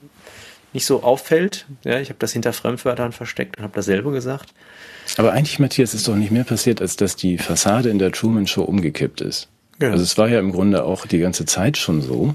nicht 0.72 0.86
so 0.86 1.02
auffällt. 1.02 1.66
Ja, 1.84 1.98
ich 1.98 2.08
habe 2.08 2.18
das 2.18 2.32
hinter 2.32 2.52
Fremdwörtern 2.52 3.12
versteckt 3.12 3.58
und 3.58 3.64
habe 3.64 3.74
dasselbe 3.74 4.12
gesagt. 4.12 4.50
Aber 5.16 5.32
eigentlich, 5.32 5.58
Matthias, 5.58 5.94
ist 5.94 6.06
doch 6.06 6.14
nicht 6.14 6.30
mehr 6.30 6.44
passiert, 6.44 6.80
als 6.80 6.96
dass 6.96 7.16
die 7.16 7.38
Fassade 7.38 7.88
in 7.88 7.98
der 7.98 8.12
Truman 8.12 8.46
Show 8.46 8.62
umgekippt 8.62 9.20
ist. 9.20 9.48
Ja. 9.80 9.90
Also 9.90 10.02
es 10.02 10.18
war 10.18 10.28
ja 10.28 10.38
im 10.38 10.52
Grunde 10.52 10.84
auch 10.84 11.06
die 11.06 11.18
ganze 11.18 11.46
Zeit 11.46 11.78
schon 11.78 12.02
so. 12.02 12.34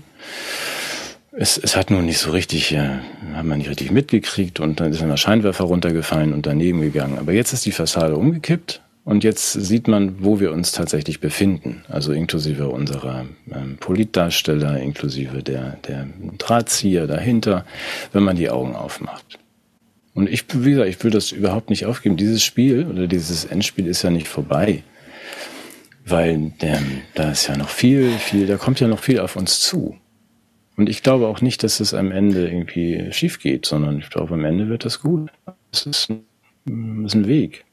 Es, 1.35 1.57
es 1.57 1.75
hat 1.75 1.89
nun 1.89 2.05
nicht 2.05 2.19
so 2.19 2.29
richtig, 2.29 2.73
äh, 2.73 2.99
haben 3.33 3.47
wir 3.49 3.57
nicht 3.57 3.69
richtig 3.69 3.91
mitgekriegt 3.91 4.59
und 4.59 4.79
dann 4.79 4.91
ist 4.91 5.01
ein 5.01 5.17
Scheinwerfer 5.17 5.63
runtergefallen 5.63 6.31
und 6.31 6.45
daneben 6.45 6.81
gegangen. 6.81 7.17
Aber 7.17 7.33
jetzt 7.33 7.53
ist 7.53 7.65
die 7.65 7.71
Fassade 7.71 8.15
umgekippt 8.15 8.81
und 9.03 9.23
jetzt 9.23 9.53
sieht 9.53 9.87
man, 9.87 10.23
wo 10.23 10.39
wir 10.39 10.51
uns 10.51 10.73
tatsächlich 10.73 11.19
befinden. 11.19 11.83
Also 11.89 12.13
inklusive 12.13 12.69
unserer 12.69 13.25
ähm, 13.51 13.77
Politdarsteller, 13.79 14.79
inklusive 14.79 15.41
der, 15.41 15.77
der 15.87 16.07
Drahtzieher 16.37 17.07
dahinter, 17.07 17.65
wenn 18.11 18.23
man 18.23 18.35
die 18.35 18.51
Augen 18.51 18.75
aufmacht. 18.75 19.39
Und 20.13 20.29
ich, 20.29 20.45
wie 20.53 20.71
gesagt, 20.71 20.89
ich 20.89 21.03
will 21.03 21.09
das 21.09 21.31
überhaupt 21.31 21.71
nicht 21.71 21.87
aufgeben. 21.87 22.15
Dieses 22.15 22.43
Spiel 22.43 22.85
oder 22.85 23.07
dieses 23.07 23.45
Endspiel 23.45 23.87
ist 23.87 24.03
ja 24.03 24.11
nicht 24.11 24.27
vorbei. 24.27 24.83
Weil 26.05 26.51
der, 26.61 26.79
da 27.15 27.31
ist 27.31 27.47
ja 27.47 27.57
noch 27.57 27.69
viel, 27.69 28.11
viel, 28.19 28.45
da 28.45 28.57
kommt 28.57 28.79
ja 28.79 28.87
noch 28.87 28.99
viel 28.99 29.19
auf 29.19 29.35
uns 29.35 29.61
zu. 29.61 29.97
Und 30.75 30.89
ich 30.89 31.03
glaube 31.03 31.27
auch 31.27 31.41
nicht, 31.41 31.63
dass 31.63 31.79
es 31.79 31.93
am 31.93 32.11
Ende 32.11 32.47
irgendwie 32.47 33.11
schief 33.11 33.39
geht, 33.39 33.65
sondern 33.65 33.99
ich 33.99 34.09
glaube, 34.09 34.33
am 34.33 34.45
Ende 34.45 34.69
wird 34.69 34.85
das 34.85 35.01
gut. 35.01 35.29
Es 35.71 35.85
ist, 35.85 36.09
ein, 36.09 37.05
ist 37.05 37.13
ein 37.13 37.27
Weg. 37.27 37.65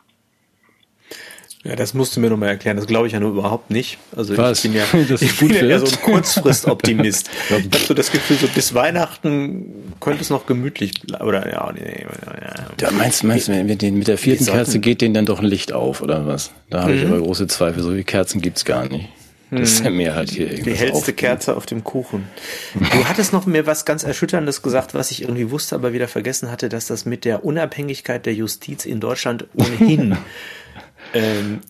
Ja, 1.62 1.76
das 1.76 1.92
musst 1.92 2.16
du 2.16 2.20
mir 2.20 2.30
nochmal 2.30 2.48
erklären. 2.48 2.78
Das 2.78 2.86
glaube 2.86 3.06
ich 3.06 3.12
ja 3.12 3.20
nur 3.20 3.32
überhaupt 3.32 3.70
nicht. 3.70 3.98
Also 4.16 4.34
Was? 4.38 4.64
ich 4.64 4.70
bin 4.70 4.80
ja, 4.80 4.84
ich 5.20 5.38
bin 5.38 5.50
ja 5.50 5.60
eher 5.60 5.80
so 5.80 5.86
ein 5.86 6.02
Kurzfristoptimist. 6.02 7.28
ich 7.48 7.54
habe 7.54 7.84
so 7.84 7.92
das 7.92 8.10
Gefühl, 8.10 8.38
so 8.38 8.48
bis 8.48 8.72
Weihnachten 8.72 9.94
könnte 10.00 10.22
es 10.22 10.30
noch 10.30 10.46
gemütlich 10.46 11.02
bleiben. 11.02 11.26
Oder 11.26 11.50
ja, 11.50 11.70
nee, 11.72 11.82
nee, 11.84 12.06
ja. 12.40 12.66
Da 12.78 12.90
meinst, 12.92 13.24
meinst 13.24 13.48
du, 13.48 13.64
mit, 13.64 13.82
den, 13.82 13.98
mit 13.98 14.08
der 14.08 14.16
vierten 14.16 14.46
Kerze 14.46 14.78
geht 14.78 15.02
denen 15.02 15.12
dann 15.12 15.26
doch 15.26 15.40
ein 15.40 15.44
Licht 15.44 15.74
auf, 15.74 16.00
oder 16.00 16.26
was? 16.26 16.50
Da 16.70 16.82
habe 16.82 16.92
mhm. 16.92 16.98
ich 16.98 17.06
aber 17.06 17.18
große 17.18 17.46
Zweifel. 17.46 17.82
So 17.82 17.90
viele 17.90 18.04
Kerzen 18.04 18.40
gibt's 18.40 18.64
gar 18.64 18.88
nicht. 18.88 19.08
Das 19.50 19.72
ist 19.72 19.84
ja 19.84 19.90
mehr 19.90 20.14
halt 20.14 20.30
hier 20.30 20.46
Die 20.48 20.74
hellste. 20.74 21.12
Kerze 21.12 21.56
auf 21.56 21.66
dem 21.66 21.82
Kuchen. 21.84 22.28
Du 22.74 23.04
hattest 23.08 23.32
noch 23.32 23.46
mir 23.46 23.66
was 23.66 23.84
ganz 23.84 24.04
Erschütterndes 24.04 24.62
gesagt, 24.62 24.94
was 24.94 25.10
ich 25.10 25.22
irgendwie 25.22 25.50
wusste, 25.50 25.74
aber 25.74 25.92
wieder 25.92 26.08
vergessen 26.08 26.50
hatte, 26.50 26.68
dass 26.68 26.86
das 26.86 27.04
mit 27.04 27.24
der 27.24 27.44
Unabhängigkeit 27.44 28.26
der 28.26 28.34
Justiz 28.34 28.84
in 28.84 29.00
Deutschland 29.00 29.46
ohnehin 29.54 30.16
ähm, 31.14 31.60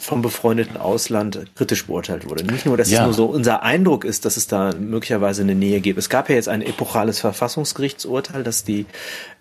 vom 0.00 0.22
befreundeten 0.22 0.78
Ausland 0.78 1.44
kritisch 1.54 1.86
beurteilt 1.86 2.28
wurde. 2.28 2.42
Nicht 2.44 2.64
nur, 2.64 2.78
dass 2.78 2.90
ja. 2.90 3.00
es 3.00 3.04
nur 3.04 3.12
so 3.12 3.26
unser 3.26 3.62
Eindruck 3.62 4.06
ist, 4.06 4.24
dass 4.24 4.38
es 4.38 4.46
da 4.46 4.72
möglicherweise 4.74 5.42
eine 5.42 5.54
Nähe 5.54 5.80
gibt. 5.80 5.98
Es 5.98 6.08
gab 6.08 6.30
ja 6.30 6.36
jetzt 6.36 6.48
ein 6.48 6.62
epochales 6.62 7.20
Verfassungsgerichtsurteil, 7.20 8.42
das 8.42 8.64
die, 8.64 8.86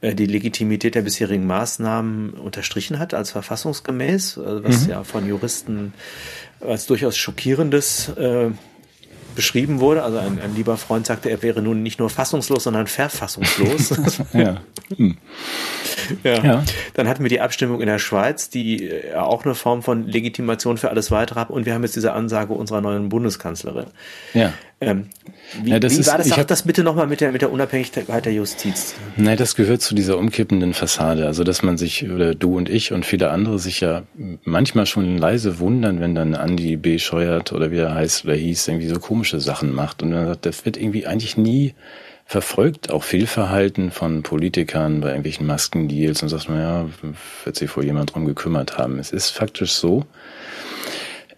äh, 0.02 0.14
die 0.14 0.26
Legitimität 0.26 0.96
der 0.96 1.04
bisherigen 1.04 1.48
Maßnahmen 1.48 2.32
unterstrichen 2.32 3.00
hat 3.00 3.14
als 3.14 3.32
verfassungsgemäß, 3.32 4.36
äh, 4.36 4.64
was 4.64 4.84
mhm. 4.84 4.90
ja 4.90 5.04
von 5.06 5.26
Juristen 5.26 5.94
als 6.60 6.88
durchaus 6.88 7.16
schockierendes 7.16 8.10
äh, 8.10 8.50
beschrieben 9.40 9.80
wurde. 9.80 10.04
Also 10.04 10.18
ein, 10.18 10.38
ein, 10.42 10.54
lieber 10.54 10.76
Freund 10.76 11.06
sagte, 11.06 11.30
er 11.30 11.42
wäre 11.42 11.62
nun 11.62 11.82
nicht 11.82 11.98
nur 11.98 12.10
fassungslos, 12.10 12.66
sondern 12.66 12.88
verfassungslos. 12.88 13.94
ja. 14.34 14.58
Hm. 14.98 15.18
ja. 16.26 16.44
ja. 16.44 16.64
Dann 16.96 17.08
hatten 17.08 17.24
wir 17.24 17.30
die 17.30 17.40
Abstimmung 17.40 17.80
in 17.80 17.88
der 17.88 18.00
Schweiz, 18.00 18.50
die 18.50 18.90
äh, 18.90 19.16
auch 19.16 19.46
eine 19.46 19.56
Form 19.56 19.82
von 19.82 20.06
Legitimation 20.06 20.78
für 20.78 20.90
alles 20.90 21.10
weitere 21.10 21.40
hat. 21.40 21.52
Und 21.52 21.66
wir 21.66 21.74
haben 21.74 21.84
jetzt 21.84 21.96
diese 21.96 22.12
Ansage 22.12 22.52
unserer 22.52 22.82
neuen 22.82 23.08
Bundeskanzlerin. 23.08 23.86
Ja. 24.34 24.52
Ähm, 24.82 25.10
wie, 25.62 25.72
ja, 25.72 25.80
das 25.80 25.96
wie 25.96 26.00
ist, 26.00 26.08
war 26.08 26.18
das? 26.18 26.30
Sag 26.30 26.48
das 26.48 26.64
bitte 26.64 26.84
nochmal 26.84 27.08
mit 27.08 27.20
der, 27.20 27.34
mit 27.34 27.42
der 27.42 27.52
Unabhängigkeit 27.52 28.26
der 28.26 28.34
Justiz. 28.34 28.96
Nein, 29.18 29.36
das 29.36 29.56
gehört 29.56 29.82
zu 29.82 29.94
dieser 29.94 30.18
umkippenden 30.18 30.74
Fassade. 30.74 31.26
Also, 31.26 31.44
dass 31.44 31.64
man 31.64 31.78
sich, 31.78 32.10
oder 32.10 32.34
du 32.34 32.56
und 32.56 32.70
ich 32.70 32.94
und 32.94 33.06
viele 33.06 33.30
andere 33.30 33.60
sich 33.60 33.82
ja 33.82 34.04
manchmal 34.44 34.86
schon 34.86 35.18
leise 35.18 35.60
wundern, 35.60 36.00
wenn 36.00 36.16
dann 36.16 36.34
Andi 36.34 36.78
B. 36.78 36.98
Scheuert 36.98 37.52
oder 37.52 37.72
wie 37.72 37.78
er 37.78 37.94
heißt 37.94 38.24
oder 38.24 38.36
hieß, 38.36 38.70
irgendwie 38.70 38.88
so 38.88 39.00
komische 39.00 39.42
Sachen 39.42 39.74
macht. 39.74 40.02
Und 40.02 40.12
dann 40.12 40.28
sagt, 40.28 40.46
das 40.46 40.66
wird 40.66 40.78
irgendwie 40.78 41.06
eigentlich 41.06 41.36
nie 41.36 41.74
verfolgt, 42.26 42.92
auch 42.92 43.04
Fehlverhalten 43.04 43.92
von 43.92 44.22
Politikern 44.22 45.02
bei 45.02 45.08
irgendwelchen 45.08 45.48
Maskendeals 45.48 46.22
und 46.22 46.30
sagt 46.30 46.48
man, 46.48 46.60
ja, 46.60 46.86
wird 47.44 47.56
sich 47.56 47.76
wohl 47.76 47.84
jemand 47.84 48.14
drum 48.14 48.26
gekümmert 48.26 48.78
haben. 48.78 49.00
Es 49.00 49.12
ist 49.12 49.32
faktisch 49.32 49.74
so, 49.74 50.06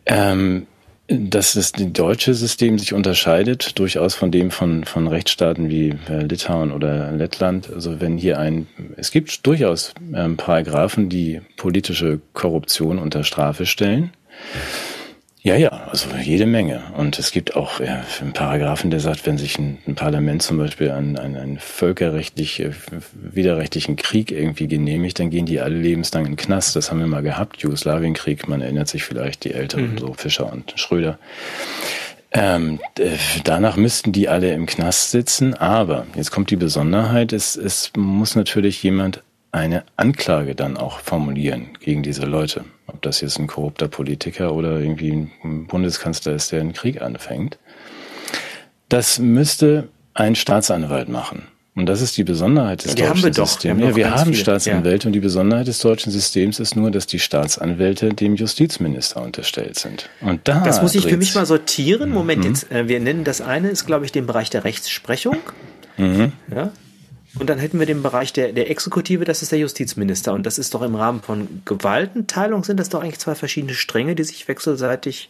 ähm, 0.06 0.68
dass 1.12 1.54
das 1.54 1.74
deutsche 1.74 2.34
System 2.34 2.80
sich 2.80 2.94
unterscheidet, 2.94 3.78
durchaus 3.78 4.16
von 4.16 4.32
dem 4.32 4.50
von, 4.50 4.86
von 4.86 5.08
Rechtsstaaten 5.08 5.70
wie 5.70 5.94
äh, 6.10 6.24
Litauen 6.24 6.72
oder 6.72 7.12
Lettland. 7.12 7.70
Also 7.72 8.00
wenn 8.00 8.18
hier 8.18 8.40
ein, 8.40 8.68
es 8.96 9.12
gibt 9.12 9.46
durchaus 9.46 9.94
ähm, 10.14 10.38
Paragraphen, 10.38 11.10
die 11.10 11.42
politische 11.58 12.22
Korruption 12.34 12.98
unter 12.98 13.24
Strafe 13.24 13.66
stellen. 13.66 14.12
Ja, 15.44 15.56
ja, 15.56 15.70
also 15.70 16.08
jede 16.22 16.46
Menge. 16.46 16.84
Und 16.96 17.18
es 17.18 17.32
gibt 17.32 17.56
auch 17.56 17.80
ja, 17.80 18.04
einen 18.22 18.32
Paragraphen, 18.32 18.92
der 18.92 19.00
sagt, 19.00 19.26
wenn 19.26 19.40
sich 19.40 19.58
ein, 19.58 19.80
ein 19.88 19.96
Parlament 19.96 20.44
zum 20.44 20.60
Beispiel 20.60 20.92
einen, 20.92 21.18
einen, 21.18 21.36
einen 21.36 21.58
völkerrechtlich 21.58 22.60
äh, 22.60 22.74
widerrechtlichen 23.14 23.96
Krieg 23.96 24.32
irgendwie 24.32 24.68
genehmigt, 24.68 25.18
dann 25.18 25.32
gehen 25.32 25.48
die 25.48 25.60
alle 25.60 25.78
lebenslang 25.78 26.26
in 26.26 26.34
den 26.34 26.38
Knast. 26.38 26.76
Das 26.76 26.92
haben 26.92 27.00
wir 27.00 27.08
mal 27.08 27.24
gehabt, 27.24 27.58
Jugoslawienkrieg, 27.58 28.48
man 28.48 28.62
erinnert 28.62 28.88
sich 28.88 29.04
vielleicht, 29.04 29.44
die 29.44 29.54
Älteren, 29.54 29.94
mhm. 29.94 29.98
so 29.98 30.14
Fischer 30.14 30.52
und 30.52 30.74
Schröder. 30.76 31.18
Ähm, 32.34 32.80
danach 33.44 33.78
müssten 33.78 34.12
die 34.12 34.30
alle 34.30 34.54
im 34.54 34.68
Knast 34.68 35.10
sitzen, 35.10 35.56
aber 35.56 36.06
jetzt 36.16 36.30
kommt 36.30 36.52
die 36.52 36.56
Besonderheit, 36.56 37.34
es, 37.34 37.56
es 37.56 37.92
muss 37.98 38.36
natürlich 38.36 38.82
jemand 38.84 39.24
eine 39.52 39.84
Anklage 39.98 40.56
dann 40.56 40.78
auch 40.78 41.00
formulieren 41.00 41.70
gegen 41.80 42.04
diese 42.04 42.26
Leute. 42.26 42.64
Ob 42.94 43.02
das 43.02 43.22
jetzt 43.22 43.40
ein 43.40 43.48
korrupter 43.48 43.88
Politiker 43.88 44.54
oder 44.54 44.80
irgendwie 44.80 45.30
ein 45.44 45.68
Bundeskanzler 45.68 46.34
ist, 46.34 46.52
der 46.52 46.62
einen 46.62 46.74
Krieg 46.74 47.02
anfängt. 47.02 47.58
Das 48.90 49.20
müsste 49.20 49.88
ein 50.14 50.36
Staatsanwalt 50.36 51.10
machen. 51.10 51.48
Und 51.74 51.86
das 51.86 52.02
ist 52.02 52.18
die 52.18 52.26
Besonderheit 52.26 52.84
des 52.84 52.96
die 52.96 53.02
deutschen 53.02 53.10
haben 53.10 53.24
wir 53.24 53.34
Systems. 53.34 53.80
Doch. 53.80 53.90
Ja, 53.90 53.96
wir 53.96 54.12
haben. 54.12 54.34
Staatsanwälte 54.34 55.06
ja. 55.06 55.08
und 55.08 55.14
die 55.14 55.22
Besonderheit 55.22 55.68
des 55.68 55.80
deutschen 55.80 56.12
Systems 56.12 56.60
ist 56.60 56.76
nur, 56.76 56.92
dass 56.92 57.08
die 57.08 57.20
Staatsanwälte 57.20 58.10
dem 58.10 58.36
Justizminister 58.36 59.22
unterstellt 59.22 59.80
sind. 59.80 60.10
Und 60.20 60.42
da 60.50 60.60
das 60.66 60.82
muss 60.82 60.96
ich 60.96 61.08
für 61.08 61.16
mich 61.16 61.34
mal 61.34 61.46
sortieren. 61.46 62.12
Moment, 62.12 62.44
mhm. 62.44 62.50
jetzt, 62.50 62.72
äh, 62.72 62.90
wir 62.90 63.00
nennen 63.00 63.24
das 63.24 63.40
eine 63.40 63.70
ist, 63.70 63.86
glaube 63.86 64.04
ich, 64.04 64.12
den 64.12 64.28
Bereich 64.28 64.50
der 64.50 64.66
Rechtsprechung. 64.66 65.38
Mhm. 65.98 66.34
Ja, 66.54 66.72
und 67.40 67.50
dann 67.50 67.60
hätten 67.60 67.80
wir 67.80 67.86
den 67.86 68.04
Bereich 68.04 68.34
der, 68.34 68.52
der 68.52 68.70
Exekutive, 68.70 69.24
das 69.24 69.42
ist 69.42 69.52
der 69.52 69.60
Justizminister. 69.60 70.34
Und 70.34 70.46
das 70.46 70.58
ist 70.58 70.74
doch 70.74 70.82
im 70.82 70.96
Rahmen 70.96 71.22
von 71.22 71.62
Gewaltenteilung, 71.66 72.64
sind 72.64 72.80
das 72.80 72.90
doch 72.90 73.02
eigentlich 73.02 73.20
zwei 73.20 73.36
verschiedene 73.36 73.74
Stränge, 73.74 74.16
die 74.16 74.24
sich 74.24 74.48
wechselseitig 74.48 75.30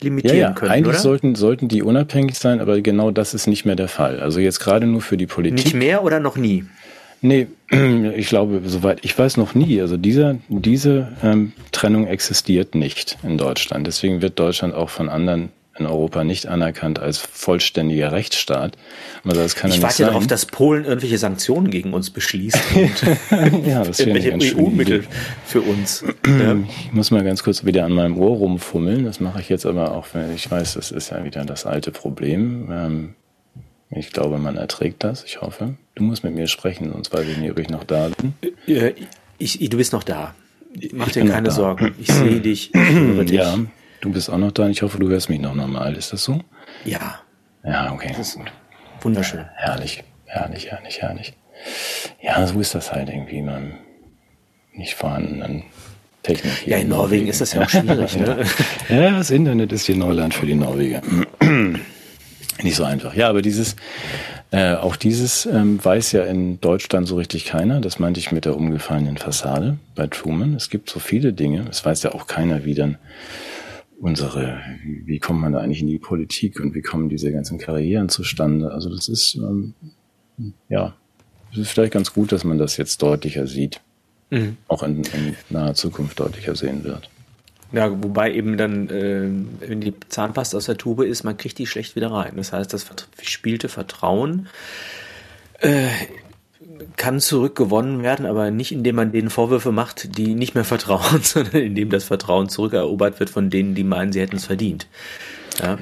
limitieren 0.00 0.36
ja, 0.36 0.48
ja. 0.48 0.52
können. 0.52 0.70
Eigentlich 0.70 0.94
oder? 0.94 1.02
sollten, 1.02 1.34
sollten 1.34 1.68
die 1.68 1.82
unabhängig 1.82 2.38
sein, 2.38 2.60
aber 2.60 2.80
genau 2.80 3.10
das 3.10 3.34
ist 3.34 3.46
nicht 3.46 3.64
mehr 3.64 3.76
der 3.76 3.88
Fall. 3.88 4.20
Also 4.20 4.38
jetzt 4.38 4.60
gerade 4.60 4.86
nur 4.86 5.00
für 5.00 5.16
die 5.16 5.26
Politik. 5.26 5.64
Nicht 5.64 5.74
mehr 5.74 6.04
oder 6.04 6.20
noch 6.20 6.36
nie? 6.36 6.64
Nee, 7.20 7.48
ich 8.16 8.28
glaube, 8.28 8.60
soweit 8.64 9.04
ich 9.04 9.18
weiß 9.18 9.36
noch 9.36 9.54
nie. 9.54 9.80
Also 9.80 9.96
dieser, 9.96 10.36
diese 10.48 11.12
ähm, 11.22 11.52
Trennung 11.72 12.06
existiert 12.06 12.74
nicht 12.74 13.18
in 13.22 13.38
Deutschland. 13.38 13.86
Deswegen 13.86 14.22
wird 14.22 14.38
Deutschland 14.38 14.74
auch 14.74 14.90
von 14.90 15.08
anderen 15.08 15.48
in 15.76 15.86
Europa 15.86 16.22
nicht 16.24 16.46
anerkannt 16.46 16.98
als 16.98 17.18
vollständiger 17.18 18.12
Rechtsstaat. 18.12 18.76
Also 19.24 19.40
das 19.40 19.56
kann 19.56 19.70
ich 19.70 19.78
ja 19.78 19.82
warte 19.82 20.04
darauf, 20.04 20.26
dass 20.26 20.46
Polen 20.46 20.84
irgendwelche 20.84 21.18
Sanktionen 21.18 21.70
gegen 21.70 21.92
uns 21.92 22.10
beschließt 22.10 22.58
und 22.74 23.66
ja, 23.66 23.82
das 23.82 23.98
irgendwelche 24.00 24.56
EU-Mittel 24.56 25.04
für 25.44 25.60
uns. 25.60 26.04
Ich 26.84 26.92
muss 26.92 27.10
mal 27.10 27.24
ganz 27.24 27.42
kurz 27.42 27.64
wieder 27.64 27.84
an 27.84 27.92
meinem 27.92 28.18
Ohr 28.18 28.36
rumfummeln. 28.36 29.04
Das 29.04 29.20
mache 29.20 29.40
ich 29.40 29.48
jetzt 29.48 29.66
aber 29.66 29.92
auch, 29.92 30.06
wenn 30.12 30.34
ich 30.34 30.50
weiß, 30.50 30.74
das 30.74 30.90
ist 30.90 31.10
ja 31.10 31.24
wieder 31.24 31.44
das 31.44 31.66
alte 31.66 31.90
Problem. 31.90 32.68
Ähm, 32.70 33.14
ich 33.90 34.12
glaube, 34.12 34.38
man 34.38 34.56
erträgt 34.56 35.04
das. 35.04 35.24
Ich 35.24 35.40
hoffe. 35.40 35.74
Du 35.94 36.02
musst 36.02 36.24
mit 36.24 36.34
mir 36.34 36.46
sprechen, 36.46 36.90
sonst 36.92 37.12
weiß 37.12 37.26
ich 37.28 37.36
nicht, 37.38 37.50
ob 37.50 37.58
ich 37.58 37.68
noch 37.68 37.84
da 37.84 38.08
bin. 38.08 38.34
Äh, 38.66 38.94
ich, 39.38 39.58
du 39.58 39.76
bist 39.76 39.92
noch 39.92 40.02
da. 40.02 40.34
Mach 40.92 41.10
dir 41.10 41.24
keine 41.26 41.50
Sorgen. 41.50 41.94
Ich 41.98 42.08
sehe 42.08 42.40
dich, 42.40 42.74
ich 42.74 42.80
höre 42.80 43.24
dich. 43.24 43.36
Ja. 43.36 43.58
Du 44.04 44.10
bist 44.10 44.28
auch 44.28 44.36
noch 44.36 44.52
da. 44.52 44.68
Ich 44.68 44.82
hoffe, 44.82 44.98
du 44.98 45.08
hörst 45.08 45.30
mich 45.30 45.40
noch 45.40 45.54
normal. 45.54 45.96
Ist 45.96 46.12
das 46.12 46.24
so? 46.24 46.38
Ja. 46.84 47.20
Ja, 47.64 47.90
okay. 47.90 48.08
Das 48.14 48.36
ist 48.36 48.38
wunderschön. 49.00 49.40
Ja, 49.40 49.50
herrlich, 49.54 50.04
herrlich, 50.26 50.70
herrlich, 50.70 51.00
herrlich. 51.00 51.32
Ja, 52.20 52.46
so 52.46 52.60
ist 52.60 52.74
das 52.74 52.92
halt 52.92 53.08
irgendwie 53.08 53.40
man 53.40 53.78
nicht 54.74 54.92
vorhandenen 54.92 55.62
Technik. 56.22 56.66
Ja, 56.66 56.76
in, 56.76 56.82
in 56.82 56.88
Norwegen, 56.90 57.06
Norwegen 57.06 57.28
ist 57.28 57.40
das 57.40 57.54
ja 57.54 57.62
auch 57.62 57.70
schwierig. 57.70 58.14
ne? 58.18 58.44
ja, 58.90 59.10
das 59.12 59.30
Internet 59.30 59.72
ist 59.72 59.86
hier 59.86 59.96
Neuland 59.96 60.34
für 60.34 60.44
die 60.44 60.54
Norweger. 60.54 61.00
Nicht 62.62 62.76
so 62.76 62.84
einfach. 62.84 63.14
Ja, 63.14 63.30
aber 63.30 63.40
dieses, 63.40 63.74
äh, 64.50 64.74
auch 64.74 64.96
dieses 64.96 65.46
ähm, 65.46 65.82
weiß 65.82 66.12
ja 66.12 66.24
in 66.24 66.60
Deutschland 66.60 67.08
so 67.08 67.16
richtig 67.16 67.46
keiner. 67.46 67.80
Das 67.80 67.98
meinte 67.98 68.20
ich 68.20 68.32
mit 68.32 68.44
der 68.44 68.54
umgefallenen 68.54 69.16
Fassade 69.16 69.78
bei 69.94 70.08
Truman. 70.08 70.54
Es 70.56 70.68
gibt 70.68 70.90
so 70.90 71.00
viele 71.00 71.32
Dinge. 71.32 71.64
Es 71.70 71.82
weiß 71.82 72.02
ja 72.02 72.12
auch 72.12 72.26
keiner, 72.26 72.66
wie 72.66 72.74
dann 72.74 72.98
unsere, 74.04 74.60
wie, 74.82 75.18
kommt 75.18 75.40
man 75.40 75.54
da 75.54 75.60
eigentlich 75.60 75.80
in 75.80 75.86
die 75.86 75.98
Politik 75.98 76.60
und 76.60 76.74
wie 76.74 76.82
kommen 76.82 77.08
diese 77.08 77.32
ganzen 77.32 77.56
Karrieren 77.56 78.10
zustande? 78.10 78.70
Also 78.70 78.94
das 78.94 79.08
ist, 79.08 79.34
ähm, 79.36 79.72
ja, 80.68 80.94
es 81.50 81.58
ist 81.58 81.70
vielleicht 81.70 81.94
ganz 81.94 82.12
gut, 82.12 82.30
dass 82.30 82.44
man 82.44 82.58
das 82.58 82.76
jetzt 82.76 83.00
deutlicher 83.00 83.46
sieht. 83.46 83.80
Mhm. 84.28 84.58
Auch 84.68 84.82
in, 84.82 85.04
in 85.04 85.36
naher 85.48 85.72
Zukunft 85.72 86.20
deutlicher 86.20 86.54
sehen 86.54 86.84
wird. 86.84 87.08
Ja, 87.72 87.90
wobei 88.02 88.34
eben 88.34 88.58
dann, 88.58 88.90
äh, 88.90 89.30
wenn 89.66 89.80
die 89.80 89.94
Zahnpasta 90.08 90.58
aus 90.58 90.66
der 90.66 90.76
Tube 90.76 91.06
ist, 91.06 91.24
man 91.24 91.38
kriegt 91.38 91.58
die 91.58 91.66
schlecht 91.66 91.96
wieder 91.96 92.10
rein. 92.10 92.34
Das 92.36 92.52
heißt, 92.52 92.74
das 92.74 92.84
verspielte 92.84 93.70
Vertrauen 93.70 94.48
äh, 95.60 95.88
kann 96.96 97.20
zurückgewonnen 97.20 98.02
werden, 98.02 98.26
aber 98.26 98.50
nicht 98.50 98.72
indem 98.72 98.96
man 98.96 99.12
denen 99.12 99.30
Vorwürfe 99.30 99.72
macht, 99.72 100.16
die 100.16 100.34
nicht 100.34 100.54
mehr 100.54 100.64
vertrauen, 100.64 101.20
sondern 101.22 101.62
indem 101.62 101.90
das 101.90 102.04
Vertrauen 102.04 102.48
zurückerobert 102.48 103.20
wird 103.20 103.30
von 103.30 103.50
denen, 103.50 103.74
die 103.74 103.84
meinen, 103.84 104.12
sie 104.12 104.20
hätten 104.20 104.36
es 104.36 104.46
verdient. 104.46 104.86
Ja. 105.62 105.78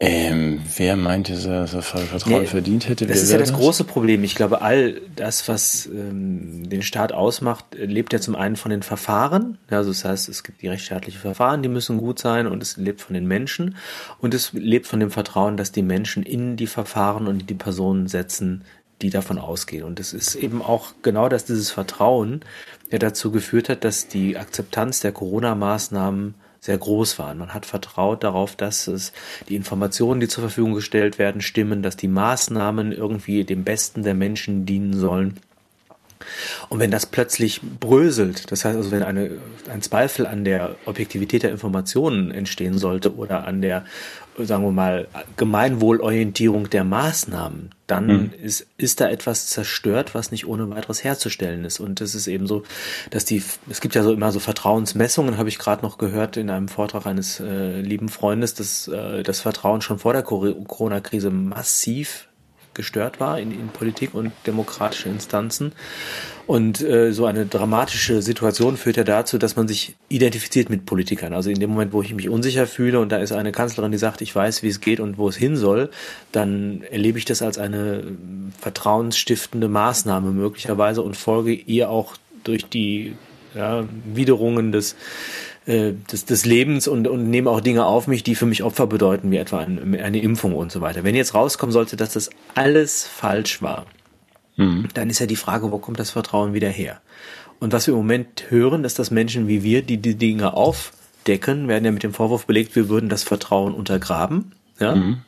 Ähm, 0.00 0.60
wer 0.76 0.94
meinte, 0.94 1.32
dass 1.32 1.74
er 1.74 1.82
Vertrauen 1.82 2.42
nee, 2.42 2.46
verdient 2.46 2.88
hätte? 2.88 3.04
Das 3.04 3.20
ist 3.20 3.32
ja 3.32 3.38
das, 3.38 3.50
das, 3.50 3.58
große 3.58 3.82
Problem. 3.82 4.22
Ich 4.22 4.36
glaube, 4.36 4.62
all 4.62 5.00
das, 5.16 5.48
was 5.48 5.86
ähm, 5.86 6.68
den 6.68 6.82
Staat 6.82 7.10
ausmacht, 7.10 7.64
lebt 7.76 8.12
ja 8.12 8.20
zum 8.20 8.36
einen 8.36 8.54
von 8.54 8.70
den 8.70 8.84
Verfahren. 8.84 9.58
Also 9.68 9.90
das 9.90 10.04
heißt, 10.04 10.28
es 10.28 10.44
gibt 10.44 10.62
die 10.62 10.68
rechtsstaatlichen 10.68 11.20
Verfahren, 11.20 11.64
die 11.64 11.68
müssen 11.68 11.98
gut 11.98 12.20
sein 12.20 12.46
und 12.46 12.62
es 12.62 12.76
lebt 12.76 13.00
von 13.00 13.14
den 13.14 13.26
Menschen 13.26 13.74
und 14.20 14.34
es 14.34 14.52
lebt 14.52 14.86
von 14.86 15.00
dem 15.00 15.10
Vertrauen, 15.10 15.56
dass 15.56 15.72
die 15.72 15.82
Menschen 15.82 16.22
in 16.22 16.56
die 16.56 16.68
Verfahren 16.68 17.26
und 17.26 17.50
die 17.50 17.54
Personen 17.54 18.06
setzen, 18.06 18.62
die 19.02 19.10
davon 19.10 19.38
ausgehen. 19.38 19.84
Und 19.84 20.00
es 20.00 20.12
ist 20.12 20.34
eben 20.34 20.62
auch 20.62 20.92
genau 21.02 21.28
dass 21.28 21.44
dieses 21.44 21.70
Vertrauen, 21.70 22.40
der 22.90 22.98
dazu 22.98 23.30
geführt 23.30 23.68
hat, 23.68 23.84
dass 23.84 24.08
die 24.08 24.36
Akzeptanz 24.36 25.00
der 25.00 25.12
Corona-Maßnahmen 25.12 26.34
sehr 26.60 26.78
groß 26.78 27.18
waren. 27.18 27.38
Man 27.38 27.54
hat 27.54 27.66
vertraut 27.66 28.24
darauf, 28.24 28.56
dass 28.56 28.88
es 28.88 29.12
die 29.48 29.56
Informationen, 29.56 30.20
die 30.20 30.28
zur 30.28 30.42
Verfügung 30.42 30.74
gestellt 30.74 31.18
werden, 31.18 31.40
stimmen, 31.40 31.82
dass 31.82 31.96
die 31.96 32.08
Maßnahmen 32.08 32.92
irgendwie 32.92 33.44
dem 33.44 33.64
Besten 33.64 34.02
der 34.02 34.14
Menschen 34.14 34.66
dienen 34.66 34.98
sollen. 34.98 35.38
Und 36.68 36.80
wenn 36.80 36.90
das 36.90 37.06
plötzlich 37.06 37.60
bröselt, 37.62 38.50
das 38.50 38.64
heißt 38.64 38.76
also, 38.76 38.90
wenn 38.90 39.02
eine, 39.02 39.30
ein 39.70 39.82
Zweifel 39.82 40.26
an 40.26 40.44
der 40.44 40.76
Objektivität 40.86 41.42
der 41.42 41.50
Informationen 41.50 42.30
entstehen 42.30 42.78
sollte 42.78 43.14
oder 43.16 43.46
an 43.46 43.60
der 43.60 43.84
sagen 44.46 44.64
wir 44.64 44.72
mal, 44.72 45.08
Gemeinwohlorientierung 45.36 46.70
der 46.70 46.84
Maßnahmen, 46.84 47.70
dann 47.86 48.06
mhm. 48.06 48.30
ist, 48.42 48.66
ist 48.76 49.00
da 49.00 49.08
etwas 49.08 49.46
zerstört, 49.46 50.14
was 50.14 50.30
nicht 50.30 50.46
ohne 50.46 50.68
weiteres 50.70 51.02
herzustellen 51.02 51.64
ist. 51.64 51.80
Und 51.80 52.00
es 52.00 52.14
ist 52.14 52.26
eben 52.26 52.46
so, 52.46 52.62
dass 53.10 53.24
die, 53.24 53.42
es 53.68 53.80
gibt 53.80 53.94
ja 53.94 54.02
so 54.02 54.12
immer 54.12 54.30
so 54.30 54.40
Vertrauensmessungen, 54.40 55.38
habe 55.38 55.48
ich 55.48 55.58
gerade 55.58 55.82
noch 55.82 55.98
gehört 55.98 56.36
in 56.36 56.50
einem 56.50 56.68
Vortrag 56.68 57.06
eines 57.06 57.40
äh, 57.40 57.80
lieben 57.80 58.08
Freundes, 58.08 58.54
dass 58.54 58.88
äh, 58.88 59.22
das 59.22 59.40
Vertrauen 59.40 59.80
schon 59.80 59.98
vor 59.98 60.12
der 60.12 60.22
Corona-Krise 60.22 61.30
massiv 61.30 62.27
gestört 62.78 63.20
war 63.20 63.38
in, 63.38 63.50
in 63.50 63.68
Politik 63.68 64.14
und 64.14 64.32
demokratische 64.46 65.10
Instanzen. 65.10 65.72
Und 66.46 66.80
äh, 66.80 67.12
so 67.12 67.26
eine 67.26 67.44
dramatische 67.44 68.22
Situation 68.22 68.78
führt 68.78 68.96
ja 68.96 69.04
dazu, 69.04 69.36
dass 69.36 69.56
man 69.56 69.68
sich 69.68 69.96
identifiziert 70.08 70.70
mit 70.70 70.86
Politikern. 70.86 71.34
Also 71.34 71.50
in 71.50 71.60
dem 71.60 71.68
Moment, 71.68 71.92
wo 71.92 72.00
ich 72.00 72.14
mich 72.14 72.30
unsicher 72.30 72.66
fühle 72.66 73.00
und 73.00 73.12
da 73.12 73.18
ist 73.18 73.32
eine 73.32 73.52
Kanzlerin, 73.52 73.92
die 73.92 73.98
sagt, 73.98 74.22
ich 74.22 74.34
weiß, 74.34 74.62
wie 74.62 74.68
es 74.68 74.80
geht 74.80 75.00
und 75.00 75.18
wo 75.18 75.28
es 75.28 75.36
hin 75.36 75.56
soll, 75.56 75.90
dann 76.32 76.82
erlebe 76.90 77.18
ich 77.18 77.26
das 77.26 77.42
als 77.42 77.58
eine 77.58 78.04
vertrauensstiftende 78.58 79.68
Maßnahme 79.68 80.30
möglicherweise 80.30 81.02
und 81.02 81.18
folge 81.18 81.52
ihr 81.52 81.90
auch 81.90 82.14
durch 82.44 82.64
die 82.64 83.14
ja, 83.54 83.84
Widerungen 84.04 84.72
des 84.72 84.96
äh, 85.68 85.92
des, 86.10 86.24
des 86.24 86.46
Lebens 86.46 86.88
und, 86.88 87.06
und 87.06 87.28
nehme 87.28 87.50
auch 87.50 87.60
Dinge 87.60 87.84
auf 87.84 88.06
mich, 88.06 88.22
die 88.22 88.34
für 88.34 88.46
mich 88.46 88.62
Opfer 88.62 88.86
bedeuten, 88.86 89.30
wie 89.30 89.36
etwa 89.36 89.58
eine, 89.58 90.02
eine 90.02 90.18
Impfung 90.18 90.54
und 90.56 90.72
so 90.72 90.80
weiter. 90.80 91.04
Wenn 91.04 91.14
jetzt 91.14 91.34
rauskommen 91.34 91.74
sollte, 91.74 91.96
dass 91.96 92.14
das 92.14 92.30
alles 92.54 93.06
falsch 93.06 93.60
war, 93.60 93.84
mhm. 94.56 94.88
dann 94.94 95.10
ist 95.10 95.18
ja 95.18 95.26
die 95.26 95.36
Frage, 95.36 95.70
wo 95.70 95.76
kommt 95.76 95.98
das 95.98 96.08
Vertrauen 96.08 96.54
wieder 96.54 96.70
her? 96.70 97.02
Und 97.60 97.74
was 97.74 97.86
wir 97.86 97.92
im 97.92 97.98
Moment 97.98 98.44
hören, 98.48 98.84
ist, 98.84 98.98
dass 98.98 99.10
Menschen 99.10 99.46
wie 99.46 99.62
wir, 99.62 99.82
die 99.82 99.98
die 99.98 100.14
Dinge 100.14 100.54
aufdecken, 100.54 101.68
werden 101.68 101.84
ja 101.84 101.92
mit 101.92 102.02
dem 102.02 102.14
Vorwurf 102.14 102.46
belegt, 102.46 102.74
wir 102.74 102.88
würden 102.88 103.10
das 103.10 103.22
Vertrauen 103.22 103.74
untergraben. 103.74 104.52
Ja? 104.80 104.94
Mhm. 104.94 105.18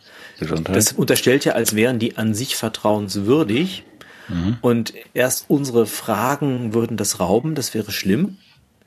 Das 0.64 0.92
unterstellt 0.92 1.44
ja, 1.44 1.52
als 1.52 1.74
wären 1.74 1.98
die 1.98 2.16
an 2.16 2.32
sich 2.32 2.56
vertrauenswürdig. 2.56 3.84
Mhm. 4.28 4.56
Und 4.62 4.94
erst 5.12 5.44
unsere 5.48 5.84
Fragen 5.84 6.72
würden 6.72 6.96
das 6.96 7.20
rauben, 7.20 7.54
das 7.54 7.74
wäre 7.74 7.92
schlimm. 7.92 8.38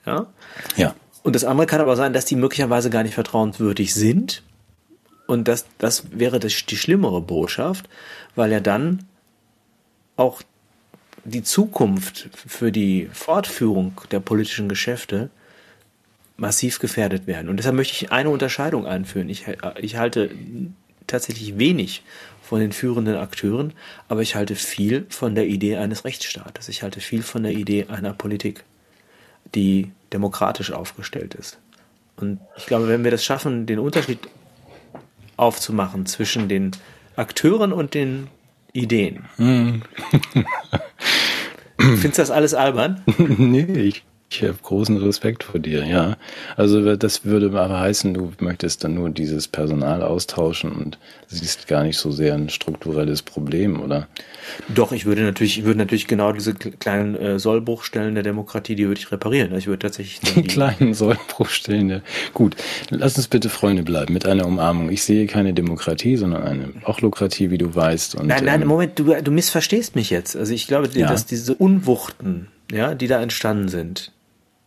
Ja. 0.04 0.26
Ja. 0.78 0.96
Und 1.24 1.36
das 1.36 1.46
andere 1.46 1.66
kann 1.68 1.82
aber 1.82 1.96
sein, 1.96 2.14
dass 2.14 2.26
die 2.26 2.36
möglicherweise 2.36 2.90
gar 2.90 3.04
nicht 3.04 3.16
vertrauenswürdig 3.16 3.94
sind. 3.94 4.44
Und 5.26 5.48
das, 5.48 5.66
das 5.78 6.04
wäre 6.12 6.40
das, 6.40 6.66
die 6.66 6.76
schlimmere 6.76 7.22
Botschaft, 7.22 7.90
weil 8.36 8.52
ja 8.52 8.60
dann 8.60 9.06
auch 10.18 10.42
die 11.24 11.44
Zukunft 11.44 12.30
für 12.36 12.72
die 12.72 13.10
Fortführung 13.14 13.94
der 14.12 14.20
politischen 14.20 14.68
Geschäfte 14.68 15.30
massiv 16.36 16.80
gefährdet 16.80 17.26
werden. 17.26 17.48
Und 17.48 17.58
deshalb 17.58 17.76
möchte 17.76 17.94
ich 17.94 18.12
eine 18.12 18.30
Unterscheidung 18.30 18.86
einführen. 18.86 19.30
Ich, 19.30 19.46
ich 19.78 19.96
halte 19.96 20.30
tatsächlich 21.08 21.58
wenig 21.58 22.04
von 22.42 22.60
den 22.60 22.74
führenden 22.74 23.16
Akteuren, 23.16 23.74
aber 24.10 24.22
ich 24.22 24.36
halte 24.36 24.56
viel 24.56 25.06
von 25.10 25.36
der 25.36 25.48
Idee 25.48 25.78
eines 25.78 26.04
Rechtsstaates. 26.04 26.68
Ich 26.68 26.84
halte 26.84 27.00
viel 27.00 27.24
von 27.24 27.44
der 27.44 27.54
Idee 27.54 27.86
einer 27.88 28.14
Politik, 28.14 28.66
die 29.56 29.92
demokratisch 30.12 30.72
aufgestellt 30.72 31.36
ist. 31.36 31.60
Und 32.16 32.40
ich 32.58 32.66
glaube, 32.66 32.88
wenn 32.88 33.04
wir 33.04 33.12
das 33.12 33.24
schaffen, 33.24 33.66
den 33.66 33.80
Unterschied 33.80 34.20
aufzumachen 35.38 36.06
zwischen 36.06 36.48
den 36.48 36.72
Akteuren 37.16 37.74
und 37.74 37.94
den 37.94 38.28
Ideen. 38.72 39.26
Hm. 39.38 39.82
Findest 41.78 42.18
du 42.18 42.22
das 42.22 42.32
alles 42.32 42.54
albern? 42.54 43.02
nee, 43.18 43.64
ich 43.64 44.04
ich 44.34 44.44
habe 44.44 44.58
großen 44.62 44.98
Respekt 44.98 45.44
vor 45.44 45.60
dir, 45.60 45.86
ja. 45.86 46.18
Also 46.56 46.96
das 46.96 47.26
würde 47.26 47.48
aber 47.48 47.80
heißen, 47.80 48.14
du 48.14 48.34
möchtest 48.40 48.84
dann 48.84 48.96
nur 48.96 49.10
dieses 49.10 49.48
Personal 49.48 50.02
austauschen 50.02 50.72
und 50.72 50.98
siehst 51.28 51.68
gar 51.68 51.84
nicht 51.84 51.98
so 51.98 52.12
sehr 52.12 52.34
ein 52.34 52.50
strukturelles 52.50 53.22
Problem, 53.22 53.82
oder? 53.82 54.08
Doch, 54.74 54.92
ich 54.92 55.06
würde 55.06 55.22
natürlich, 55.22 55.60
ich 55.60 55.66
würde 55.66 55.80
natürlich 55.80 56.08
genau 56.08 56.32
diese 56.32 56.54
kleinen 56.54 57.16
äh, 57.16 57.40
Sollbruchstellen 57.40 58.14
der 58.14 58.24
Demokratie, 58.24 58.76
die 58.76 58.88
würde 58.88 59.00
ich 59.00 59.12
reparieren. 59.12 59.56
Ich 59.56 59.68
würde 59.68 59.80
tatsächlich 59.80 60.20
die, 60.36 60.44
kleinen 60.44 60.94
Sollbruchstellen. 60.94 61.90
Ja. 61.90 62.02
Gut, 62.34 62.56
lass 62.90 63.18
uns 63.18 63.28
bitte 63.28 63.50
Freunde 63.50 63.84
bleiben 63.84 64.14
mit 64.14 64.26
einer 64.26 64.46
Umarmung. 64.46 64.90
Ich 64.90 65.04
sehe 65.04 65.28
keine 65.28 65.54
Demokratie, 65.54 66.18
sondern 66.18 66.44
eine 66.44 66.74
Ochlokratie, 66.86 67.52
wie 67.52 67.58
du 67.58 67.74
weißt. 67.74 68.16
Und, 68.16 68.28
nein, 68.28 68.46
nein, 68.46 68.62
ähm, 68.62 68.68
Moment, 68.68 68.98
du, 69.00 69.14
du 69.22 69.32
missverstehst 69.32 69.96
mich 69.96 70.10
jetzt. 70.10 70.36
Also 70.36 70.54
ich 70.54 70.68
glaube, 70.68 70.90
ja. 70.94 71.08
dass 71.08 71.26
diese 71.26 71.54
Unwuchten, 71.54 72.48
ja, 72.72 72.96
die 72.96 73.08
da 73.08 73.22
entstanden 73.22 73.70
sind, 73.70 74.12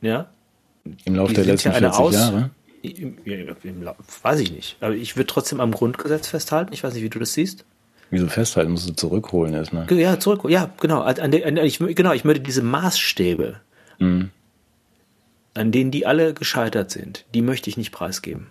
ja. 0.01 0.28
Im 1.05 1.14
Laufe 1.14 1.34
der 1.34 1.44
letzten 1.44 1.68
ja 1.68 1.74
40 1.74 2.01
Aus 2.01 2.14
Jahre? 2.14 2.51
Im, 2.82 3.18
im, 3.24 3.90
weiß 4.22 4.40
ich 4.40 4.53
nicht. 4.53 4.76
Aber 4.80 4.94
ich 4.94 5.16
würde 5.16 5.26
trotzdem 5.26 5.61
am 5.61 5.72
Grundgesetz 5.72 6.28
festhalten. 6.28 6.72
Ich 6.72 6.84
weiß 6.84 6.94
nicht, 6.94 7.03
wie 7.03 7.09
du 7.09 7.18
das 7.18 7.32
siehst. 7.32 7.64
Wieso 8.11 8.28
festhalten? 8.28 8.70
Musst 8.70 8.88
du 8.88 8.92
zurückholen 8.92 9.55
erstmal. 9.55 9.90
Ja, 9.92 10.20
zurückholen. 10.20 10.53
Ja, 10.53 10.70
genau. 10.80 11.01
An 11.01 11.30
der, 11.32 11.47
an 11.47 11.57
ich, 11.57 11.78
genau, 11.78 12.12
ich 12.12 12.24
möchte 12.24 12.42
diese 12.42 12.62
Maßstäbe, 12.62 13.61
mhm. 13.99 14.30
an 15.55 15.72
denen 15.72 15.90
die 15.90 16.07
alle 16.07 16.32
gescheitert 16.32 16.92
sind, 16.92 17.24
die 17.34 17.42
möchte 17.42 17.68
ich 17.68 17.76
nicht 17.76 17.90
preisgeben. 17.90 18.47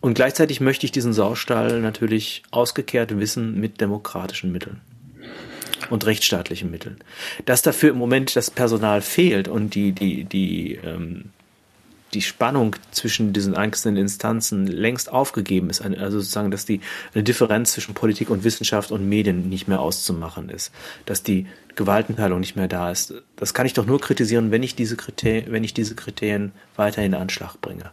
Und 0.00 0.14
gleichzeitig 0.14 0.60
möchte 0.60 0.86
ich 0.86 0.92
diesen 0.92 1.12
Saustall 1.12 1.80
natürlich 1.80 2.44
ausgekehrt 2.50 3.18
wissen 3.18 3.60
mit 3.60 3.80
demokratischen 3.80 4.52
Mitteln 4.52 4.80
und 5.90 6.06
rechtsstaatlichen 6.06 6.70
Mitteln. 6.70 6.98
Dass 7.44 7.62
dafür 7.62 7.90
im 7.90 7.98
Moment 7.98 8.34
das 8.36 8.50
Personal 8.50 9.00
fehlt 9.02 9.48
und 9.48 9.74
die, 9.74 9.92
die, 9.92 10.24
die, 10.24 10.78
ähm, 10.84 11.30
die 12.14 12.22
Spannung 12.22 12.76
zwischen 12.90 13.32
diesen 13.32 13.54
einzelnen 13.54 13.96
Instanzen 13.96 14.66
längst 14.66 15.12
aufgegeben 15.12 15.68
ist, 15.68 15.82
also 15.82 16.18
sozusagen, 16.18 16.50
dass 16.50 16.64
die 16.64 16.80
eine 17.14 17.22
Differenz 17.22 17.72
zwischen 17.72 17.94
Politik 17.94 18.30
und 18.30 18.44
Wissenschaft 18.44 18.90
und 18.90 19.08
Medien 19.08 19.48
nicht 19.48 19.68
mehr 19.68 19.80
auszumachen 19.80 20.48
ist, 20.48 20.72
dass 21.04 21.22
die 21.22 21.46
Gewaltenteilung 21.74 22.40
nicht 22.40 22.56
mehr 22.56 22.68
da 22.68 22.90
ist. 22.90 23.14
Das 23.36 23.54
kann 23.54 23.66
ich 23.66 23.74
doch 23.74 23.86
nur 23.86 24.00
kritisieren, 24.00 24.50
wenn 24.50 24.62
ich 24.62 24.74
diese 24.74 24.96
Kriterien, 24.96 25.52
wenn 25.52 25.64
ich 25.64 25.74
diese 25.74 25.94
Kriterien 25.94 26.52
weiter 26.76 27.02
in 27.02 27.14
Anschlag 27.14 27.60
bringe. 27.60 27.90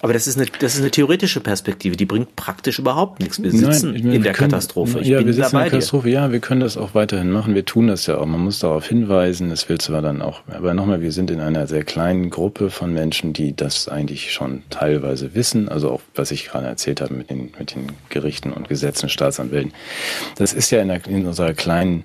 Aber 0.00 0.12
das 0.12 0.28
ist, 0.28 0.36
eine, 0.36 0.46
das 0.60 0.74
ist 0.74 0.80
eine 0.80 0.90
theoretische 0.90 1.40
Perspektive, 1.40 1.96
die 1.96 2.04
bringt 2.04 2.36
praktisch 2.36 2.78
überhaupt 2.78 3.18
nichts. 3.20 3.42
Wir 3.42 3.50
sitzen 3.50 3.92
Nein, 3.92 4.02
meine, 4.02 4.14
in 4.14 4.22
der 4.22 4.32
können, 4.32 4.50
Katastrophe. 4.50 5.00
Ich 5.00 5.08
ja, 5.08 5.24
wir 5.24 5.32
sitzen 5.32 5.56
in 5.56 5.62
der 5.62 5.70
Katastrophe. 5.70 6.08
Ja, 6.08 6.30
wir 6.30 6.38
können 6.38 6.60
das 6.60 6.76
auch 6.76 6.94
weiterhin 6.94 7.32
machen. 7.32 7.54
Wir 7.56 7.64
tun 7.64 7.88
das 7.88 8.06
ja 8.06 8.18
auch. 8.18 8.26
Man 8.26 8.40
muss 8.40 8.60
darauf 8.60 8.86
hinweisen. 8.86 9.50
Es 9.50 9.68
will 9.68 9.78
zwar 9.78 10.00
dann 10.00 10.22
auch, 10.22 10.42
aber 10.48 10.72
nochmal, 10.72 11.00
wir 11.00 11.10
sind 11.10 11.30
in 11.32 11.40
einer 11.40 11.66
sehr 11.66 11.82
kleinen 11.82 12.30
Gruppe 12.30 12.70
von 12.70 12.92
Menschen, 12.92 13.32
die 13.32 13.56
das 13.56 13.88
eigentlich 13.88 14.32
schon 14.32 14.62
teilweise 14.70 15.34
wissen. 15.34 15.68
Also 15.68 15.90
auch, 15.90 16.00
was 16.14 16.30
ich 16.30 16.46
gerade 16.46 16.66
erzählt 16.66 17.00
habe 17.00 17.14
mit 17.14 17.30
den, 17.30 17.50
mit 17.58 17.74
den 17.74 17.92
Gerichten 18.08 18.52
und 18.52 18.68
Gesetzen, 18.68 19.08
Staatsanwälten. 19.08 19.72
Das 20.36 20.52
ist 20.52 20.70
ja 20.70 20.80
in, 20.80 20.88
der, 20.88 21.04
in 21.08 21.26
unserer 21.26 21.54
kleinen 21.54 22.04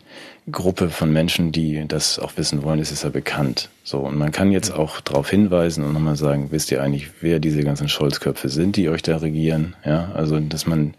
Gruppe 0.52 0.89
von 0.89 1.12
Menschen, 1.14 1.54
die 1.54 1.88
das 1.88 2.20
auch 2.20 2.34
wissen 2.36 2.64
wollen, 2.64 2.80
ist 2.80 2.91
es 2.91 3.04
ja 3.04 3.10
bekannt. 3.10 3.70
So, 3.86 4.00
und 4.00 4.18
man 4.18 4.32
kann 4.32 4.52
jetzt 4.52 4.72
auch 4.72 5.00
darauf 5.00 5.30
hinweisen 5.30 5.84
und 5.84 5.94
nochmal 5.94 6.18
sagen, 6.18 6.52
wisst 6.52 6.70
ihr 6.72 6.84
eigentlich, 6.84 7.10
wer 7.22 7.39
diese 7.39 7.64
ganzen 7.64 7.88
Scholzköpfe 7.88 8.50
sind, 8.50 8.76
die 8.76 8.89
euch 8.89 9.02
da 9.02 9.18
regieren? 9.18 9.76
Ja, 9.86 10.12
also, 10.14 10.39
dass 10.39 10.66
man 10.66 10.96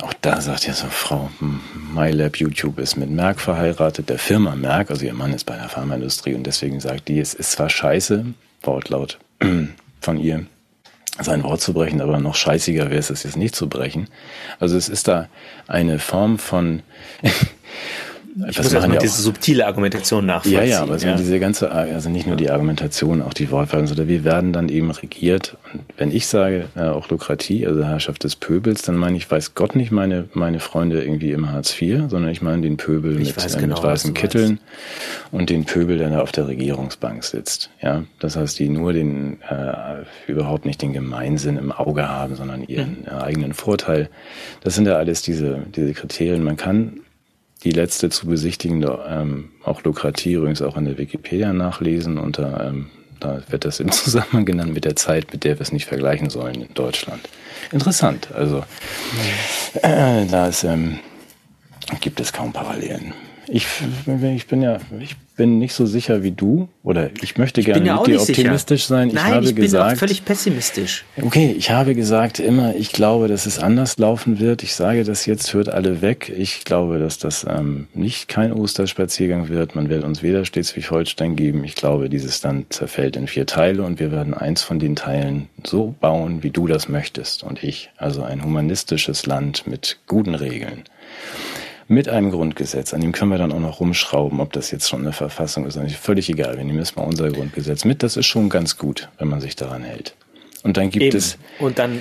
auch 0.00 0.12
da 0.20 0.40
sagt, 0.40 0.66
ja, 0.66 0.72
so 0.72 0.88
Frau 0.88 1.30
MyLab 1.94 2.36
YouTube 2.36 2.78
ist 2.80 2.96
mit 2.96 3.10
Merck 3.10 3.40
verheiratet, 3.40 4.08
der 4.08 4.18
Firma 4.18 4.56
Merck, 4.56 4.90
also 4.90 5.04
ihr 5.04 5.14
Mann 5.14 5.32
ist 5.32 5.44
bei 5.44 5.56
der 5.56 5.68
Pharmaindustrie 5.68 6.34
und 6.34 6.44
deswegen 6.44 6.80
sagt 6.80 7.06
die, 7.08 7.20
es 7.20 7.34
ist 7.34 7.52
zwar 7.52 7.70
scheiße, 7.70 8.26
Wortlaut 8.62 9.18
von 10.00 10.18
ihr, 10.18 10.46
sein 11.20 11.44
Wort 11.44 11.60
zu 11.60 11.72
brechen, 11.72 12.00
aber 12.00 12.18
noch 12.18 12.34
scheißiger 12.34 12.90
wäre 12.90 12.98
es, 12.98 13.10
es 13.10 13.22
jetzt 13.22 13.36
nicht 13.36 13.54
zu 13.54 13.68
brechen. 13.68 14.08
Also 14.58 14.76
es 14.76 14.88
ist 14.88 15.06
da 15.06 15.28
eine 15.68 16.00
Form 16.00 16.38
von 16.38 16.82
ich 18.36 18.56
das 18.56 18.64
muss 18.66 18.72
machen 18.72 18.92
ja 18.94 18.98
diese 18.98 19.22
subtile 19.22 19.64
Argumentation 19.66 20.26
nachvollziehen. 20.26 20.58
Ja, 20.58 20.64
ja, 20.64 20.82
aber 20.82 20.98
so 20.98 21.06
ja. 21.06 21.14
diese 21.14 21.38
ganze, 21.38 21.70
also 21.70 22.10
nicht 22.10 22.26
nur 22.26 22.36
die 22.36 22.50
Argumentation, 22.50 23.22
auch 23.22 23.32
die 23.32 23.50
Wortwahl, 23.50 23.86
sondern 23.86 24.08
wir 24.08 24.24
werden 24.24 24.52
dann 24.52 24.68
eben 24.68 24.90
regiert. 24.90 25.56
Und 25.72 25.82
wenn 25.96 26.10
ich 26.10 26.26
sage, 26.26 26.64
äh, 26.74 26.80
Autokratie, 26.80 27.64
also 27.64 27.84
Herrschaft 27.84 28.24
des 28.24 28.34
Pöbels, 28.34 28.82
dann 28.82 28.96
meine 28.96 29.16
ich, 29.16 29.30
weiß 29.30 29.54
Gott 29.54 29.76
nicht 29.76 29.92
meine, 29.92 30.28
meine 30.32 30.58
Freunde 30.58 31.04
irgendwie 31.04 31.30
im 31.30 31.52
Hartz 31.52 31.80
IV, 31.80 32.08
sondern 32.08 32.30
ich 32.30 32.42
meine 32.42 32.62
den 32.62 32.76
Pöbel 32.76 33.14
mit, 33.14 33.28
äh, 33.28 33.60
genau, 33.60 33.76
mit 33.76 33.84
weißen 33.84 34.14
Kitteln 34.14 34.58
und 35.30 35.48
den 35.48 35.64
Pöbel, 35.64 35.98
der 35.98 36.10
da 36.10 36.20
auf 36.20 36.32
der 36.32 36.48
Regierungsbank 36.48 37.22
sitzt. 37.22 37.70
Ja, 37.82 38.02
das 38.18 38.36
heißt, 38.36 38.58
die 38.58 38.68
nur 38.68 38.92
den, 38.92 39.40
äh, 39.42 40.04
überhaupt 40.26 40.66
nicht 40.66 40.82
den 40.82 40.92
Gemeinsinn 40.92 41.56
im 41.56 41.70
Auge 41.70 42.08
haben, 42.08 42.34
sondern 42.34 42.64
ihren 42.64 43.06
hm. 43.06 43.16
eigenen 43.16 43.52
Vorteil. 43.52 44.08
Das 44.64 44.74
sind 44.74 44.86
ja 44.86 44.96
alles 44.96 45.22
diese, 45.22 45.58
diese 45.76 45.92
Kriterien. 45.92 46.42
Man 46.42 46.56
kann 46.56 47.03
die 47.64 47.70
letzte 47.70 48.10
zu 48.10 48.26
besichtigende 48.26 49.04
ähm, 49.08 49.50
auch 49.64 49.82
Lukratie 49.82 50.34
übrigens 50.34 50.62
auch 50.62 50.76
in 50.76 50.84
der 50.84 50.98
Wikipedia 50.98 51.52
nachlesen. 51.52 52.18
Unter, 52.18 52.68
ähm, 52.68 52.90
da 53.20 53.42
wird 53.48 53.64
das 53.64 53.80
im 53.80 53.90
Zusammenhang 53.92 54.44
genannt 54.44 54.74
mit 54.74 54.84
der 54.84 54.96
Zeit, 54.96 55.32
mit 55.32 55.44
der 55.44 55.56
wir 55.56 55.62
es 55.62 55.72
nicht 55.72 55.86
vergleichen 55.86 56.30
sollen 56.30 56.62
in 56.62 56.74
Deutschland. 56.74 57.28
Interessant. 57.72 58.28
Also 58.32 58.64
äh, 59.82 60.26
da 60.26 60.48
ist, 60.48 60.64
ähm, 60.64 60.98
gibt 62.00 62.20
es 62.20 62.32
kaum 62.32 62.52
Parallelen. 62.52 63.14
Ich, 63.48 63.66
ich 64.06 64.46
bin 64.46 64.62
ja, 64.62 64.78
ich 65.00 65.16
bin 65.36 65.58
nicht 65.58 65.74
so 65.74 65.86
sicher 65.86 66.22
wie 66.22 66.30
du 66.30 66.68
oder 66.82 67.10
ich 67.22 67.36
möchte 67.36 67.62
gerne 67.62 67.80
ich 67.82 67.86
ja 67.86 67.96
mit 67.96 68.06
dir 68.06 68.20
optimistisch 68.20 68.82
sicher. 68.82 68.94
sein. 68.96 69.08
Ich 69.08 69.14
Nein, 69.14 69.34
habe 69.34 69.44
ich 69.44 69.54
bin 69.54 69.64
gesagt, 69.64 69.94
auch 69.94 69.98
völlig 69.98 70.24
pessimistisch. 70.24 71.04
Okay, 71.20 71.54
ich 71.56 71.70
habe 71.70 71.94
gesagt 71.94 72.38
immer, 72.38 72.74
ich 72.76 72.92
glaube, 72.92 73.28
dass 73.28 73.46
es 73.46 73.58
anders 73.58 73.98
laufen 73.98 74.38
wird. 74.38 74.62
Ich 74.62 74.74
sage 74.74 75.04
das 75.04 75.26
jetzt, 75.26 75.52
hört 75.52 75.68
alle 75.68 76.02
weg. 76.02 76.32
Ich 76.36 76.64
glaube, 76.64 76.98
dass 76.98 77.18
das 77.18 77.44
ähm, 77.48 77.88
nicht 77.94 78.28
kein 78.28 78.52
Osterspaziergang 78.52 79.48
wird. 79.48 79.74
Man 79.74 79.88
wird 79.88 80.04
uns 80.04 80.22
weder 80.22 80.44
Schleswig-Holstein 80.44 81.36
geben. 81.36 81.64
Ich 81.64 81.74
glaube, 81.74 82.08
dieses 82.08 82.42
Land 82.42 82.72
zerfällt 82.72 83.16
in 83.16 83.26
vier 83.26 83.46
Teile 83.46 83.82
und 83.82 83.98
wir 83.98 84.12
werden 84.12 84.34
eins 84.34 84.62
von 84.62 84.78
den 84.78 84.96
Teilen 84.96 85.48
so 85.64 85.94
bauen, 86.00 86.42
wie 86.42 86.50
du 86.50 86.66
das 86.66 86.88
möchtest 86.88 87.42
und 87.42 87.62
ich. 87.62 87.90
Also 87.96 88.22
ein 88.22 88.44
humanistisches 88.44 89.26
Land 89.26 89.66
mit 89.66 89.98
guten 90.06 90.34
Regeln 90.34 90.84
mit 91.88 92.08
einem 92.08 92.30
Grundgesetz. 92.30 92.94
An 92.94 93.00
dem 93.00 93.12
können 93.12 93.30
wir 93.30 93.38
dann 93.38 93.52
auch 93.52 93.60
noch 93.60 93.80
rumschrauben, 93.80 94.40
ob 94.40 94.52
das 94.52 94.70
jetzt 94.70 94.88
schon 94.88 95.00
eine 95.00 95.12
Verfassung 95.12 95.66
ist. 95.66 95.76
Eigentlich 95.76 95.96
völlig 95.96 96.28
egal. 96.28 96.56
Wir 96.56 96.64
nehmen 96.64 96.78
jetzt 96.78 96.96
mal 96.96 97.02
unser 97.02 97.30
Grundgesetz 97.30 97.84
mit. 97.84 98.02
Das 98.02 98.16
ist 98.16 98.26
schon 98.26 98.48
ganz 98.48 98.78
gut, 98.78 99.08
wenn 99.18 99.28
man 99.28 99.40
sich 99.40 99.56
daran 99.56 99.82
hält. 99.82 100.16
Und 100.62 100.76
dann 100.76 100.90
gibt 100.90 101.04
Eben. 101.04 101.16
es. 101.16 101.38
Und 101.58 101.78
dann 101.78 102.00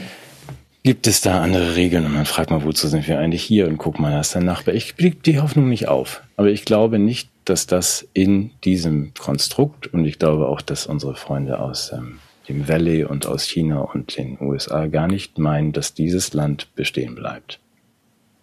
gibt 0.83 1.07
es 1.07 1.21
da 1.21 1.41
andere 1.41 1.75
Regeln 1.75 2.05
und 2.05 2.13
man 2.13 2.25
fragt 2.25 2.51
mal, 2.51 2.63
wozu 2.63 2.87
sind 2.87 3.07
wir 3.07 3.19
eigentlich 3.19 3.43
hier 3.43 3.67
und 3.67 3.77
guck 3.77 3.99
mal, 3.99 4.11
da 4.11 4.19
ist 4.19 4.35
der 4.35 4.41
Nachbar. 4.41 4.75
Ich 4.75 4.95
blieb 4.95 5.23
die 5.23 5.39
Hoffnung 5.39 5.69
nicht 5.69 5.87
auf. 5.87 6.21
Aber 6.35 6.49
ich 6.49 6.65
glaube 6.65 6.99
nicht, 6.99 7.29
dass 7.45 7.67
das 7.67 8.07
in 8.13 8.51
diesem 8.63 9.13
Konstrukt 9.13 9.87
und 9.87 10.05
ich 10.05 10.19
glaube 10.19 10.47
auch, 10.47 10.61
dass 10.61 10.85
unsere 10.85 11.15
Freunde 11.15 11.59
aus 11.59 11.91
ähm, 11.93 12.19
dem 12.49 12.67
Valley 12.67 13.05
und 13.05 13.25
aus 13.25 13.43
China 13.43 13.79
und 13.79 14.17
den 14.17 14.37
USA 14.41 14.87
gar 14.87 15.07
nicht 15.07 15.37
meinen, 15.37 15.71
dass 15.71 15.93
dieses 15.93 16.33
Land 16.33 16.73
bestehen 16.75 17.15
bleibt. 17.15 17.59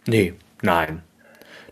Nee, 0.07 0.35
nein. 0.63 1.03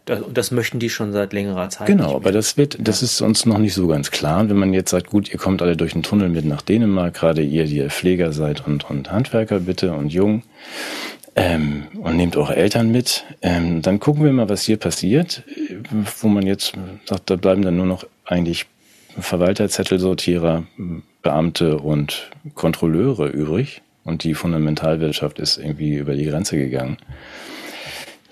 Das, 0.08 0.20
das 0.32 0.50
möchten 0.52 0.78
die 0.78 0.88
schon 0.88 1.12
seit 1.12 1.34
längerer 1.34 1.68
Zeit. 1.68 1.86
Genau, 1.86 2.16
aber 2.16 2.32
das 2.32 2.56
wird, 2.56 2.78
das 2.80 3.02
ist 3.02 3.20
uns 3.20 3.44
noch 3.44 3.58
nicht 3.58 3.74
so 3.74 3.88
ganz 3.88 4.10
klar. 4.10 4.48
Wenn 4.48 4.56
man 4.56 4.72
jetzt 4.72 4.90
sagt, 4.90 5.10
gut, 5.10 5.30
ihr 5.30 5.38
kommt 5.38 5.60
alle 5.60 5.76
durch 5.76 5.92
den 5.92 6.02
Tunnel 6.02 6.30
mit 6.30 6.46
nach 6.46 6.62
Dänemark, 6.62 7.12
gerade 7.12 7.42
ihr, 7.42 7.66
die 7.66 7.76
ihr 7.76 7.90
Pfleger 7.90 8.32
seid 8.32 8.66
und, 8.66 8.88
und 8.88 9.12
Handwerker 9.12 9.60
bitte 9.60 9.92
und 9.92 10.10
jung, 10.10 10.44
ähm, 11.36 11.88
und 12.02 12.16
nehmt 12.16 12.36
eure 12.36 12.56
Eltern 12.56 12.90
mit, 12.90 13.24
ähm, 13.42 13.82
dann 13.82 14.00
gucken 14.00 14.24
wir 14.24 14.32
mal, 14.32 14.48
was 14.48 14.62
hier 14.62 14.78
passiert, 14.78 15.42
wo 16.22 16.28
man 16.28 16.46
jetzt 16.46 16.72
sagt, 17.04 17.28
da 17.28 17.36
bleiben 17.36 17.60
dann 17.60 17.76
nur 17.76 17.84
noch 17.84 18.06
eigentlich 18.24 18.64
Verwalter, 19.20 19.68
Zettelsortierer, 19.68 20.64
Beamte 21.22 21.76
und 21.76 22.30
Kontrolleure 22.54 23.28
übrig. 23.28 23.82
Und 24.04 24.24
die 24.24 24.32
Fundamentalwirtschaft 24.32 25.38
ist 25.38 25.58
irgendwie 25.58 25.96
über 25.96 26.14
die 26.14 26.24
Grenze 26.24 26.56
gegangen. 26.56 26.96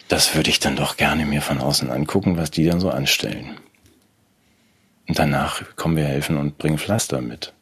Das 0.09 0.34
würde 0.34 0.50
ich 0.50 0.61
dann 0.61 0.76
doch 0.76 0.96
gerne 0.96 1.26
mir 1.26 1.42
von 1.42 1.59
außen 1.59 1.90
angucken, 1.90 2.36
was 2.36 2.50
die 2.50 2.64
dann 2.64 2.80
so 2.80 2.90
anstellen. 2.90 3.57
Und 5.09 5.18
danach 5.18 5.62
kommen 5.76 5.96
wir 5.96 6.04
helfen 6.04 6.36
und 6.36 6.59
bringen 6.59 6.78
Pflaster 6.78 7.20
mit. 7.20 7.52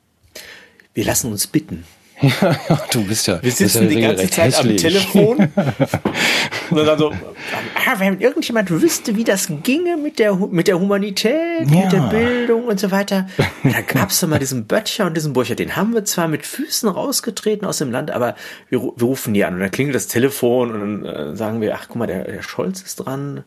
Wir 0.93 1.05
lassen 1.05 1.31
uns 1.31 1.47
bitten. 1.47 1.85
Ja, 2.41 2.81
du 2.93 3.05
bist 3.05 3.27
ja. 3.27 3.43
Wir 3.43 3.51
sitzen 3.51 3.85
ja 3.85 3.89
die 3.89 4.01
ganze 4.01 4.31
Zeit 4.31 4.53
hässlich. 4.53 4.73
am 4.73 4.77
Telefon. 4.77 5.37
und 6.71 6.87
dann 6.87 6.99
so, 6.99 7.11
ah, 7.11 7.99
wenn 7.99 8.21
irgendjemand 8.21 8.71
wüsste, 8.71 9.17
wie 9.17 9.25
das 9.25 9.49
ginge 9.63 9.97
mit 9.97 10.19
der, 10.19 10.35
mit 10.35 10.69
der 10.69 10.79
Humanität, 10.79 11.69
ja. 11.69 11.83
mit 11.83 11.93
der 11.93 12.09
Bildung 12.11 12.65
und 12.65 12.79
so 12.79 12.91
weiter. 12.91 13.29
Da 13.63 13.81
gab 13.87 14.11
es 14.11 14.27
mal 14.27 14.39
diesen 14.39 14.67
Böttcher 14.67 15.07
und 15.07 15.17
diesen 15.17 15.33
Burcher. 15.33 15.55
Den 15.55 15.77
haben 15.77 15.93
wir 15.93 16.05
zwar 16.05 16.29
mit 16.29 16.47
Füßen 16.47 16.89
rausgetreten 16.89 17.67
aus 17.67 17.79
dem 17.79 17.91
Land, 17.91 18.11
aber 18.11 18.37
wir, 18.69 18.81
wir 18.81 19.07
rufen 19.07 19.35
die 19.35 19.45
an 19.45 19.55
und 19.55 19.61
dann 19.61 19.71
klingelt 19.71 19.97
das 19.97 20.07
Telefon 20.07 20.73
und 20.73 20.81
dann 20.81 21.33
äh, 21.33 21.37
sagen 21.37 21.61
wir, 21.61 21.75
ach 21.75 21.87
guck 21.89 21.97
mal, 21.97 22.07
der, 22.07 22.25
der 22.25 22.43
Scholz 22.43 22.83
ist 22.83 22.97
dran, 22.97 23.45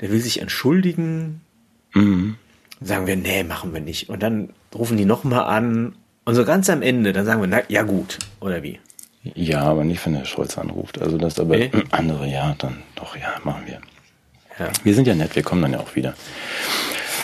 der 0.00 0.10
will 0.10 0.20
sich 0.20 0.40
entschuldigen. 0.40 1.40
Mhm. 1.94 2.36
Sagen 2.80 3.06
wir, 3.08 3.16
nee, 3.16 3.42
machen 3.42 3.74
wir 3.74 3.80
nicht. 3.80 4.08
Und 4.08 4.22
dann 4.22 4.50
rufen 4.72 4.96
die 4.96 5.04
nochmal 5.04 5.44
an 5.44 5.96
und 6.28 6.34
so 6.34 6.44
ganz 6.44 6.68
am 6.68 6.82
Ende, 6.82 7.14
dann 7.14 7.24
sagen 7.24 7.40
wir, 7.40 7.46
na, 7.46 7.62
ja 7.68 7.84
gut, 7.84 8.18
oder 8.40 8.62
wie? 8.62 8.78
Ja, 9.34 9.62
aber 9.62 9.82
nicht, 9.82 10.04
wenn 10.04 10.12
der 10.12 10.26
Scholz 10.26 10.58
anruft. 10.58 11.00
Also 11.00 11.16
das 11.16 11.40
aber 11.40 11.54
okay. 11.54 11.70
andere, 11.90 12.28
ja, 12.28 12.54
dann 12.58 12.82
doch, 12.96 13.16
ja, 13.16 13.36
machen 13.44 13.62
wir. 13.64 13.80
Ja. 14.58 14.70
Wir 14.84 14.92
sind 14.92 15.06
ja 15.06 15.14
nett, 15.14 15.34
wir 15.36 15.42
kommen 15.42 15.62
dann 15.62 15.72
ja 15.72 15.80
auch 15.80 15.96
wieder. 15.96 16.12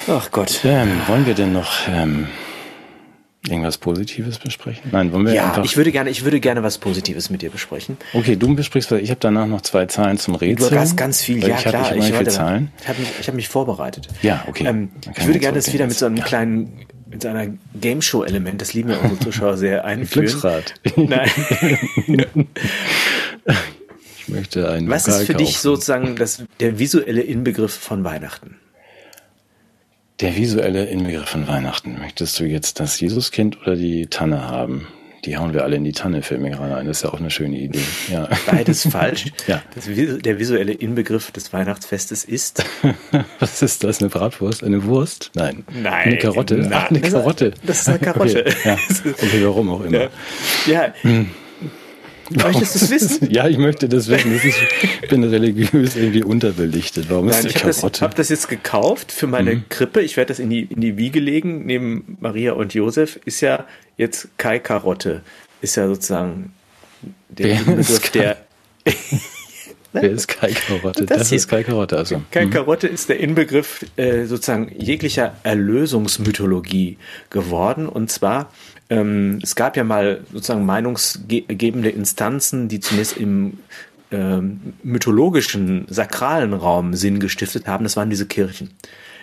Ach 0.09 0.30
Gott. 0.30 0.61
Ähm, 0.64 1.02
wollen 1.07 1.26
wir 1.26 1.34
denn 1.34 1.52
noch 1.52 1.86
ähm, 1.86 2.28
irgendwas 3.46 3.76
Positives 3.76 4.38
besprechen? 4.38 4.88
Nein, 4.90 5.12
wollen 5.12 5.26
wir 5.26 5.34
Ja, 5.34 5.48
einfach 5.48 5.64
ich 5.66 5.76
würde 5.76 5.92
gerne, 5.92 6.09
ich 6.09 6.24
würde 6.24 6.40
gerne 6.40 6.62
was 6.62 6.78
Positives 6.78 7.28
mit 7.28 7.42
dir 7.42 7.50
besprechen. 7.50 7.98
Okay, 8.14 8.36
du 8.36 8.55
besprichst, 8.55 8.90
ich 8.92 9.11
habe 9.11 9.20
danach 9.20 9.46
noch 9.46 9.61
zwei 9.61 9.84
Zahlen 9.84 10.16
zum 10.16 10.34
Rätsel. 10.34 10.70
Du 10.70 10.78
hast 10.78 10.96
ganz 10.96 11.20
viel, 11.20 11.46
ja 11.46 11.59
ich 11.59 11.64
klar. 11.64 11.90
Hab, 11.90 11.96
ich 11.96 12.11
habe 12.11 12.26
Zahlen. 12.28 12.72
Ich 12.80 12.88
habe 12.88 13.00
mich, 13.00 13.11
ich 13.20 13.28
hab 13.28 13.34
mich 13.34 13.48
vorbereitet. 13.50 14.09
Ja, 14.22 14.44
okay. 14.46 14.66
Ähm, 14.66 14.92
ich 15.14 15.26
würde 15.26 15.40
gerne 15.40 15.57
das 15.57 15.70
wieder 15.74 15.86
mit 15.86 15.98
so 15.98 16.07
einem 16.07 16.16
ja. 16.16 16.24
kleinen 16.24 16.86
mit 17.15 17.23
seiner 17.23 17.47
Game 17.81 18.03
Show 18.03 18.25
Element, 18.25 18.61
das 18.61 18.75
lieben 18.75 18.91
ja 18.91 18.99
unsere 18.99 19.21
Zuschauer 19.21 19.57
sehr 19.57 19.85
einführen. 19.85 20.27
Glücksrad. 20.27 20.75
Nein. 20.97 21.31
ich 24.19 24.29
möchte 24.29 24.69
einen 24.69 24.89
Was 24.89 25.07
Vokal 25.07 25.21
ist 25.21 25.27
für 25.29 25.33
kaufen. 25.35 25.45
dich 25.47 25.59
sozusagen 25.59 26.17
das, 26.17 26.43
der 26.59 26.81
visuelle 26.81 27.21
Inbegriff 27.21 27.73
von 27.73 28.03
Weihnachten? 28.03 28.57
Der 30.19 30.35
visuelle 30.35 30.87
Inbegriff 30.87 31.29
von 31.29 31.47
Weihnachten. 31.47 32.01
Möchtest 32.01 32.41
du 32.41 32.47
jetzt 32.47 32.81
das 32.81 32.99
Jesuskind 32.99 33.62
oder 33.62 33.77
die 33.77 34.09
Tanne 34.09 34.49
haben? 34.49 34.89
Die 35.25 35.37
hauen 35.39 35.55
wir 35.55 35.62
alle 35.62 35.77
in 35.77 35.85
die 35.85 35.93
Tanne, 35.93 36.22
fällt 36.22 36.41
mir 36.41 36.51
gerade 36.51 36.77
ein. 36.77 36.87
Das 36.87 36.99
ist 36.99 37.03
ja 37.05 37.11
auch 37.11 37.18
eine 37.18 37.31
schöne 37.31 37.57
Idee. 37.57 37.81
Ja. 38.11 38.29
Beides 38.47 38.87
falsch. 38.89 39.27
ja. 39.47 39.62
Das, 39.75 39.87
der 39.87 40.39
visuelle 40.39 40.72
Inbegriff 40.72 41.31
des 41.31 41.53
Weihnachtsfestes 41.53 42.25
ist. 42.25 42.64
Was 43.39 43.62
ist 43.62 43.85
das? 43.85 44.01
Eine 44.01 44.11
Bratwurst? 44.11 44.62
Eine 44.62 44.85
Wurst? 44.85 45.31
Nein. 45.35 45.64
Nein. 45.72 46.09
Eine 46.09 46.18
Karotte? 46.18 46.57
Nein. 46.57 46.72
Ach, 46.72 46.91
eine 46.91 47.01
Karotte. 47.01 47.55
Das 47.64 47.81
ist 47.81 47.89
eine 47.89 47.99
Karotte. 47.99 48.45
Okay, 48.47 48.57
ja. 48.64 48.79
okay 49.11 49.45
warum 49.45 49.70
auch 49.70 49.81
immer. 49.83 49.99
Ja. 49.99 50.09
ja. 50.66 50.95
Hm. 51.03 51.31
Möchtest 52.31 52.75
du 52.75 52.85
es 52.85 52.91
wissen? 52.91 53.31
ja, 53.31 53.49
ich 53.49 53.59
möchte 53.59 53.89
das 53.89 54.09
wissen. 54.09 54.33
Das 54.33 54.45
ist, 54.45 54.59
ich 55.03 55.09
bin 55.09 55.25
religiös 55.25 55.97
irgendwie 55.97 56.22
unterbelichtet. 56.22 57.07
Warum 57.09 57.27
Nein, 57.27 57.37
ist 57.37 57.45
die 57.45 57.49
ich 57.49 57.57
habe 57.57 57.91
das, 57.91 58.01
hab 58.03 58.14
das, 58.14 58.29
jetzt 58.29 58.49
gekauft 58.49 59.12
für 59.12 59.27
meine 59.27 59.57
mhm. 59.57 59.68
Krippe. 59.68 60.01
Ich 60.01 60.16
werde 60.16 60.29
das 60.29 60.39
in 60.39 60.51
die, 60.51 60.62
in 60.62 60.81
die 60.81 60.97
Wiege 60.97 61.20
legen. 61.20 61.66
Neben 61.66 62.16
Maria 62.20 62.53
und 62.53 62.75
Josef 62.75 63.18
ist 63.25 63.41
ja 63.41 63.66
jetzt 63.97 64.29
Kai 64.39 64.59
Karotte. 64.59 65.22
Ist 65.61 65.77
ja 65.77 65.87
sozusagen 65.87 66.53
der 67.29 67.57
Begriff 67.57 68.11
der 68.11 68.39
Wer 70.03 70.11
ist 70.11 70.28
Kai 70.28 70.53
Karotte? 70.53 71.07
Das 71.07 71.18
Das, 71.18 71.32
ist 71.32 71.49
Kai 71.49 71.62
Karotte. 71.62 71.97
Also. 71.97 72.22
Kai 72.30 72.47
Mhm. 72.47 72.51
Karotte 72.51 72.88
ist 72.88 73.09
der 73.09 73.20
Inbegriff 73.20 73.84
äh, 73.97 74.24
sozusagen 74.24 74.70
jeglicher 74.76 75.36
Erlösungsmythologie 75.42 76.99
geworden. 77.30 77.88
Und 77.88 78.11
zwar, 78.11 78.51
ähm, 78.90 79.38
es 79.42 79.55
gab 79.55 79.76
ja 79.76 79.84
mal 79.84 80.20
sozusagen 80.32 80.66
meinungsgebende 80.66 81.90
Instanzen, 81.90 82.68
die 82.68 82.80
zunächst 82.80 83.16
im 83.16 83.59
ähm, 84.11 84.74
mythologischen, 84.82 85.86
sakralen 85.88 86.53
Raum 86.53 86.95
Sinn 86.95 87.20
gestiftet 87.20 87.66
haben. 87.66 87.84
Das 87.84 87.97
waren 87.97 88.11
diese 88.11 88.26
Kirchen. 88.26 88.70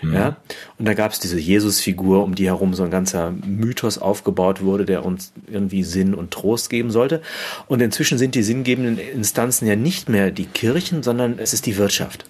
Ja, 0.01 0.37
und 0.79 0.87
da 0.87 0.93
gab 0.93 1.11
es 1.11 1.19
diese 1.19 1.39
Jesus-Figur, 1.39 2.23
um 2.23 2.33
die 2.33 2.47
herum 2.47 2.73
so 2.73 2.83
ein 2.83 2.91
ganzer 2.91 3.31
Mythos 3.31 3.99
aufgebaut 3.99 4.61
wurde, 4.61 4.85
der 4.85 5.05
uns 5.05 5.31
irgendwie 5.47 5.83
Sinn 5.83 6.15
und 6.15 6.31
Trost 6.31 6.69
geben 6.69 6.89
sollte. 6.89 7.21
Und 7.67 7.81
inzwischen 7.81 8.17
sind 8.17 8.33
die 8.33 8.43
sinngebenden 8.43 8.97
Instanzen 8.97 9.67
ja 9.67 9.75
nicht 9.75 10.09
mehr 10.09 10.31
die 10.31 10.45
Kirchen, 10.45 11.03
sondern 11.03 11.37
es 11.37 11.53
ist 11.53 11.65
die 11.65 11.77
Wirtschaft. 11.77 12.25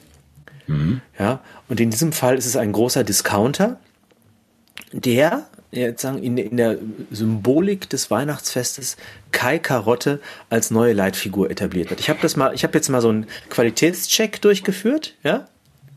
Ja, 1.17 1.39
und 1.69 1.79
in 1.79 1.89
diesem 1.89 2.11
Fall 2.11 2.37
ist 2.37 2.45
es 2.45 2.55
ein 2.55 2.71
großer 2.71 3.03
Discounter, 3.03 3.79
der 4.91 5.47
jetzt 5.71 6.01
sagen, 6.01 6.21
in, 6.21 6.37
in 6.37 6.57
der 6.57 6.77
Symbolik 7.11 7.89
des 7.89 8.11
Weihnachtsfestes 8.11 8.97
Kai 9.31 9.57
Karotte 9.57 10.19
als 10.49 10.71
neue 10.71 10.93
Leitfigur 10.93 11.49
etabliert 11.49 11.91
hat. 11.91 11.99
Ich 11.99 12.09
habe 12.09 12.19
das 12.21 12.35
mal, 12.35 12.53
ich 12.53 12.63
habe 12.63 12.73
jetzt 12.73 12.89
mal 12.89 13.01
so 13.01 13.09
einen 13.09 13.27
Qualitätscheck 13.49 14.41
durchgeführt, 14.41 15.15
ja. 15.23 15.47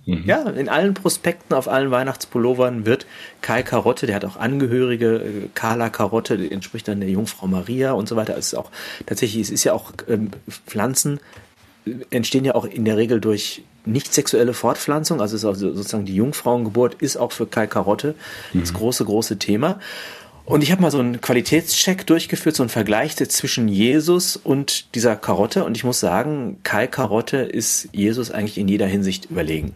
Ja, 0.07 0.43
in 0.51 0.69
allen 0.69 0.93
Prospekten 0.93 1.57
auf 1.57 1.67
allen 1.67 1.91
Weihnachtspullovern 1.91 2.85
wird 2.85 3.07
Kai 3.41 3.63
Karotte, 3.63 4.07
der 4.07 4.17
hat 4.17 4.25
auch 4.27 4.37
Angehörige, 4.37 5.17
äh, 5.17 5.49
Carla 5.55 5.89
Karotte, 5.89 6.37
die 6.37 6.53
entspricht 6.53 6.89
dann 6.89 7.01
der 7.01 7.09
Jungfrau 7.09 7.47
Maria 7.47 7.93
und 7.93 8.09
so 8.09 8.17
weiter. 8.17 8.37
Es 8.37 8.49
ist 8.49 8.55
auch 8.55 8.71
tatsächlich, 9.07 9.43
es 9.43 9.51
ist 9.51 9.65
ja 9.65 9.73
auch 9.73 9.93
ähm, 10.09 10.31
Pflanzen 10.67 11.21
äh, 11.87 11.93
entstehen 12.11 12.45
ja 12.45 12.55
auch 12.55 12.67
in 12.67 12.85
der 12.85 12.99
Regel 12.99 13.21
durch 13.21 13.63
nicht 13.87 14.13
sexuelle 14.13 14.55
Fortpflanzung, 14.55 15.21
also 15.21 15.37
es 15.37 15.43
ist 15.43 15.47
also 15.47 15.73
sozusagen 15.75 16.07
die 16.07 16.15
Jungfrauengeburt 16.15 16.95
ist 16.95 17.17
auch 17.17 17.33
für 17.33 17.47
Kai 17.47 17.67
Karotte 17.67 18.15
das 18.55 18.73
große, 18.73 19.05
große 19.05 19.39
Thema. 19.39 19.79
Und 20.47 20.63
ich 20.63 20.73
habe 20.73 20.83
mal 20.83 20.91
so 20.91 20.99
einen 20.99 21.21
Qualitätscheck 21.21 22.07
durchgeführt, 22.07 22.55
so 22.55 22.63
einen 22.63 22.71
Vergleich 22.71 23.17
zwischen 23.17 23.69
Jesus 23.69 24.37
und 24.37 24.95
dieser 24.95 25.17
Karotte. 25.17 25.65
Und 25.65 25.77
ich 25.77 25.85
muss 25.85 26.01
sagen, 26.01 26.59
Kai 26.63 26.87
Karotte 26.87 27.39
ist 27.39 27.89
Jesus 27.93 28.31
eigentlich 28.31 28.59
in 28.59 28.69
jeder 28.69 28.87
Hinsicht 28.87 29.31
überlegen. 29.31 29.75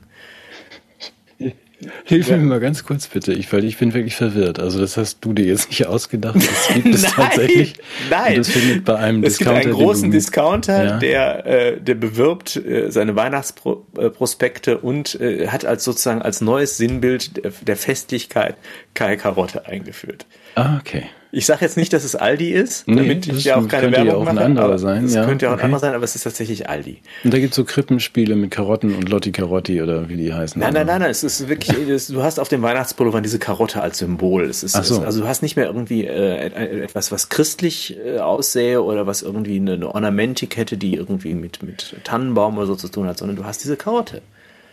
Hilf 2.05 2.29
mir 2.31 2.39
mal 2.39 2.59
ganz 2.59 2.83
kurz 2.85 3.07
bitte, 3.07 3.33
ich, 3.33 3.53
weil 3.53 3.65
ich 3.65 3.79
bin 3.79 3.95
wirklich 3.95 4.17
verwirrt. 4.17 4.59
Also 4.59 4.81
das 4.81 4.97
hast 4.97 5.19
du 5.25 5.33
dir 5.33 5.45
jetzt 5.45 5.69
nicht 5.69 5.87
ausgedacht. 5.87 6.35
Das 6.37 6.69
gibt 6.75 6.93
es 6.95 7.03
tatsächlich. 7.03 7.75
Nein, 8.11 8.33
Und 8.33 8.39
das 8.39 8.49
findet 8.49 8.85
bei 8.85 8.97
einem 8.97 9.23
es 9.23 9.39
Discounter. 9.39 9.61
gibt 9.61 9.67
einen 9.75 9.85
großen 9.85 10.11
Discounter, 10.11 10.85
Ja. 10.85 10.99
der, 10.99 11.47
äh, 11.47 11.81
der 11.81 11.95
bewirbt 11.95 12.57
äh, 12.57 12.91
seine 12.91 13.15
Weihnachtsprospekte 13.15 14.79
und 14.79 15.21
äh, 15.21 15.49
hat 15.49 15.65
als 15.65 15.85
sozusagen 15.85 16.23
als 16.23 16.41
neues 16.41 16.77
Sinnbild 16.79 17.37
der, 17.45 17.53
der 17.63 17.77
Festlichkeit 17.77 18.57
Kai 18.95 19.17
Karotte 19.17 19.67
eingeführt. 19.67 20.27
Ah, 20.57 20.79
okay. 20.81 21.05
Ich 21.31 21.45
sage 21.45 21.61
jetzt 21.63 21.77
nicht, 21.77 21.93
dass 21.93 22.05
es 22.05 22.17
Aldi 22.17 22.51
ist, 22.53 22.89
Nee, 22.89 22.97
damit 22.97 23.27
ich 23.29 23.45
ja 23.45 23.57
auch 23.57 23.69
keine 23.69 23.83
könnte 23.85 23.99
ja 23.99 24.05
Werbung 24.07 24.23
auch 24.23 24.29
ein 24.29 24.35
mache. 24.37 24.45
anderer 24.47 24.65
aber 24.65 24.79
sein, 24.79 25.05
Es 25.05 25.15
ja, 25.15 25.27
könnte 25.27 25.45
ja 25.45 25.51
auch 25.51 25.53
ein 25.53 25.59
okay. 25.59 25.65
anderer 25.67 25.81
sein, 25.81 25.95
aber 25.95 26.05
es 26.05 26.15
ist 26.15 26.23
tatsächlich 26.23 26.71
Aldi. 26.71 27.03
Und 27.23 27.35
da 27.35 27.39
gibt 27.39 27.51
es 27.51 27.57
so 27.57 27.65
Krippenspiele 27.65 28.35
mit 28.35 28.51
Karotten 28.51 28.95
und 28.95 29.11
Lotti 29.11 29.31
Karotti 29.31 29.83
oder 29.83 30.09
wie 30.09 30.17
die 30.17 30.33
heißen. 30.33 30.59
Nein, 30.61 30.73
nein, 30.73 30.87
nein, 30.87 31.01
nein, 31.03 31.11
es 31.11 31.23
ist 31.25 31.47
wirklich, 31.49 31.77
es, 31.89 32.07
du 32.09 32.23
hast 32.23 32.41
auf 32.41 32.49
dem 32.49 32.63
Weihnachtspullover 32.63 33.21
diese 33.21 33.39
Karotte 33.39 33.83
als 33.83 33.99
Symbol. 33.99 34.45
Es 34.45 34.63
ist, 34.63 34.73
so. 34.73 34.81
es, 34.81 35.01
also 35.01 35.21
du 35.21 35.29
hast 35.29 35.43
nicht 35.43 35.57
mehr 35.57 35.67
irgendwie 35.67 36.07
äh, 36.07 36.47
et- 36.47 36.55
etwas, 36.57 37.13
was 37.13 37.29
christlich 37.29 37.97
äh, 38.05 38.19
aussähe 38.21 38.83
oder 38.83 39.07
was 39.07 39.21
irgendwie 39.21 39.57
eine, 39.57 39.75
eine 39.75 39.95
Ornamentik 39.95 40.57
hätte, 40.57 40.79
die 40.79 40.95
irgendwie 40.95 41.35
mit, 41.35 41.63
mit 41.63 41.97
Tannenbaum 42.05 42.57
oder 42.57 42.67
so 42.69 42.75
zu 42.75 42.89
tun 42.89 43.07
hat, 43.07 43.19
sondern 43.19 43.37
du 43.37 43.45
hast 43.45 43.63
diese 43.63 43.77
Karotte. 43.77 44.23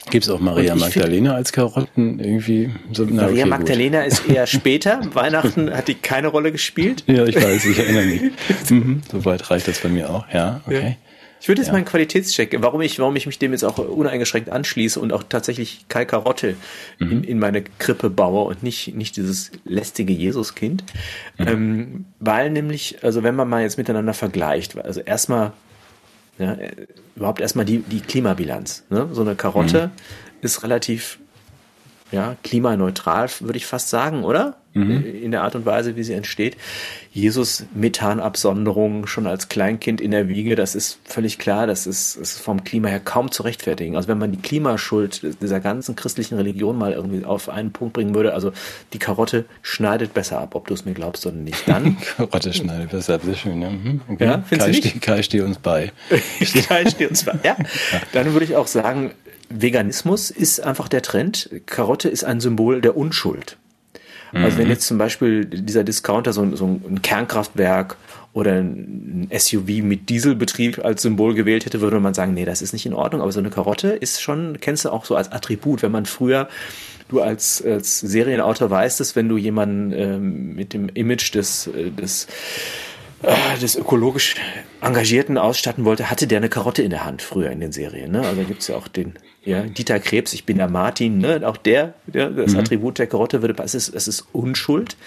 Gibt 0.09 0.25
es 0.25 0.29
auch 0.29 0.39
Maria 0.39 0.75
Magdalena 0.75 1.33
als 1.33 1.51
Karotten 1.51 2.19
irgendwie? 2.19 2.69
So, 2.91 3.05
na, 3.05 3.23
Maria 3.23 3.29
okay, 3.29 3.41
gut. 3.41 3.49
Magdalena 3.49 4.03
ist 4.03 4.27
eher 4.27 4.45
später. 4.45 5.01
Weihnachten 5.13 5.71
hat 5.71 5.87
die 5.87 5.95
keine 5.95 6.27
Rolle 6.27 6.51
gespielt. 6.51 7.03
Ja, 7.07 7.25
ich 7.25 7.35
weiß, 7.35 7.65
ich 7.65 7.79
erinnere 7.79 8.05
mich. 8.05 8.21
mhm, 8.69 9.01
Soweit 9.11 9.49
reicht 9.49 9.67
das 9.67 9.79
bei 9.79 9.89
mir 9.89 10.09
auch. 10.09 10.25
Ja, 10.31 10.61
okay. 10.67 10.97
Ich 11.45 11.47
würde 11.47 11.61
jetzt 11.61 11.69
mal 11.69 11.77
einen 11.77 11.85
Qualitätscheck, 11.85 12.55
warum 12.59 12.81
ich, 12.81 12.97
warum 12.97 13.15
ich 13.15 13.27
mich 13.27 13.37
dem 13.37 13.51
jetzt 13.51 13.63
auch 13.63 13.77
uneingeschränkt 13.77 14.49
anschließe 14.49 14.99
und 14.99 15.13
auch 15.13 15.21
tatsächlich 15.21 15.85
Kai 15.89 16.03
Karotte 16.03 16.55
in, 16.99 17.23
in 17.23 17.37
meine 17.37 17.61
Krippe 17.61 18.09
baue 18.09 18.45
und 18.45 18.63
nicht, 18.63 18.95
nicht 18.95 19.15
dieses 19.15 19.51
lästige 19.63 20.11
Jesuskind. 20.11 20.83
Ähm, 21.37 22.05
weil 22.19 22.49
nämlich, 22.49 22.97
also 23.03 23.21
wenn 23.21 23.35
man 23.35 23.47
mal 23.47 23.61
jetzt 23.61 23.77
miteinander 23.77 24.15
vergleicht, 24.15 24.75
also 24.75 25.01
erstmal, 25.01 25.53
ja, 26.37 26.53
äh, 26.53 26.87
überhaupt 27.15 27.39
erstmal 27.39 27.65
die, 27.65 27.79
die 27.79 28.01
Klimabilanz. 28.01 28.83
Ne? 28.89 29.09
So 29.11 29.21
eine 29.21 29.35
Karotte 29.35 29.91
ist 30.41 30.63
relativ 30.63 31.19
ja, 32.11 32.35
klimaneutral, 32.43 33.29
würde 33.39 33.57
ich 33.57 33.65
fast 33.65 33.89
sagen, 33.89 34.23
oder? 34.23 34.57
In 34.75 35.31
der 35.31 35.41
Art 35.43 35.55
und 35.55 35.65
Weise, 35.65 35.95
wie 35.95 36.03
sie 36.03 36.11
entsteht. 36.11 36.57
Jesus 37.13 37.63
Methanabsonderung 37.73 39.07
schon 39.07 39.25
als 39.25 39.47
Kleinkind 39.47 40.01
in 40.01 40.11
der 40.11 40.27
Wiege, 40.27 40.55
das 40.55 40.75
ist 40.75 40.99
völlig 41.05 41.39
klar, 41.39 41.65
das 41.65 41.87
ist, 41.87 42.15
ist 42.17 42.39
vom 42.39 42.65
Klima 42.65 42.89
her 42.89 42.99
kaum 42.99 43.31
zu 43.31 43.43
rechtfertigen. 43.43 43.95
Also 43.95 44.09
wenn 44.09 44.17
man 44.17 44.33
die 44.33 44.37
Klimaschuld 44.37 45.21
dieser 45.41 45.61
ganzen 45.61 45.95
christlichen 45.95 46.35
Religion 46.35 46.77
mal 46.77 46.91
irgendwie 46.91 47.23
auf 47.23 47.47
einen 47.47 47.71
Punkt 47.71 47.93
bringen 47.93 48.13
würde, 48.15 48.33
also 48.33 48.51
die 48.91 48.99
Karotte 48.99 49.45
schneidet 49.61 50.13
besser 50.13 50.39
ab, 50.41 50.55
ob 50.55 50.67
du 50.67 50.73
es 50.73 50.83
mir 50.83 50.93
glaubst 50.93 51.25
oder 51.25 51.35
nicht. 51.37 51.67
Dann 51.67 51.97
Karotte 52.17 52.51
schneide, 52.53 52.87
weshalb 52.91 53.23
sehr 53.23 53.35
schön. 53.35 53.61
Ja, 53.61 53.69
mhm, 53.69 54.01
okay. 54.09 54.25
Ja, 54.25 54.37
Kai, 54.49 54.57
du 54.57 54.67
nicht? 54.67 54.83
ste- 54.89 54.99
Kai 54.99 55.23
steht 55.23 55.41
uns 55.43 55.57
bei. 55.57 55.93
Steht 56.41 56.65
steht 56.91 57.09
uns 57.09 57.23
bei. 57.23 57.33
Ja. 57.45 57.55
Dann 58.11 58.33
würde 58.33 58.43
ich 58.45 58.55
auch 58.57 58.67
sagen, 58.67 59.11
Veganismus 59.49 60.31
ist 60.31 60.59
einfach 60.59 60.87
der 60.89 61.01
Trend. 61.01 61.49
Karotte 61.65 62.09
ist 62.09 62.23
ein 62.25 62.41
Symbol 62.41 62.81
der 62.81 62.97
Unschuld. 62.97 63.57
Also 64.33 64.57
wenn 64.57 64.69
jetzt 64.69 64.87
zum 64.87 64.97
Beispiel 64.97 65.45
dieser 65.45 65.83
Discounter 65.83 66.33
so, 66.33 66.41
ein- 66.41 66.55
so 66.55 66.65
ein 66.65 67.01
Kernkraftwerk 67.01 67.95
oder 68.33 68.53
ein 68.53 69.27
SUV 69.31 69.81
mit 69.81 70.09
Dieselbetrieb 70.09 70.83
als 70.83 71.03
Symbol 71.03 71.33
gewählt 71.35 71.65
hätte, 71.65 71.79
würde 71.79 71.99
man 72.01 72.13
sagen, 72.13 72.33
nee, 72.33 72.43
das 72.45 72.61
ist 72.61 72.73
nicht 72.73 72.85
in 72.85 72.93
Ordnung. 72.93 73.21
Aber 73.21 73.31
so 73.31 73.39
eine 73.39 73.49
Karotte 73.49 73.89
ist 73.89 74.21
schon, 74.21 74.57
kennst 74.59 74.83
du 74.85 74.89
auch 74.89 75.05
so 75.05 75.15
als 75.15 75.31
Attribut, 75.31 75.81
wenn 75.83 75.91
man 75.91 76.05
früher 76.05 76.49
du 77.07 77.21
als, 77.21 77.63
als 77.63 77.99
Serienautor 77.99 78.69
weißt 78.69 78.99
es, 78.99 79.15
wenn 79.15 79.29
du 79.29 79.37
jemanden 79.37 79.93
ähm, 79.93 80.55
mit 80.55 80.73
dem 80.73 80.89
Image 80.89 81.33
des, 81.35 81.67
äh, 81.67 81.91
des 81.91 82.27
äh, 83.21 83.57
des 83.61 83.75
ökologisch 83.75 84.35
Engagierten 84.81 85.37
ausstatten 85.37 85.85
wollte, 85.85 86.09
hatte 86.09 86.27
der 86.27 86.37
eine 86.39 86.49
Karotte 86.49 86.81
in 86.83 86.89
der 86.89 87.05
Hand 87.05 87.21
früher 87.21 87.51
in 87.51 87.59
den 87.59 87.71
Serien. 87.71 88.11
Ne? 88.11 88.21
Also 88.21 88.41
gibt's 88.43 88.67
ja 88.67 88.75
auch 88.75 88.87
den 88.87 89.13
ja, 89.45 89.61
Dieter 89.61 89.99
Krebs, 89.99 90.33
ich 90.33 90.45
bin 90.45 90.57
der 90.57 90.67
Martin, 90.67 91.19
ne? 91.19 91.41
auch 91.47 91.57
der, 91.57 91.93
der 92.07 92.29
das 92.31 92.55
Attribut 92.55 92.99
der 92.99 93.07
Karotte 93.07 93.41
würde 93.41 93.53
passen, 93.53 93.77
es 93.77 93.89
ist, 93.89 93.95
es 93.95 94.07
ist 94.07 94.27
Unschuld. 94.33 94.97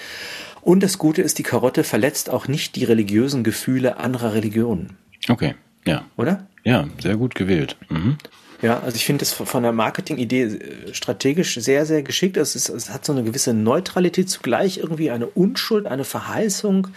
Und 0.63 0.83
das 0.83 0.99
Gute 0.99 1.23
ist, 1.23 1.39
die 1.39 1.43
Karotte 1.43 1.85
verletzt 1.85 2.31
auch 2.31 2.49
nicht 2.49 2.77
die 2.77 2.85
religiösen 2.85 3.45
Gefühle 3.45 3.97
anderer 3.99 4.35
Religionen, 4.35 4.97
Okay, 5.29 5.55
ja. 5.87 6.05
oder? 6.17 6.47
Ja, 6.65 6.87
sehr 7.01 7.17
gut 7.17 7.35
gewählt. 7.35 7.77
Mhm. 7.89 8.19
Ja, 8.61 8.81
also 8.81 8.97
ich 8.97 9.05
finde 9.05 9.23
es 9.23 9.33
von 9.33 9.63
der 9.63 9.71
Marketingidee 9.73 10.43
äh, 10.43 10.93
strategisch 10.95 11.55
sehr, 11.55 11.87
sehr 11.87 12.03
geschickt. 12.03 12.37
Es, 12.37 12.57
ist, 12.57 12.69
es 12.69 12.91
hat 12.91 13.05
so 13.05 13.13
eine 13.13 13.23
gewisse 13.23 13.55
Neutralität, 13.55 14.29
zugleich 14.29 14.79
irgendwie 14.79 15.11
eine 15.13 15.27
Unschuld, 15.27 15.87
eine 15.87 16.05
Verheißung. 16.05 16.89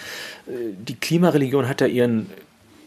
Äh, 0.47 0.51
Die 0.87 0.95
Klimareligion 0.95 1.67
hat 1.67 1.81
da 1.81 1.85
ihren, 1.85 2.27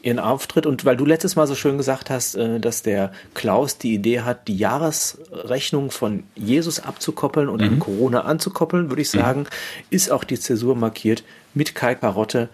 ihren 0.05 0.18
Auftritt. 0.18 0.66
Und 0.66 0.84
weil 0.84 0.96
du 0.96 1.07
letztes 1.07 1.34
Mal 1.36 1.46
so 1.46 1.55
schön 1.55 1.78
gesagt 1.78 2.11
hast, 2.11 2.34
äh, 2.34 2.61
dass 2.61 2.82
der 2.82 3.12
Klaus 3.32 3.78
die 3.78 3.94
Idee 3.94 4.20
hat, 4.20 4.48
die 4.48 4.57
Jahresrechnung 4.57 5.90
von 5.90 6.24
Jesus 6.34 6.80
abzukoppeln 6.80 7.48
und 7.48 7.62
an 7.62 7.78
Corona 7.78 8.22
anzukoppeln, 8.22 8.90
würde 8.90 9.02
ich 9.02 9.11
sagen, 9.11 9.46
ist 9.90 10.11
auch 10.11 10.24
die 10.24 10.38
Zäsur 10.38 10.76
markiert 10.76 11.24
mit 11.55 11.74
Kai 11.74 11.94
Karotte 11.94 12.48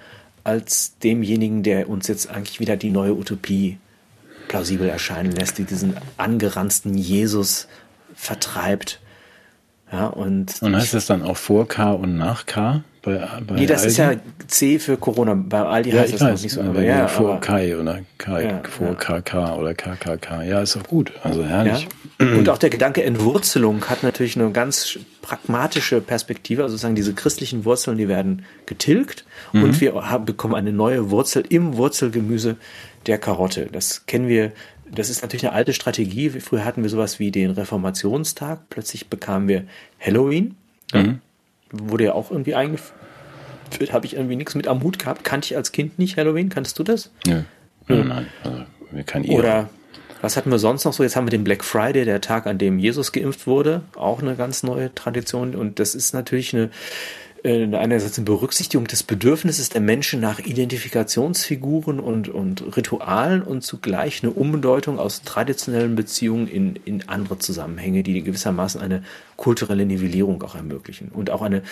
als 0.45 0.97
demjenigen, 1.03 1.63
der 1.63 1.89
uns 1.89 2.07
jetzt 2.09 2.31
eigentlich 2.31 2.61
wieder 2.61 2.77
die 2.77 2.91
neue 2.91 3.15
Utopie 3.15 3.79
plausibel 4.49 4.89
erscheinen 4.89 5.33
lässt, 5.33 5.59
die 5.59 5.65
diesen 5.65 5.97
angeranzten 6.17 6.97
Jesus 6.97 7.69
vertreibt. 8.15 9.01
Ja, 9.93 10.07
und, 10.07 10.63
Und 10.63 10.77
heißt 10.77 10.95
das 10.95 11.07
dann 11.07 11.23
auch 11.23 11.37
vor 11.37 11.67
K 11.67 11.93
und 11.93 12.17
nach 12.17 12.47
K? 12.47 12.83
Bei, 13.03 13.27
bei 13.47 13.55
nee, 13.55 13.67
das 13.67 13.85
ist 13.87 13.97
ja 13.97 14.09
Aldi? 14.09 14.21
C 14.47 14.79
für 14.79 14.97
Corona. 14.99 15.35
Bei 15.35 15.63
Aldi 15.63 15.91
Ja, 15.91 16.01
heißt 16.01 16.13
das 16.15 16.21
noch 16.21 16.29
weiß, 16.29 16.43
nicht 16.43 16.53
so. 16.53 16.61
aber 16.61 16.83
ja, 16.83 17.09
vor 17.09 17.31
aber, 17.33 17.41
Kai 17.41 17.77
oder 17.79 18.01
Kai, 18.19 18.45
Ja, 18.45 18.63
vor 18.69 18.89
ja. 18.89 18.95
KK 18.95 19.55
oder 19.57 19.75
KKK. 19.75 20.43
Ja, 20.43 20.61
ist 20.61 20.77
doch 20.77 20.85
gut. 20.87 21.13
Also 21.23 21.41
ja. 21.41 21.49
herrlich. 21.49 21.89
Und 22.19 22.49
auch 22.51 22.59
der 22.59 22.69
Gedanke 22.69 23.03
Entwurzelung 23.03 23.87
hat 23.89 24.03
natürlich 24.03 24.37
eine 24.39 24.51
ganz 24.51 24.99
pragmatische 25.23 26.03
Perspektive. 26.03 26.63
Also 26.63 26.73
sozusagen 26.73 26.95
diese 26.95 27.15
christlichen 27.15 27.65
Wurzeln, 27.65 27.97
die 27.97 28.09
werden 28.09 28.45
getilgt 28.67 29.25
Mhm. 29.53 29.63
und 29.65 29.81
wir 29.81 29.95
haben, 30.11 30.27
bekommen 30.27 30.55
eine 30.55 30.73
neue 30.73 31.11
Wurzel 31.11 31.43
im 31.49 31.77
Wurzelgemüse 31.79 32.57
der 33.07 33.17
Karotte. 33.19 33.69
Das 33.73 34.05
kennen 34.07 34.29
wir. 34.29 34.53
Das 34.93 35.09
ist 35.09 35.23
natürlich 35.23 35.47
eine 35.47 35.55
alte 35.55 35.73
Strategie. 35.73 36.29
Früher 36.31 36.65
hatten 36.65 36.83
wir 36.83 36.91
sowas 36.91 37.19
wie 37.19 37.31
den 37.31 37.53
Reformationstag. 37.53 38.69
Plötzlich 38.69 39.09
bekamen 39.09 39.49
wir 39.49 39.65
Halloween. 39.99 40.57
Mhm. 40.93 41.21
Wurde 41.73 42.05
ja 42.05 42.13
auch 42.13 42.31
irgendwie 42.31 42.55
eingeführt. 42.55 42.93
habe 43.93 44.07
ich 44.07 44.15
irgendwie 44.15 44.37
nichts 44.37 44.55
mit 44.55 44.69
am 44.69 44.83
Hut 44.83 44.99
gehabt. 44.99 45.25
Kannte 45.25 45.47
ich 45.47 45.57
als 45.57 45.73
Kind 45.73 45.99
nicht 45.99 46.17
Halloween. 46.17 46.49
Kannst 46.49 46.79
du 46.79 46.83
das? 46.83 47.11
Nö. 47.27 47.43
Nein, 47.89 48.09
nein. 48.09 48.27
Also, 48.45 48.63
wir 48.91 49.03
kennen 49.05 49.25
ihr. 49.25 49.39
Oder 49.39 49.71
was 50.21 50.37
hatten 50.37 50.51
wir 50.51 50.59
sonst 50.59 50.85
noch 50.85 50.93
so? 50.93 51.03
Jetzt 51.03 51.17
haben 51.17 51.27
wir 51.27 51.31
den 51.31 51.45
Black 51.45 51.65
Friday, 51.65 52.05
der 52.05 52.21
Tag, 52.21 52.47
an 52.47 52.59
dem 52.59 52.79
Jesus 52.79 53.13
geimpft 53.13 53.47
wurde. 53.47 53.83
Auch 53.97 54.21
eine 54.21 54.37
ganz 54.37 54.63
neue 54.63 54.95
Tradition. 54.95 55.55
Und 55.55 55.79
das 55.79 55.95
ist 55.95 56.13
natürlich 56.13 56.55
eine, 56.55 56.71
äh, 57.43 57.65
einerseits 57.75 58.19
eine 58.19 58.27
Berücksichtigung 58.27 58.87
des 58.87 59.03
Bedürfnisses 59.03 59.71
der 59.71 59.81
Menschen 59.81 60.21
nach 60.21 60.39
Identifikationsfiguren 60.39 62.01
und, 62.01 62.29
und 62.29 62.77
Ritualen 62.77 63.43
und 63.43 63.63
zugleich 63.63 64.23
eine 64.23 64.33
Umdeutung 64.33 64.99
aus 64.99 65.23
traditionellen 65.23 65.95
Beziehungen 65.95 66.49
in, 66.49 66.77
in 66.85 67.09
andere 67.09 67.39
Zusammenhänge, 67.39 68.03
die 68.03 68.23
gewissermaßen 68.23 68.81
eine 68.81 69.03
kulturelle 69.41 69.87
Nivellierung 69.87 70.43
auch 70.43 70.55
ermöglichen 70.55 71.09
und 71.09 71.31
auch 71.31 71.41
eine, 71.41 71.63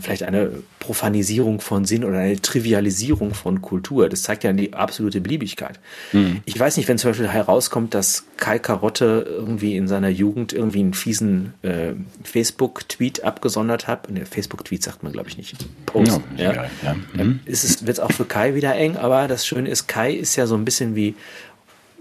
vielleicht 0.00 0.24
eine 0.24 0.50
Profanisierung 0.78 1.62
von 1.62 1.86
Sinn 1.86 2.04
oder 2.04 2.18
eine 2.18 2.40
Trivialisierung 2.40 3.32
von 3.32 3.62
Kultur. 3.62 4.10
Das 4.10 4.22
zeigt 4.22 4.44
ja 4.44 4.52
die 4.52 4.74
absolute 4.74 5.22
Beliebigkeit. 5.22 5.80
Mhm. 6.12 6.42
Ich 6.44 6.60
weiß 6.60 6.76
nicht, 6.76 6.88
wenn 6.88 6.98
zum 6.98 7.10
Beispiel 7.10 7.28
herauskommt, 7.28 7.94
dass 7.94 8.24
Kai 8.36 8.58
Karotte 8.58 9.24
irgendwie 9.26 9.74
in 9.74 9.88
seiner 9.88 10.10
Jugend 10.10 10.52
irgendwie 10.52 10.80
einen 10.80 10.92
fiesen 10.92 11.54
äh, 11.62 11.94
Facebook-Tweet 12.24 13.24
abgesondert 13.24 13.88
hat. 13.88 14.10
Ne, 14.10 14.26
Facebook-Tweet 14.26 14.82
sagt 14.82 15.02
man, 15.02 15.12
glaube 15.12 15.30
ich, 15.30 15.38
nicht. 15.38 15.56
Post. 15.86 16.20
Ja, 16.36 16.52
ja. 16.52 16.66
ja. 16.82 16.96
Mhm. 17.14 17.40
Ist 17.46 17.64
es, 17.64 17.86
wird 17.86 17.96
es 17.96 18.00
auch 18.00 18.12
für 18.12 18.26
Kai 18.26 18.54
wieder 18.54 18.74
eng, 18.74 18.98
aber 18.98 19.28
das 19.28 19.46
Schöne 19.46 19.70
ist, 19.70 19.88
Kai 19.88 20.12
ist 20.12 20.36
ja 20.36 20.46
so 20.46 20.56
ein 20.56 20.66
bisschen 20.66 20.94
wie 20.94 21.14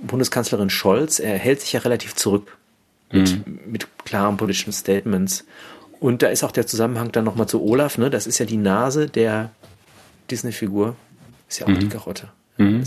Bundeskanzlerin 0.01 0.69
Scholz. 0.69 1.19
Er 1.19 1.37
hält 1.37 1.61
sich 1.61 1.71
ja 1.71 1.79
relativ 1.79 2.15
zurück 2.15 2.57
mit, 3.11 3.47
mhm. 3.47 3.59
mit 3.71 3.87
klaren 4.05 4.37
politischen 4.37 4.73
Statements. 4.73 5.45
Und 5.99 6.23
da 6.23 6.27
ist 6.27 6.43
auch 6.43 6.51
der 6.51 6.65
Zusammenhang 6.65 7.11
dann 7.11 7.25
nochmal 7.25 7.47
zu 7.47 7.63
Olaf, 7.63 7.97
ne? 7.97 8.09
Das 8.09 8.25
ist 8.27 8.39
ja 8.39 8.45
die 8.45 8.57
Nase 8.57 9.07
der 9.07 9.51
Disney-Figur. 10.31 10.95
Ist 11.47 11.59
ja 11.59 11.67
auch 11.67 11.71
mhm. 11.71 11.79
die 11.79 11.89
Karotte. 11.89 12.29
Mhm. 12.57 12.83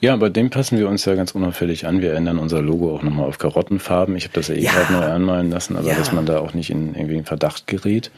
Ja, 0.00 0.16
bei 0.16 0.30
dem 0.30 0.50
passen 0.50 0.78
wir 0.78 0.88
uns 0.88 1.04
ja 1.04 1.14
ganz 1.14 1.32
unauffällig 1.32 1.86
an. 1.86 2.00
Wir 2.02 2.14
ändern 2.14 2.38
unser 2.38 2.60
Logo 2.60 2.94
auch 2.94 3.02
nochmal 3.02 3.28
auf 3.28 3.38
Karottenfarben. 3.38 4.16
Ich 4.16 4.24
habe 4.24 4.34
das 4.34 4.48
ja 4.48 4.56
eh 4.56 4.62
ja. 4.62 4.72
gerade 4.72 4.92
neu 4.92 5.04
anmalen 5.04 5.50
lassen, 5.50 5.76
aber 5.76 5.88
ja. 5.88 5.94
dass 5.94 6.10
man 6.10 6.26
da 6.26 6.40
auch 6.40 6.54
nicht 6.54 6.70
in 6.70 6.94
irgendwie 6.94 7.16
in 7.16 7.24
Verdacht 7.24 7.68
gerät, 7.68 8.10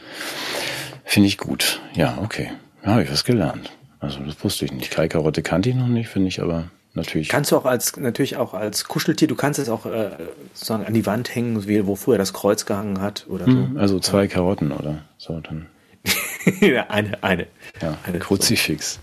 finde 1.03 1.27
ich 1.27 1.37
gut. 1.37 1.79
Ja, 1.93 2.17
okay. 2.23 2.51
Ja, 2.83 2.93
habe 2.93 3.03
ich 3.03 3.11
was 3.11 3.23
gelernt. 3.23 3.71
Also 3.99 4.19
das 4.25 4.43
wusste 4.43 4.65
ich 4.65 4.71
nicht. 4.71 4.89
Kai 4.89 5.07
Karotte 5.07 5.43
kannte 5.43 5.69
ich 5.69 5.75
noch 5.75 5.87
nicht, 5.87 6.09
finde 6.09 6.29
ich 6.29 6.41
aber 6.41 6.65
natürlich. 6.95 7.29
Kannst 7.29 7.51
du 7.51 7.57
auch 7.57 7.65
als, 7.65 7.97
natürlich 7.97 8.37
auch 8.37 8.53
als 8.53 8.85
Kuscheltier, 8.85 9.27
du 9.27 9.35
kannst 9.35 9.59
es 9.59 9.69
auch 9.69 9.85
äh, 9.85 10.11
sozusagen 10.53 10.85
an 10.85 10.93
die 10.93 11.05
Wand 11.05 11.33
hängen, 11.33 11.67
wie, 11.67 11.85
wo 11.85 11.95
früher 11.95 12.17
das 12.17 12.33
Kreuz 12.33 12.65
gehangen 12.65 13.01
hat 13.01 13.25
oder 13.29 13.45
so. 13.45 13.51
Hm, 13.51 13.77
also 13.77 13.99
zwei 13.99 14.27
Karotten 14.27 14.71
oder 14.71 14.99
so 15.17 15.39
dann. 15.39 15.67
ja, 16.61 16.87
eine, 16.89 17.23
eine. 17.23 17.47
Ja, 17.81 17.97
eine 18.05 18.19
Kruzifix. 18.19 18.99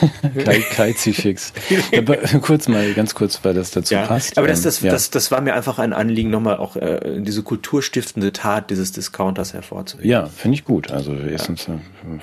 Kai, 0.44 0.60
Kaizifix. 0.60 1.52
ja, 1.90 2.02
kurz 2.40 2.68
mal, 2.68 2.92
ganz 2.94 3.14
kurz, 3.14 3.40
weil 3.44 3.54
das 3.54 3.70
dazu 3.70 3.94
ja, 3.94 4.06
passt. 4.06 4.38
Aber 4.38 4.46
das, 4.46 4.62
das, 4.62 4.80
ja. 4.80 4.90
das, 4.90 5.10
das 5.10 5.30
war 5.30 5.40
mir 5.40 5.54
einfach 5.54 5.78
ein 5.78 5.92
Anliegen, 5.92 6.30
nochmal 6.30 6.56
auch 6.56 6.76
äh, 6.76 7.20
diese 7.20 7.42
kulturstiftende 7.42 8.32
Tat 8.32 8.70
dieses 8.70 8.92
Discounters 8.92 9.52
hervorzuheben. 9.52 10.08
Ja, 10.08 10.26
finde 10.26 10.56
ich 10.56 10.64
gut. 10.64 10.90
Also 10.90 11.14
erstens 11.14 11.66
ja. 11.66 11.78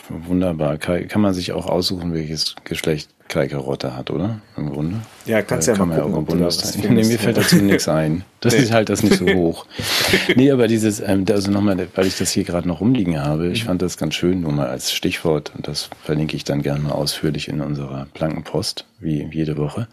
wunderbar. 0.10 0.78
Kai, 0.78 1.06
kann 1.06 1.22
man 1.22 1.34
sich 1.34 1.52
auch 1.52 1.68
aussuchen, 1.68 2.14
welches 2.14 2.56
Geschlecht 2.64 3.10
Kai 3.32 3.48
Karotte 3.48 3.96
hat, 3.96 4.12
oder? 4.12 4.42
Im 4.58 4.72
Grunde. 4.72 4.98
Ja, 5.26 5.42
kannst 5.42 5.66
ja 5.70 5.74
kann 5.74 5.88
mal 5.88 6.02
gucken, 6.02 6.38
ja 6.38 6.48
auch 6.48 6.84
im 6.84 6.96
Nee, 6.96 7.06
mir 7.06 7.18
fällt 7.18 7.38
dazu 7.38 7.56
nichts 7.56 7.88
ein. 7.88 8.26
Das 8.42 8.54
nee. 8.54 8.60
ist 8.60 8.74
halt 8.74 8.90
das 8.90 9.04
nicht 9.04 9.16
so 9.16 9.26
hoch. 9.26 9.66
nee, 10.36 10.52
aber 10.52 10.68
dieses, 10.68 11.00
ähm, 11.00 11.24
also 11.30 11.50
nochmal, 11.50 11.88
weil 11.96 12.08
ich 12.08 12.18
das 12.18 12.30
hier 12.32 12.44
gerade 12.44 12.68
noch 12.68 12.82
rumliegen 12.82 13.24
habe, 13.24 13.48
ich 13.48 13.64
mhm. 13.64 13.68
fand 13.68 13.82
das 13.82 13.98
ganz 13.98 14.16
schön, 14.16 14.42
nur 14.42 14.52
mal 14.52 14.68
als 14.68 14.92
Stichwort, 14.92 15.54
und 15.56 15.66
das 15.70 15.90
verlinke 16.04 16.36
ich 16.36 16.44
dann 16.44 16.62
gerne 16.62 16.82
mal 16.82 16.92
ausführlich 16.92 17.48
in 17.48 17.62
unserer 17.62 18.06
Plankenpost, 18.14 18.86
wie 19.00 19.26
jede 19.32 19.56
Woche. 19.56 19.88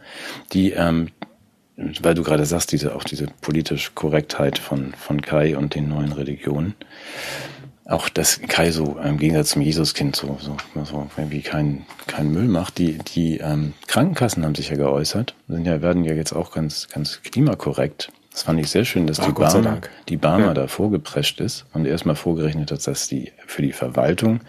Die, 0.52 0.72
ähm, 0.72 1.10
weil 1.76 2.14
du 2.14 2.24
gerade 2.24 2.44
sagst, 2.44 2.72
diese, 2.72 2.96
auch 2.96 3.04
diese 3.04 3.28
politische 3.40 3.92
Korrektheit 3.94 4.58
von, 4.58 4.94
von 4.98 5.22
Kai 5.22 5.56
und 5.56 5.76
den 5.76 5.88
neuen 5.88 6.10
Religionen 6.10 6.74
auch 7.88 8.10
dass 8.10 8.40
Kai 8.42 8.70
so 8.70 8.98
im 9.02 9.18
Gegensatz 9.18 9.50
zum 9.50 9.62
Jesuskind 9.62 10.14
so, 10.14 10.36
so, 10.40 10.56
so 10.84 11.06
irgendwie 11.16 11.40
kein, 11.40 11.86
kein 12.06 12.30
Müll 12.30 12.46
macht. 12.46 12.76
Die, 12.76 12.98
die 12.98 13.38
ähm, 13.38 13.72
Krankenkassen 13.86 14.44
haben 14.44 14.54
sich 14.54 14.68
ja 14.68 14.76
geäußert, 14.76 15.34
sind 15.48 15.66
ja, 15.66 15.80
werden 15.80 16.04
ja 16.04 16.12
jetzt 16.12 16.34
auch 16.34 16.52
ganz, 16.52 16.88
ganz 16.88 17.22
klimakorrekt. 17.22 18.12
Das 18.30 18.42
fand 18.42 18.60
ich 18.60 18.68
sehr 18.68 18.84
schön, 18.84 19.06
dass 19.06 19.18
Ach, 19.20 19.26
die 19.26 19.32
Barmer, 19.32 19.80
die 20.08 20.16
Barmer 20.18 20.46
ja. 20.48 20.54
da 20.54 20.66
vorgeprescht 20.68 21.40
ist 21.40 21.64
und 21.72 21.86
erstmal 21.86 22.14
vorgerechnet 22.14 22.70
hat, 22.70 22.86
dass 22.86 23.08
die 23.08 23.32
für 23.46 23.62
die 23.62 23.72
Verwaltung 23.72 24.40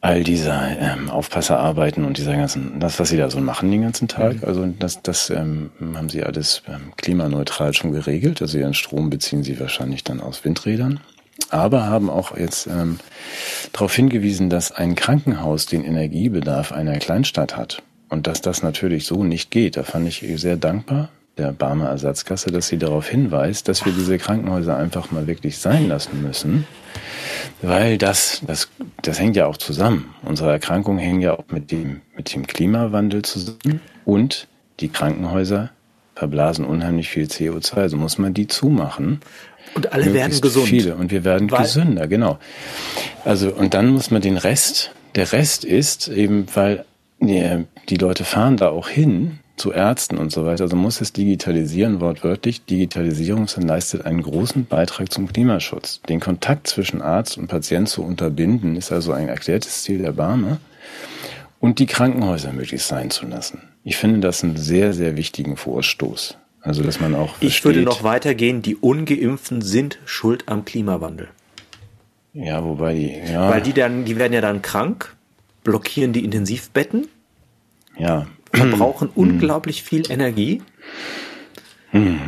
all 0.00 0.24
dieser 0.24 0.78
ähm, 0.78 1.10
Aufpasserarbeiten 1.10 2.06
und 2.06 2.16
dieser 2.16 2.34
ganzen, 2.34 2.80
das, 2.80 2.98
was 2.98 3.10
sie 3.10 3.18
da 3.18 3.28
so 3.28 3.38
machen 3.40 3.70
den 3.70 3.82
ganzen 3.82 4.08
Tag, 4.08 4.36
mhm. 4.36 4.44
also 4.48 4.66
das, 4.66 5.02
das 5.02 5.28
ähm, 5.28 5.70
haben 5.94 6.08
sie 6.08 6.24
alles 6.24 6.62
ähm, 6.66 6.92
klimaneutral 6.96 7.74
schon 7.74 7.92
geregelt. 7.92 8.40
Also 8.40 8.56
ihren 8.56 8.72
Strom 8.72 9.10
beziehen 9.10 9.44
sie 9.44 9.60
wahrscheinlich 9.60 10.02
dann 10.02 10.20
aus 10.20 10.42
Windrädern 10.46 11.00
aber 11.50 11.86
haben 11.86 12.10
auch 12.10 12.36
jetzt 12.36 12.66
ähm, 12.66 12.98
darauf 13.72 13.94
hingewiesen, 13.94 14.50
dass 14.50 14.72
ein 14.72 14.94
Krankenhaus 14.94 15.66
den 15.66 15.84
Energiebedarf 15.84 16.72
einer 16.72 16.98
Kleinstadt 16.98 17.56
hat 17.56 17.82
und 18.08 18.26
dass 18.26 18.40
das 18.40 18.62
natürlich 18.62 19.06
so 19.06 19.24
nicht 19.24 19.50
geht. 19.50 19.76
Da 19.76 19.82
fand 19.82 20.08
ich 20.08 20.24
sehr 20.40 20.56
dankbar 20.56 21.10
der 21.38 21.52
Barmer 21.52 21.88
Ersatzkasse, 21.88 22.50
dass 22.50 22.68
sie 22.68 22.76
darauf 22.76 23.08
hinweist, 23.08 23.66
dass 23.68 23.84
wir 23.86 23.92
diese 23.92 24.18
Krankenhäuser 24.18 24.76
einfach 24.76 25.10
mal 25.10 25.26
wirklich 25.26 25.58
sein 25.58 25.88
lassen 25.88 26.22
müssen, 26.22 26.66
weil 27.62 27.98
das, 27.98 28.42
das, 28.46 28.68
das 29.02 29.18
hängt 29.18 29.36
ja 29.36 29.46
auch 29.46 29.56
zusammen. 29.56 30.14
Unsere 30.22 30.50
Erkrankungen 30.50 30.98
hängen 30.98 31.22
ja 31.22 31.32
auch 31.38 31.44
mit 31.50 31.70
dem, 31.70 32.02
mit 32.16 32.34
dem 32.34 32.46
Klimawandel 32.46 33.22
zusammen 33.22 33.80
und 34.04 34.48
die 34.80 34.88
Krankenhäuser 34.88 35.70
verblasen 36.14 36.66
unheimlich 36.66 37.08
viel 37.08 37.24
CO2, 37.24 37.74
also 37.76 37.96
muss 37.96 38.18
man 38.18 38.34
die 38.34 38.46
zumachen. 38.46 39.20
Und 39.74 39.92
alle 39.92 40.12
werden 40.12 40.40
gesund. 40.40 40.66
Viele 40.66 40.96
und 40.96 41.10
wir 41.10 41.24
werden 41.24 41.50
weil 41.50 41.62
gesünder, 41.62 42.08
genau. 42.08 42.38
Also 43.24 43.52
und 43.52 43.74
dann 43.74 43.88
muss 43.88 44.10
man 44.10 44.20
den 44.20 44.36
Rest, 44.36 44.92
der 45.14 45.32
Rest 45.32 45.64
ist 45.64 46.08
eben, 46.08 46.46
weil 46.54 46.84
nee, 47.18 47.64
die 47.88 47.96
Leute 47.96 48.24
fahren 48.24 48.56
da 48.56 48.68
auch 48.68 48.88
hin 48.88 49.38
zu 49.60 49.72
Ärzten 49.72 50.16
und 50.16 50.32
so 50.32 50.44
weiter. 50.46 50.64
Also 50.64 50.74
muss 50.74 51.00
es 51.00 51.12
digitalisieren, 51.12 52.00
wortwörtlich. 52.00 52.64
Digitalisierung 52.64 53.46
leistet 53.56 54.06
einen 54.06 54.22
großen 54.22 54.64
Beitrag 54.64 55.12
zum 55.12 55.30
Klimaschutz. 55.30 56.00
Den 56.08 56.18
Kontakt 56.18 56.66
zwischen 56.66 57.02
Arzt 57.02 57.36
und 57.36 57.46
Patient 57.46 57.88
zu 57.88 58.02
unterbinden, 58.02 58.76
ist 58.76 58.90
also 58.90 59.12
ein 59.12 59.28
erklärtes 59.28 59.82
Ziel 59.82 59.98
der 59.98 60.12
Barme. 60.12 60.58
Und 61.60 61.78
die 61.78 61.86
Krankenhäuser 61.86 62.52
möglichst 62.52 62.88
sein 62.88 63.10
zu 63.10 63.26
lassen. 63.26 63.60
Ich 63.84 63.96
finde 63.96 64.20
das 64.20 64.42
einen 64.42 64.56
sehr, 64.56 64.94
sehr 64.94 65.16
wichtigen 65.16 65.56
Vorstoß. 65.56 66.38
Also, 66.62 66.82
dass 66.82 67.00
man 67.00 67.14
auch. 67.14 67.34
Ich 67.40 67.64
würde 67.64 67.82
noch 67.82 68.02
weitergehen, 68.02 68.62
die 68.62 68.76
Ungeimpften 68.76 69.62
sind 69.62 69.98
schuld 70.04 70.44
am 70.46 70.64
Klimawandel. 70.64 71.28
Ja, 72.32 72.62
wobei 72.64 72.94
die, 72.94 73.32
ja. 73.32 73.48
Weil 73.48 73.62
die 73.62 73.72
dann, 73.72 74.04
die 74.04 74.16
werden 74.16 74.32
ja 74.32 74.40
dann 74.40 74.62
krank, 74.62 75.16
blockieren 75.64 76.12
die 76.12 76.24
Intensivbetten. 76.24 77.08
Ja. 77.98 78.26
Verbrauchen 78.52 79.08
hm. 79.08 79.14
unglaublich 79.14 79.82
viel 79.82 80.10
Energie. 80.10 80.62
Hm. 81.90 82.18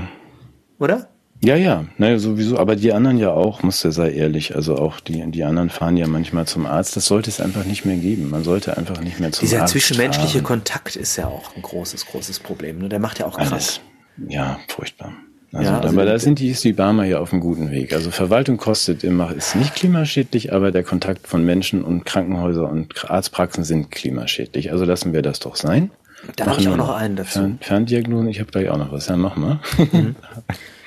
Oder? 0.79 1.09
Ja, 1.45 1.57
ja, 1.57 1.87
naja, 1.99 2.21
sowieso, 2.21 2.57
aber 2.59 2.77
die 2.77 2.93
anderen 2.93 3.19
ja 3.19 3.33
auch, 3.33 3.65
muss 3.65 3.83
der 3.83 3.91
sei 3.91 4.13
ehrlich. 4.13 4.55
Also 4.55 4.77
auch 4.77 5.01
die, 5.01 5.29
die 5.33 5.43
anderen 5.43 5.71
fahren 5.71 5.97
ja 5.97 6.07
manchmal 6.07 6.47
zum 6.47 6.67
Arzt. 6.67 6.95
Das 6.95 7.07
sollte 7.07 7.31
es 7.31 7.41
einfach 7.41 7.65
nicht 7.65 7.85
mehr 7.85 7.97
geben. 7.97 8.31
Man 8.31 8.45
sollte 8.45 8.77
einfach 8.77 9.01
nicht 9.01 9.19
mehr 9.19 9.33
zum 9.33 9.47
Dieser 9.47 9.63
Arzt 9.63 9.75
Dieser 9.75 9.87
zwischenmenschliche 9.87 10.39
fahren. 10.39 10.45
Kontakt 10.45 10.95
ist 10.95 11.17
ja 11.17 11.27
auch 11.27 11.57
ein 11.57 11.63
großes, 11.63 12.07
großes 12.07 12.39
Problem. 12.39 12.79
Ne? 12.79 12.89
Der 12.89 13.01
macht 13.01 13.19
ja 13.19 13.27
auch 13.27 13.37
krank. 13.37 13.53
Alles. 13.53 13.81
Ja, 14.29 14.59
furchtbar. 14.69 15.13
Also, 15.53 15.71
ja, 15.71 15.81
also 15.81 15.89
aber 15.89 16.07
da 16.07 16.19
sind 16.19 16.39
die, 16.39 16.49
ist 16.49 16.65
die 16.65 16.73
Barmer 16.73 17.05
ja 17.05 17.19
auf 17.19 17.33
einem 17.33 17.43
guten 17.43 17.71
Weg. 17.71 17.93
Also 17.93 18.11
Verwaltung 18.11 18.57
kostet 18.57 19.05
immer, 19.05 19.35
ist 19.35 19.55
nicht 19.55 19.75
klimaschädlich, 19.75 20.53
aber 20.53 20.71
der 20.71 20.83
Kontakt 20.83 21.27
von 21.27 21.45
Menschen 21.45 21.85
und 21.85 22.07
Krankenhäuser 22.07 22.69
und 22.69 23.11
Arztpraxen 23.11 23.63
sind 23.63 23.91
klimaschädlich. 23.91 24.73
Also 24.73 24.87
lassen 24.87 25.13
wir 25.13 25.21
das 25.21 25.41
doch 25.41 25.57
sein. 25.57 25.91
Da 26.37 26.47
habe 26.47 26.61
ich 26.61 26.69
auch 26.69 26.77
noch 26.77 26.95
einen 26.95 27.17
dazu. 27.17 27.41
Fern, 27.41 27.59
Ferndiagnosen, 27.61 28.29
ich 28.29 28.41
habe 28.41 28.51
gleich 28.51 28.71
auch 28.71 28.79
noch 28.79 28.93
was. 28.93 29.09
Ja, 29.09 29.17
mach 29.17 29.37
mal. 29.37 29.61
Mhm. 29.77 30.17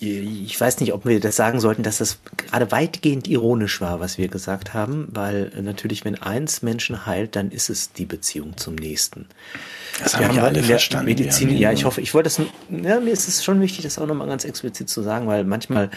Ich 0.00 0.60
weiß 0.60 0.78
nicht, 0.78 0.92
ob 0.92 1.06
wir 1.06 1.18
das 1.18 1.34
sagen 1.34 1.58
sollten, 1.58 1.82
dass 1.82 1.98
das 1.98 2.18
gerade 2.36 2.70
weitgehend 2.70 3.26
ironisch 3.26 3.80
war, 3.80 3.98
was 3.98 4.16
wir 4.16 4.28
gesagt 4.28 4.72
haben, 4.72 5.08
weil 5.10 5.50
natürlich, 5.60 6.04
wenn 6.04 6.14
eins 6.14 6.62
Menschen 6.62 7.04
heilt, 7.04 7.34
dann 7.34 7.50
ist 7.50 7.68
es 7.68 7.92
die 7.92 8.04
Beziehung 8.04 8.56
zum 8.56 8.76
Nächsten. 8.76 9.26
Das 10.00 10.16
haben 10.16 10.36
wir 10.36 10.44
alle 10.44 10.62
verstanden. 10.62 11.06
Medizin, 11.06 11.56
ja, 11.56 11.72
ich 11.72 11.84
hoffe, 11.84 12.00
ich 12.00 12.14
wollte 12.14 12.28
das, 12.28 12.40
ja, 12.70 13.00
mir 13.00 13.12
ist 13.12 13.26
es 13.26 13.42
schon 13.42 13.60
wichtig, 13.60 13.82
das 13.82 13.98
auch 13.98 14.06
nochmal 14.06 14.28
ganz 14.28 14.44
explizit 14.44 14.88
zu 14.88 15.02
sagen, 15.02 15.26
weil 15.26 15.42
manchmal 15.42 15.90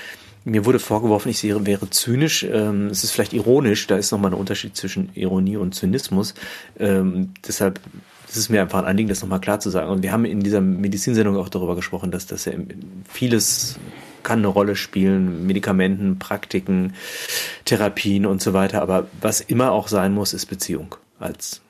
mir 0.43 0.65
wurde 0.65 0.79
vorgeworfen, 0.79 1.29
ich 1.29 1.43
wäre, 1.43 1.65
wäre 1.67 1.89
zynisch. 1.91 2.43
Ähm, 2.43 2.87
es 2.87 3.03
ist 3.03 3.11
vielleicht 3.11 3.33
ironisch, 3.33 3.85
da 3.85 3.97
ist 3.97 4.11
nochmal 4.11 4.31
ein 4.31 4.39
Unterschied 4.39 4.75
zwischen 4.75 5.09
Ironie 5.13 5.57
und 5.57 5.75
Zynismus. 5.75 6.33
Ähm, 6.79 7.33
deshalb 7.47 7.79
es 8.31 8.37
ist 8.37 8.49
mir 8.49 8.61
einfach 8.61 8.79
ein 8.79 8.85
Anliegen, 8.85 9.09
das 9.09 9.21
nochmal 9.21 9.41
klar 9.41 9.59
zu 9.59 9.69
sagen. 9.69 9.89
Und 9.89 10.03
wir 10.03 10.11
haben 10.11 10.25
in 10.25 10.39
dieser 10.39 10.61
Medizinsendung 10.61 11.37
auch 11.37 11.49
darüber 11.49 11.75
gesprochen, 11.75 12.11
dass 12.11 12.25
das 12.25 12.45
ja 12.45 12.53
vieles 13.09 13.77
kann 14.23 14.39
eine 14.39 14.47
Rolle 14.47 14.75
spielen, 14.75 15.45
Medikamenten, 15.47 16.19
Praktiken, 16.19 16.93
Therapien 17.65 18.25
und 18.25 18.41
so 18.41 18.53
weiter. 18.53 18.81
Aber 18.81 19.07
was 19.19 19.41
immer 19.41 19.71
auch 19.71 19.87
sein 19.87 20.13
muss, 20.13 20.33
ist 20.33 20.45
Beziehung 20.45 20.95
als 21.19 21.61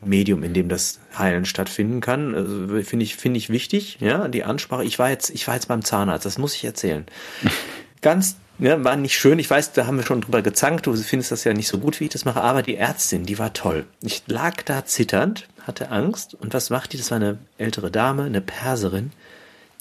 Medium, 0.00 0.42
in 0.42 0.54
dem 0.54 0.68
das 0.68 1.00
Heilen 1.16 1.44
stattfinden 1.44 2.00
kann. 2.00 2.34
Also, 2.34 2.82
finde 2.82 3.04
ich, 3.04 3.16
finde 3.16 3.38
ich 3.38 3.50
wichtig, 3.50 3.98
ja, 4.00 4.28
die 4.28 4.44
Ansprache. 4.44 4.84
Ich 4.84 4.98
war 4.98 5.10
jetzt, 5.10 5.30
ich 5.30 5.46
war 5.46 5.54
jetzt 5.54 5.68
beim 5.68 5.84
Zahnarzt, 5.84 6.24
das 6.24 6.38
muss 6.38 6.54
ich 6.54 6.64
erzählen. 6.64 7.04
Ganz, 8.00 8.36
ja, 8.58 8.82
war 8.84 8.96
nicht 8.96 9.18
schön. 9.18 9.38
Ich 9.38 9.50
weiß, 9.50 9.72
da 9.72 9.86
haben 9.86 9.96
wir 9.96 10.04
schon 10.04 10.20
drüber 10.20 10.42
gezankt. 10.42 10.86
Du 10.86 10.94
findest 10.94 11.32
das 11.32 11.44
ja 11.44 11.52
nicht 11.52 11.68
so 11.68 11.78
gut, 11.78 11.98
wie 12.00 12.04
ich 12.04 12.10
das 12.10 12.24
mache. 12.24 12.40
Aber 12.40 12.62
die 12.62 12.76
Ärztin, 12.76 13.24
die 13.26 13.38
war 13.38 13.52
toll. 13.52 13.86
Ich 14.02 14.22
lag 14.26 14.62
da 14.62 14.84
zitternd, 14.84 15.48
hatte 15.68 15.90
Angst. 15.90 16.34
Und 16.34 16.54
was 16.54 16.70
macht 16.70 16.92
die? 16.92 16.96
Das 16.96 17.10
war 17.10 17.16
eine 17.16 17.38
ältere 17.58 17.90
Dame, 17.90 18.24
eine 18.24 18.40
Perserin, 18.40 19.12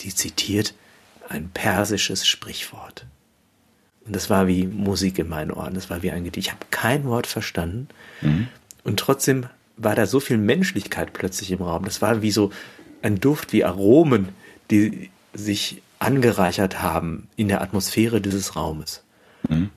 die 0.02 0.14
zitiert 0.14 0.76
ein 1.30 1.50
persisches 1.50 2.28
Sprichwort. 2.28 3.06
Und 4.06 4.16
das 4.16 4.30
war 4.30 4.48
wie 4.48 4.66
Musik 4.66 5.20
in 5.20 5.28
meinen 5.28 5.52
Ohren. 5.52 5.74
Das 5.74 5.90
war 5.90 6.02
wie 6.02 6.12
ein 6.12 6.24
Gedicht. 6.24 6.48
Ich 6.48 6.54
habe 6.54 6.66
kein 6.72 7.06
Wort 7.06 7.28
verstanden. 7.28 7.90
Mhm. 8.22 8.48
Und 8.84 9.00
trotzdem 9.00 9.48
war 9.76 9.96
da 9.96 10.06
so 10.06 10.20
viel 10.20 10.38
Menschlichkeit 10.38 11.12
plötzlich 11.14 11.52
im 11.52 11.62
Raum. 11.62 11.84
Das 11.84 12.02
war 12.02 12.22
wie 12.22 12.32
so 12.32 12.52
ein 13.02 13.20
Duft, 13.20 13.52
wie 13.52 13.66
Aromen, 13.66 14.30
die 14.72 15.10
sich 15.34 15.82
angereichert 16.00 16.82
haben 16.82 17.28
in 17.36 17.48
der 17.48 17.62
Atmosphäre 17.62 18.22
dieses 18.22 18.56
Raumes. 18.56 19.04
Mhm. 19.50 19.70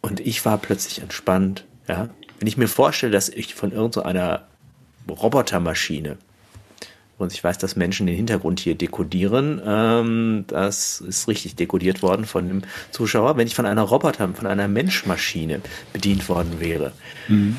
Und 0.00 0.20
ich 0.20 0.44
war 0.44 0.58
plötzlich 0.58 1.02
entspannt. 1.02 1.66
Ja? 1.86 2.08
Wenn 2.38 2.48
ich 2.48 2.56
mir 2.56 2.68
vorstelle, 2.68 3.12
dass 3.12 3.28
ich 3.28 3.54
von 3.54 3.72
irgendeiner 3.72 4.47
Robotermaschine 5.10 6.18
und 7.18 7.32
ich 7.32 7.42
weiß, 7.42 7.58
dass 7.58 7.74
Menschen 7.74 8.06
den 8.06 8.14
Hintergrund 8.14 8.60
hier 8.60 8.76
dekodieren. 8.76 9.60
Ähm, 9.66 10.44
das 10.46 11.00
ist 11.00 11.26
richtig 11.26 11.56
dekodiert 11.56 12.00
worden 12.00 12.24
von 12.24 12.46
dem 12.46 12.62
Zuschauer. 12.92 13.36
Wenn 13.36 13.48
ich 13.48 13.56
von 13.56 13.66
einer 13.66 13.82
Roboter, 13.82 14.28
von 14.28 14.46
einer 14.46 14.68
Menschmaschine 14.68 15.60
bedient 15.92 16.28
worden 16.28 16.60
wäre, 16.60 16.92
mhm 17.26 17.56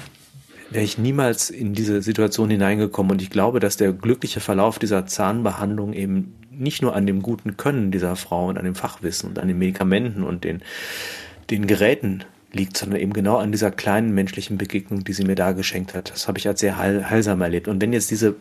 wäre 0.72 0.86
ich 0.86 1.00
niemals 1.00 1.50
in 1.50 1.74
diese 1.74 2.04
Situation 2.04 2.50
hineingekommen. 2.50 3.14
Und 3.14 3.24
ich 3.24 3.32
glaube, 3.32 3.60
dass 3.60 3.78
der 3.78 3.91
glückliche 3.91 4.39
Verlauf 4.39 4.78
dieser 4.78 5.08
Zahnbehandlung 5.08 5.93
eben 5.93 6.36
nicht 6.52 6.84
nur 6.84 6.95
an 6.95 7.08
dem 7.08 7.24
guten 7.24 7.58
Können 7.58 7.91
dieser 7.91 8.16
Frau 8.16 8.47
und 8.47 8.58
an 8.60 8.66
dem 8.66 8.76
Fachwissen 8.76 9.30
und 9.30 9.39
an 9.39 9.47
den 9.47 9.58
Medikamenten 9.58 10.24
und 10.24 10.43
den, 10.43 10.62
den 11.50 11.66
Geräten 11.66 12.24
liegt, 12.52 12.78
sondern 12.78 13.00
eben 13.00 13.14
genau 13.14 13.38
an 13.38 13.52
dieser 13.52 13.72
kleinen 13.72 14.14
menschlichen 14.14 14.58
Begegnung, 14.58 15.04
die 15.04 15.14
sie 15.14 15.24
mir 15.24 15.36
da 15.36 15.52
geschenkt 15.52 15.93
hat. 15.93 16.12
Das 16.12 16.28
habe 16.28 16.38
ich 16.38 16.47
als 16.47 16.60
sehr 16.60 16.78
heil, 16.78 17.10
heilsam 17.10 17.41
erlebt. 17.41 17.68
Und 17.68 17.82
wenn 17.82 17.93
jetzt 17.93 18.12
diese 18.12 18.36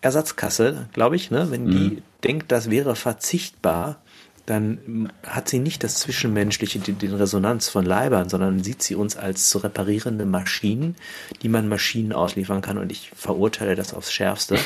Ersatzkasse, 0.00 0.88
glaube 0.92 1.16
ich, 1.16 1.30
ne, 1.30 1.50
wenn 1.50 1.66
die 1.66 1.90
mhm. 1.90 2.02
denkt, 2.24 2.52
das 2.52 2.70
wäre 2.70 2.96
verzichtbar, 2.96 4.00
dann 4.46 5.12
hat 5.24 5.48
sie 5.48 5.60
nicht 5.60 5.84
das 5.84 5.96
Zwischenmenschliche, 5.96 6.80
den 6.80 7.14
Resonanz 7.14 7.68
von 7.68 7.84
Leibern, 7.84 8.28
sondern 8.28 8.62
sieht 8.62 8.82
sie 8.82 8.96
uns 8.96 9.16
als 9.16 9.48
zu 9.48 9.58
reparierende 9.58 10.24
Maschinen, 10.24 10.96
die 11.42 11.48
man 11.48 11.68
Maschinen 11.68 12.12
ausliefern 12.12 12.60
kann. 12.60 12.76
Und 12.76 12.90
ich 12.90 13.10
verurteile 13.14 13.76
das 13.76 13.94
aufs 13.94 14.12
Schärfste. 14.12 14.56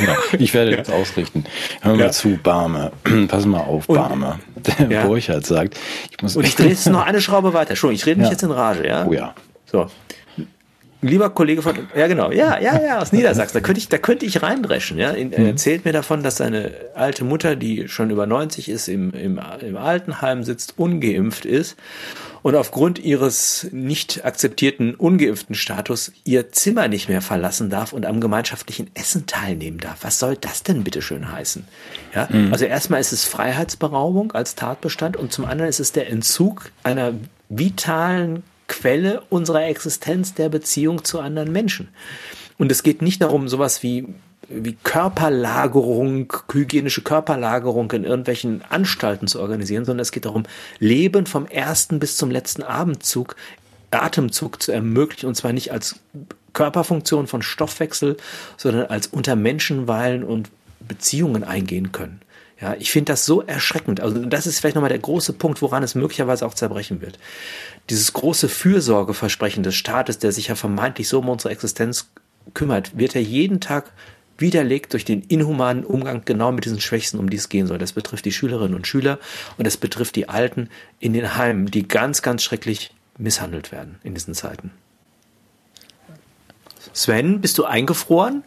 ja, 0.00 0.16
ich 0.38 0.52
werde 0.52 0.76
das 0.76 0.90
ausrichten. 0.90 1.44
Hör 1.80 1.94
mal 1.94 2.00
ja. 2.00 2.10
zu, 2.10 2.38
Barmer. 2.42 2.92
Pass 3.28 3.46
mal 3.46 3.60
auf, 3.60 3.86
Barmer. 3.86 4.38
Der 4.78 4.86
ja. 4.90 5.06
Burchard 5.06 5.46
sagt, 5.46 5.78
ich 6.10 6.20
muss. 6.20 6.36
Und 6.36 6.44
ich 6.44 6.54
drehe 6.54 6.68
jetzt 6.68 6.86
noch 6.86 7.06
eine 7.06 7.22
Schraube 7.22 7.54
weiter. 7.54 7.74
Schon, 7.74 7.92
ich 7.92 8.04
rede 8.04 8.20
mich 8.20 8.30
jetzt 8.30 8.42
in 8.42 8.50
Rage, 8.50 8.86
ja? 8.86 9.06
Oh 9.06 9.12
ja. 9.12 9.34
So 9.64 9.88
lieber 11.00 11.30
Kollege 11.30 11.62
von, 11.62 11.76
ja 11.94 12.06
genau, 12.06 12.30
ja, 12.30 12.58
ja, 12.58 12.80
ja, 12.80 12.98
aus 13.00 13.12
Niedersachsen, 13.12 13.54
da 13.54 13.60
könnte 13.60 13.80
ich, 13.80 13.88
da 13.88 13.98
könnte 13.98 14.26
ich 14.26 14.42
reindreschen, 14.42 14.98
ja. 14.98 15.12
Er 15.12 15.24
mhm. 15.24 15.46
erzählt 15.46 15.84
mir 15.84 15.92
davon, 15.92 16.22
dass 16.22 16.36
seine 16.36 16.72
alte 16.94 17.24
Mutter, 17.24 17.56
die 17.56 17.88
schon 17.88 18.10
über 18.10 18.26
90 18.26 18.68
ist, 18.68 18.88
im, 18.88 19.12
im, 19.12 19.40
im 19.60 19.76
Altenheim 19.76 20.42
sitzt, 20.42 20.74
ungeimpft 20.78 21.44
ist 21.44 21.76
und 22.42 22.54
aufgrund 22.54 22.98
ihres 22.98 23.68
nicht 23.72 24.24
akzeptierten 24.24 24.94
ungeimpften 24.94 25.54
Status 25.54 26.12
ihr 26.24 26.50
Zimmer 26.52 26.88
nicht 26.88 27.08
mehr 27.08 27.22
verlassen 27.22 27.70
darf 27.70 27.92
und 27.92 28.06
am 28.06 28.20
gemeinschaftlichen 28.20 28.90
Essen 28.94 29.26
teilnehmen 29.26 29.78
darf. 29.78 29.98
Was 30.02 30.18
soll 30.18 30.36
das 30.36 30.62
denn 30.62 30.84
bitte 30.84 31.02
schön 31.02 31.30
heißen? 31.30 31.64
Ja, 32.14 32.28
mhm. 32.30 32.52
also 32.52 32.64
erstmal 32.64 33.00
ist 33.00 33.12
es 33.12 33.24
Freiheitsberaubung 33.24 34.32
als 34.32 34.54
Tatbestand 34.54 35.16
und 35.16 35.32
zum 35.32 35.44
anderen 35.44 35.68
ist 35.68 35.80
es 35.80 35.92
der 35.92 36.10
Entzug 36.10 36.70
einer 36.82 37.12
vitalen 37.48 38.42
Quelle 38.68 39.22
unserer 39.28 39.64
Existenz 39.64 40.34
der 40.34 40.48
Beziehung 40.48 41.04
zu 41.04 41.20
anderen 41.20 41.50
Menschen. 41.50 41.88
Und 42.58 42.70
es 42.70 42.82
geht 42.82 43.02
nicht 43.02 43.22
darum, 43.22 43.48
sowas 43.48 43.82
wie 43.82 44.06
wie 44.48 44.76
Körperlagerung, 44.82 46.32
hygienische 46.50 47.02
Körperlagerung 47.02 47.90
in 47.92 48.04
irgendwelchen 48.04 48.62
Anstalten 48.70 49.28
zu 49.28 49.40
organisieren, 49.40 49.84
sondern 49.84 50.02
es 50.02 50.12
geht 50.12 50.24
darum, 50.24 50.44
Leben 50.78 51.26
vom 51.26 51.46
ersten 51.46 51.98
bis 51.98 52.16
zum 52.16 52.30
letzten 52.30 52.62
Abendzug, 52.62 53.36
Atemzug 53.90 54.62
zu 54.62 54.72
ermöglichen, 54.72 55.26
und 55.26 55.34
zwar 55.34 55.52
nicht 55.52 55.72
als 55.72 55.96
Körperfunktion 56.54 57.26
von 57.26 57.42
Stoffwechsel, 57.42 58.16
sondern 58.56 58.86
als 58.86 59.06
unter 59.08 59.36
Menschen 59.36 59.86
weilen 59.86 60.24
und 60.24 60.50
Beziehungen 60.80 61.44
eingehen 61.44 61.92
können. 61.92 62.20
Ja, 62.60 62.74
ich 62.78 62.90
finde 62.90 63.12
das 63.12 63.24
so 63.24 63.42
erschreckend. 63.42 64.00
Also 64.00 64.24
das 64.24 64.46
ist 64.46 64.58
vielleicht 64.58 64.74
nochmal 64.74 64.88
der 64.88 64.98
große 64.98 65.32
Punkt, 65.34 65.62
woran 65.62 65.84
es 65.84 65.94
möglicherweise 65.94 66.44
auch 66.44 66.54
zerbrechen 66.54 67.00
wird. 67.00 67.18
Dieses 67.88 68.12
große 68.12 68.48
Fürsorgeversprechen 68.48 69.62
des 69.62 69.76
Staates, 69.76 70.18
der 70.18 70.32
sich 70.32 70.48
ja 70.48 70.56
vermeintlich 70.56 71.08
so 71.08 71.20
um 71.20 71.28
unsere 71.28 71.52
Existenz 71.52 72.10
kümmert, 72.54 72.98
wird 72.98 73.14
ja 73.14 73.20
jeden 73.20 73.60
Tag 73.60 73.92
widerlegt 74.38 74.92
durch 74.92 75.04
den 75.04 75.22
inhumanen 75.22 75.84
Umgang 75.84 76.22
genau 76.24 76.50
mit 76.50 76.64
diesen 76.64 76.80
Schwächsten, 76.80 77.18
um 77.18 77.30
die 77.30 77.36
es 77.36 77.48
gehen 77.48 77.66
soll. 77.66 77.78
Das 77.78 77.92
betrifft 77.92 78.24
die 78.24 78.32
Schülerinnen 78.32 78.74
und 78.74 78.86
Schüler 78.86 79.18
und 79.56 79.66
das 79.66 79.76
betrifft 79.76 80.16
die 80.16 80.28
Alten 80.28 80.68
in 80.98 81.12
den 81.12 81.36
Heimen, 81.36 81.66
die 81.66 81.86
ganz, 81.86 82.22
ganz 82.22 82.42
schrecklich 82.42 82.92
misshandelt 83.18 83.70
werden 83.72 83.98
in 84.02 84.14
diesen 84.14 84.34
Zeiten. 84.34 84.70
Sven, 86.92 87.40
bist 87.40 87.58
du 87.58 87.64
eingefroren? 87.64 88.42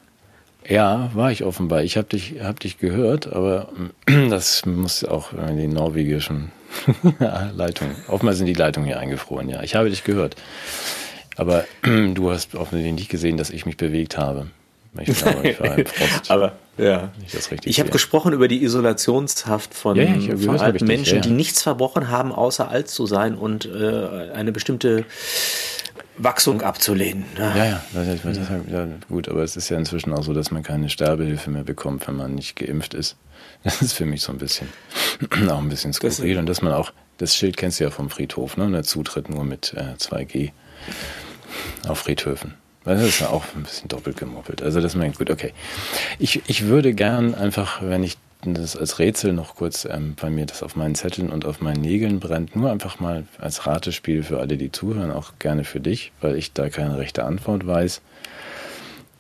Ja, 0.68 1.10
war 1.14 1.32
ich 1.32 1.44
offenbar. 1.44 1.84
Ich 1.84 1.98
habe 1.98 2.08
dich, 2.08 2.36
hab 2.42 2.60
dich 2.60 2.78
gehört, 2.78 3.32
aber 3.32 3.70
das 4.30 4.66
muss 4.66 5.04
auch 5.04 5.34
in 5.34 5.58
die 5.58 5.68
norwegischen 5.68 6.52
Leitungen. 7.54 7.96
Offenbar 8.08 8.36
sind 8.36 8.46
die 8.46 8.54
Leitungen 8.54 8.88
hier 8.88 9.00
eingefroren, 9.00 9.50
ja. 9.50 9.64
Ich 9.64 9.76
habe 9.76 9.90
dich 9.90 10.04
gehört. 10.04 10.36
Aber 11.36 11.66
du 11.84 12.32
hast 12.32 12.56
offensichtlich 12.56 12.94
nicht 12.94 13.10
gesehen, 13.10 13.38
dass 13.38 13.50
ich 13.50 13.66
mich 13.66 13.78
bewegt 13.78 14.18
habe. 14.18 14.48
Ich 15.00 15.18
glaube, 15.22 15.50
ich 15.50 15.60
war 15.60 15.78
im 15.78 15.86
Frost. 15.86 16.32
aber 16.32 16.54
ja. 16.78 17.12
Ich, 17.64 17.80
habe 17.80 17.90
gesprochen 17.90 18.34
über 18.34 18.48
die 18.48 18.64
Isolationshaft 18.64 19.74
von 19.74 19.96
ja, 19.96 20.04
ja, 20.04 20.36
veralten 20.36 20.86
Menschen, 20.86 21.16
ja. 21.16 21.22
die 21.22 21.30
nichts 21.30 21.62
verbrochen 21.62 22.10
haben, 22.10 22.32
außer 22.32 22.70
alt 22.70 22.90
zu 22.90 23.06
sein 23.06 23.36
und 23.36 23.66
äh, 23.66 24.32
eine 24.34 24.52
bestimmte 24.52 25.06
Wachstum 26.24 26.62
abzulehnen. 26.62 27.26
Ne? 27.38 27.54
Ja, 27.56 27.66
ja, 27.66 27.84
das, 27.94 28.22
das, 28.22 28.38
das, 28.38 28.50
ja, 28.72 28.88
gut, 29.10 29.28
aber 29.28 29.44
es 29.44 29.56
ist 29.56 29.70
ja 29.70 29.78
inzwischen 29.78 30.14
auch 30.14 30.24
so, 30.24 30.34
dass 30.34 30.52
man 30.52 30.64
keine 30.64 30.90
Sterbehilfe 30.90 31.50
mehr 31.50 31.64
bekommt, 31.64 32.08
wenn 32.08 32.16
man 32.16 32.36
nicht 32.36 32.56
geimpft 32.56 32.94
ist. 32.94 33.18
Das 33.64 33.82
ist 33.82 33.94
für 33.94 34.06
mich 34.06 34.22
so 34.22 34.32
ein 34.32 34.38
bisschen, 34.38 34.68
auch 35.50 35.60
ein 35.60 35.70
bisschen 35.70 35.94
skurril. 35.94 36.38
Und 36.38 36.48
dass 36.48 36.62
man 36.62 36.74
auch, 36.74 36.92
das 37.18 37.36
Schild 37.36 37.58
kennst 37.58 37.80
du 37.80 37.84
ja 37.84 37.92
vom 37.92 38.10
Friedhof, 38.10 38.58
ne? 38.58 38.66
Und 38.66 38.74
der 38.74 38.84
Zutritt 38.84 39.30
nur 39.30 39.44
mit 39.44 39.74
äh, 39.76 39.96
2G 39.98 40.52
auf 41.88 42.00
Friedhöfen. 42.00 42.56
Das 42.84 43.02
ist 43.04 43.20
ja 43.20 43.30
auch 43.30 43.44
ein 43.56 43.64
bisschen 43.64 43.90
doppelt 43.90 44.18
gemoppelt. 44.18 44.64
Also 44.64 44.82
das 44.82 44.96
meint 44.96 45.18
gut, 45.18 45.30
okay. 45.30 45.54
Ich, 46.18 46.42
ich 46.48 46.66
würde 46.66 46.94
gern 46.94 47.36
einfach, 47.36 47.82
wenn 47.84 48.04
ich 48.04 48.18
das 48.44 48.76
als 48.76 49.00
Rätsel 49.00 49.34
noch 49.34 49.56
kurz 49.56 49.86
ähm, 49.86 50.16
bei 50.20 50.30
mir 50.30 50.46
das 50.46 50.64
auf 50.64 50.76
meinen 50.76 50.96
Zetteln 50.96 51.30
und 51.30 51.46
auf 51.46 51.62
meinen 51.62 51.82
Nägeln 51.82 52.20
brennt. 52.20 52.56
Nur 52.56 52.72
einfach 52.72 53.00
mal 53.00 53.26
als 53.40 53.68
Ratespiel 53.68 54.24
für 54.24 54.40
alle, 54.40 54.58
die 54.58 54.72
zuhören, 54.72 55.12
auch 55.12 55.34
gerne 55.40 55.64
für 55.64 55.80
dich, 55.80 56.12
weil 56.22 56.36
ich 56.36 56.54
da 56.54 56.70
keine 56.70 56.98
rechte 56.98 57.24
Antwort 57.24 57.66
weiß. 57.68 58.02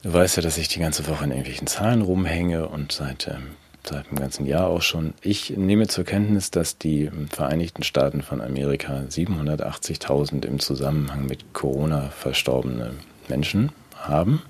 Du 0.03 0.13
weißt 0.13 0.38
ja, 0.38 0.43
dass 0.43 0.57
ich 0.57 0.67
die 0.67 0.80
ganze 0.80 1.07
Woche 1.07 1.26
in 1.26 1.32
irgendwelchen 1.32 1.67
Zahlen 1.67 2.01
rumhänge 2.01 2.67
und 2.67 2.91
seit, 2.91 3.28
ähm, 3.28 3.55
seit 3.84 4.09
dem 4.09 4.17
ganzen 4.17 4.47
Jahr 4.47 4.67
auch 4.67 4.82
schon. 4.82 5.13
Ich 5.22 5.51
nehme 5.51 5.88
zur 5.88 6.03
Kenntnis, 6.03 6.49
dass 6.49 6.80
die 6.80 7.11
Vereinigten 7.30 7.84
Staaten 7.84 8.24
von 8.24 8.41
Amerika 8.41 9.03
780.000 9.07 10.45
im 10.45 10.59
Zusammenhang 10.59 11.28
mit 11.28 11.53
Corona 11.53 12.09
verstorbene 12.09 12.93
Menschen 13.28 13.72
haben, 13.95 14.41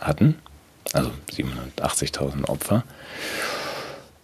hatten. 0.00 0.36
Also 0.92 1.10
780.000 1.32 2.48
Opfer. 2.48 2.84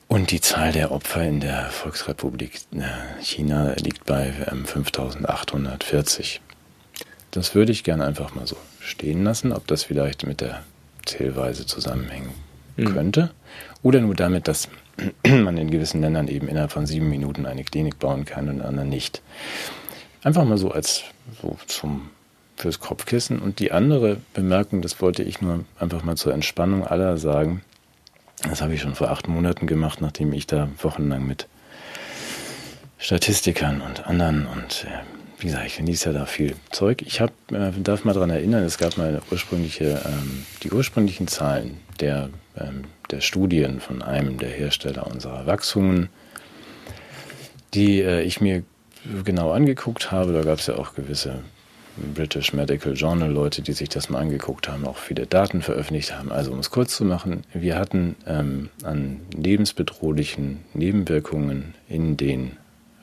Und 0.09 0.31
die 0.31 0.41
Zahl 0.41 0.73
der 0.73 0.93
Opfer 0.93 1.25
in 1.25 1.41
der 1.41 1.71
Volksrepublik 1.71 2.61
äh, 2.73 3.23
China 3.23 3.75
liegt 3.81 4.07
bei 4.07 4.33
5840. 4.33 6.41
Ähm, 6.43 7.07
das 7.33 7.55
würde 7.55 7.73
ich 7.73 7.85
gerne 7.85 8.05
einfach 8.05 8.35
mal 8.35 8.47
so 8.47 8.57
stehen 8.81 9.25
lassen, 9.25 9.53
ob 9.53 9.67
das 9.67 9.83
vielleicht 9.83 10.27
mit 10.27 10.41
der 10.41 10.63
Zählweise 11.05 11.67
zusammenhängen 11.67 12.31
mhm. 12.77 12.95
könnte. 12.95 13.31
Oder 13.83 14.01
nur 14.01 14.15
damit, 14.15 14.49
dass 14.49 14.69
man 15.27 15.59
in 15.59 15.71
gewissen 15.71 16.01
Ländern 16.01 16.29
eben 16.29 16.49
innerhalb 16.49 16.73
von 16.73 16.87
sieben 16.87 17.09
Minuten 17.09 17.45
eine 17.45 17.65
Klinik 17.65 17.99
bauen 17.99 18.25
kann 18.25 18.49
und 18.49 18.57
in 18.57 18.63
anderen 18.63 18.89
nicht. 18.89 19.23
Einfach 20.23 20.45
mal 20.45 20.59
so 20.59 20.71
als 20.71 21.05
so 21.43 21.59
zum 21.67 22.11
fürs 22.57 22.81
Kopfkissen. 22.81 23.39
Und 23.39 23.59
die 23.59 23.73
andere 23.73 24.19
Bemerkung, 24.35 24.83
das 24.83 25.01
wollte 25.01 25.23
ich 25.23 25.41
nur 25.41 25.65
einfach 25.79 26.03
mal 26.03 26.17
zur 26.17 26.33
Entspannung 26.33 26.87
aller 26.87 27.19
sagen, 27.19 27.63
das 28.43 28.61
habe 28.61 28.75
ich 28.75 28.81
schon 28.81 28.95
vor 28.95 29.11
acht 29.11 29.29
Monaten 29.29 29.67
gemacht, 29.67 30.01
nachdem 30.01 30.33
ich 30.33 30.47
da 30.47 30.69
wochenlang 30.83 31.27
mit 31.27 31.49
Statistikern 32.99 33.81
und 33.81 34.07
anderen 34.07 34.47
und 34.47 34.87
äh, 34.89 35.17
wie 35.39 35.47
gesagt, 35.47 35.67
ich 35.67 35.77
genieße 35.77 36.11
ja 36.11 36.19
da 36.19 36.27
viel 36.27 36.57
Zeug. 36.71 37.03
Ich 37.03 37.21
hab, 37.21 37.31
äh, 37.53 37.71
darf 37.79 38.05
mal 38.05 38.15
daran 38.15 38.31
erinnern, 38.31 38.63
es 38.63 38.79
gab 38.79 38.97
mal 38.97 39.21
ursprüngliche, 39.31 40.01
ähm, 40.07 40.47
die 40.63 40.71
ursprünglichen 40.71 41.29
Zahlen 41.29 41.79
der, 42.01 42.31
ähm, 42.59 42.85
der 43.11 43.21
Studien 43.21 43.81
von 43.81 44.03
einem 44.03 44.39
der 44.39 44.49
Hersteller 44.49 45.07
unserer 45.07 45.47
Wachsungen, 45.47 46.09
die 47.75 48.01
äh, 48.01 48.23
ich 48.23 48.41
mir 48.41 48.63
genau 49.25 49.53
angeguckt 49.53 50.11
habe. 50.11 50.33
Da 50.33 50.43
gab 50.43 50.59
es 50.59 50.67
ja 50.67 50.77
auch 50.77 50.95
gewisse 50.95 51.41
British 52.15 52.53
Medical 52.53 52.93
Journal 52.95 53.31
Leute, 53.31 53.63
die 53.63 53.73
sich 53.73 53.89
das 53.89 54.09
mal 54.09 54.21
angeguckt 54.21 54.69
haben, 54.69 54.87
auch 54.87 54.99
viele 54.99 55.27
Daten 55.27 55.63
veröffentlicht 55.63 56.17
haben. 56.17 56.31
Also 56.31 56.53
um 56.53 56.59
es 56.59 56.71
kurz 56.71 56.97
zu 56.97 57.05
machen, 57.05 57.45
wir 57.53 57.79
hatten 57.79 58.17
ähm, 58.27 58.71
an 58.83 59.21
lebensbedrohlichen 59.37 60.61
Nebenwirkungen 60.75 61.75
in 61.89 62.17
den 62.17 62.57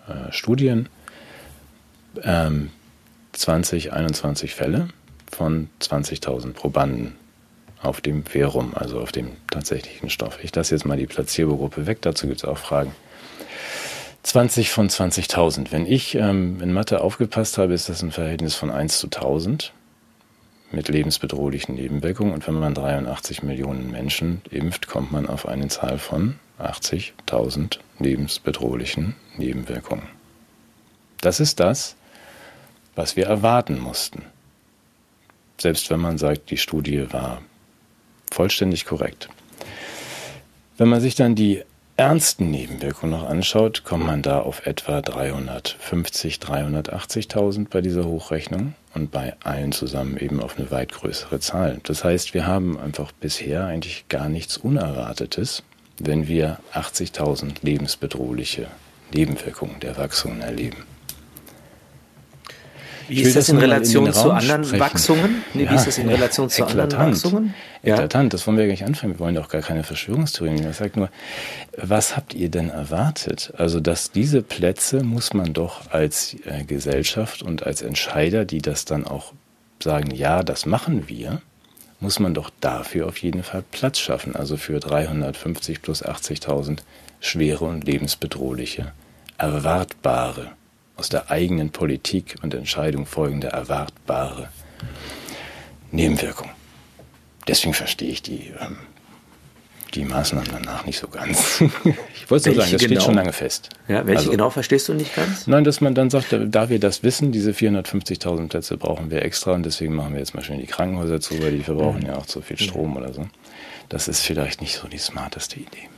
äh, 0.07 0.31
Studien 0.31 0.89
ähm, 2.23 2.69
20, 3.33 3.93
21 3.93 4.53
Fälle 4.53 4.89
von 5.31 5.69
20.000 5.81 6.53
Probanden 6.53 7.15
auf 7.81 7.99
dem 7.99 8.23
Verum, 8.25 8.73
also 8.75 8.99
auf 8.99 9.11
dem 9.11 9.31
tatsächlichen 9.49 10.09
Stoff. 10.09 10.39
Ich 10.43 10.55
lasse 10.55 10.75
jetzt 10.75 10.85
mal 10.85 10.97
die 10.97 11.07
Placebo-Gruppe 11.07 11.85
weg, 11.85 12.01
dazu 12.01 12.27
gibt 12.27 12.39
es 12.39 12.45
auch 12.45 12.57
Fragen. 12.57 12.93
20 14.23 14.71
von 14.71 14.89
20.000. 14.89 15.71
Wenn 15.71 15.85
ich 15.85 16.15
ähm, 16.15 16.61
in 16.61 16.71
Mathe 16.71 17.01
aufgepasst 17.01 17.57
habe, 17.57 17.73
ist 17.73 17.89
das 17.89 18.01
ein 18.01 18.11
Verhältnis 18.11 18.55
von 18.55 18.71
1 18.71 18.99
zu 18.99 19.07
1000 19.07 19.73
mit 20.71 20.87
lebensbedrohlichen 20.87 21.75
Nebenwirkungen. 21.75 22.33
Und 22.33 22.47
wenn 22.47 22.55
man 22.55 22.73
83 22.73 23.43
Millionen 23.43 23.91
Menschen 23.91 24.41
impft, 24.49 24.87
kommt 24.87 25.11
man 25.11 25.27
auf 25.27 25.47
eine 25.47 25.67
Zahl 25.67 25.99
von 25.99 26.39
80.000 26.59 27.79
lebensbedrohlichen 27.99 29.15
Nebenwirkungen. 29.37 30.07
Das 31.19 31.39
ist 31.39 31.59
das, 31.59 31.95
was 32.95 33.15
wir 33.15 33.25
erwarten 33.25 33.79
mussten. 33.79 34.23
Selbst 35.57 35.89
wenn 35.89 35.99
man 35.99 36.17
sagt, 36.17 36.49
die 36.49 36.57
Studie 36.57 37.11
war 37.11 37.41
vollständig 38.31 38.85
korrekt. 38.85 39.29
Wenn 40.77 40.89
man 40.89 41.01
sich 41.01 41.15
dann 41.15 41.35
die 41.35 41.63
ernsten 41.95 42.49
Nebenwirkungen 42.49 43.11
noch 43.11 43.29
anschaut, 43.29 43.83
kommt 43.83 44.05
man 44.05 44.21
da 44.21 44.39
auf 44.39 44.65
etwa 44.65 45.01
350, 45.01 46.35
380.000 46.37 47.67
bei 47.69 47.81
dieser 47.81 48.05
Hochrechnung 48.05 48.73
und 48.93 49.11
bei 49.11 49.35
allen 49.43 49.71
zusammen 49.71 50.17
eben 50.17 50.41
auf 50.41 50.57
eine 50.57 50.71
weit 50.71 50.91
größere 50.91 51.39
Zahl. 51.39 51.79
Das 51.83 52.03
heißt, 52.03 52.33
wir 52.33 52.47
haben 52.47 52.79
einfach 52.79 53.11
bisher 53.11 53.65
eigentlich 53.65 54.05
gar 54.09 54.29
nichts 54.29 54.57
Unerwartetes, 54.57 55.63
wenn 55.99 56.27
wir 56.27 56.59
80.000 56.73 57.57
lebensbedrohliche 57.61 58.67
Nebenwirkungen 59.13 59.79
der 59.79 59.97
Wachsungen 59.97 60.41
erleben. 60.41 60.83
Wie 63.07 63.21
ist 63.21 63.35
das 63.35 63.49
in 63.49 63.57
Relation 63.57 64.11
zu 64.13 64.31
anderen 64.31 64.63
sprechen. 64.63 64.79
Wachsungen? 64.79 65.43
Nee, 65.53 65.63
ja, 65.63 65.71
wie 65.71 65.75
ist 65.75 65.87
das 65.87 65.97
in 65.97 66.09
Relation 66.09 66.49
zu 66.49 66.63
eklatant. 66.63 66.93
anderen 66.93 67.11
Wachsungen? 67.11 67.53
Ja. 67.83 67.95
Eklatant, 67.95 68.33
das 68.33 68.47
wollen 68.47 68.57
wir 68.57 68.65
gar 68.65 68.71
nicht 68.71 68.85
anfangen. 68.85 69.13
Wir 69.13 69.19
wollen 69.19 69.35
doch 69.35 69.49
gar 69.49 69.61
keine 69.61 69.83
Verschwörungstheorien. 69.83 70.69
Ich 70.69 70.77
sage 70.77 70.99
nur, 70.99 71.09
was 71.77 72.15
habt 72.15 72.33
ihr 72.33 72.49
denn 72.49 72.69
erwartet? 72.69 73.53
Also, 73.57 73.79
dass 73.79 74.11
diese 74.11 74.41
Plätze 74.41 75.03
muss 75.03 75.33
man 75.33 75.53
doch 75.53 75.91
als 75.91 76.35
äh, 76.45 76.63
Gesellschaft 76.63 77.41
und 77.41 77.63
als 77.63 77.81
Entscheider, 77.81 78.45
die 78.45 78.61
das 78.61 78.85
dann 78.85 79.05
auch 79.05 79.33
sagen, 79.81 80.11
ja, 80.11 80.43
das 80.43 80.65
machen 80.65 81.09
wir, 81.09 81.41
muss 81.99 82.19
man 82.19 82.33
doch 82.33 82.49
dafür 82.59 83.07
auf 83.07 83.17
jeden 83.17 83.43
Fall 83.43 83.63
Platz 83.71 83.99
schaffen. 83.99 84.35
Also 84.35 84.57
für 84.57 84.79
350 84.79 85.81
plus 85.81 86.03
80.000 86.03 86.79
schwere 87.19 87.65
und 87.65 87.85
lebensbedrohliche, 87.85 88.91
erwartbare 89.37 90.51
aus 90.95 91.09
der 91.09 91.31
eigenen 91.31 91.71
Politik 91.71 92.35
und 92.41 92.53
Entscheidung 92.53 93.05
folgende 93.05 93.47
erwartbare 93.47 94.49
Nebenwirkung. 95.91 96.49
Deswegen 97.47 97.73
verstehe 97.73 98.09
ich 98.09 98.21
die, 98.21 98.53
ähm, 98.59 98.77
die 99.93 100.05
Maßnahmen 100.05 100.49
danach 100.51 100.85
nicht 100.85 100.99
so 100.99 101.07
ganz. 101.07 101.61
ich 102.15 102.31
wollte 102.31 102.49
nur 102.49 102.61
sagen, 102.61 102.71
das 102.71 102.81
genau? 102.81 102.93
steht 102.95 103.03
schon 103.03 103.15
lange 103.15 103.33
fest. 103.33 103.69
Ja, 103.87 104.05
welche 104.07 104.19
also, 104.19 104.31
genau 104.31 104.49
verstehst 104.49 104.87
du 104.87 104.93
nicht 104.93 105.15
ganz? 105.15 105.45
Nein, 105.47 105.63
dass 105.63 105.81
man 105.81 105.93
dann 105.93 106.09
sagt, 106.09 106.27
da 106.31 106.69
wir 106.69 106.79
das 106.79 107.03
wissen, 107.03 107.31
diese 107.31 107.51
450.000 107.51 108.47
Plätze 108.49 108.77
brauchen 108.77 109.11
wir 109.11 109.23
extra 109.23 109.53
und 109.53 109.63
deswegen 109.63 109.93
machen 109.93 110.13
wir 110.13 110.19
jetzt 110.19 110.33
mal 110.35 110.43
schön 110.43 110.59
die 110.59 110.67
Krankenhäuser 110.67 111.19
zu, 111.19 111.41
weil 111.41 111.51
die 111.51 111.63
verbrauchen 111.63 112.01
mhm. 112.01 112.07
ja 112.07 112.17
auch 112.17 112.25
zu 112.25 112.41
viel 112.41 112.57
Strom 112.57 112.91
mhm. 112.91 112.97
oder 112.97 113.13
so. 113.13 113.27
Das 113.89 114.07
ist 114.07 114.21
vielleicht 114.21 114.61
nicht 114.61 114.75
so 114.75 114.87
die 114.87 114.97
smarteste 114.97 115.59
Idee. 115.59 115.89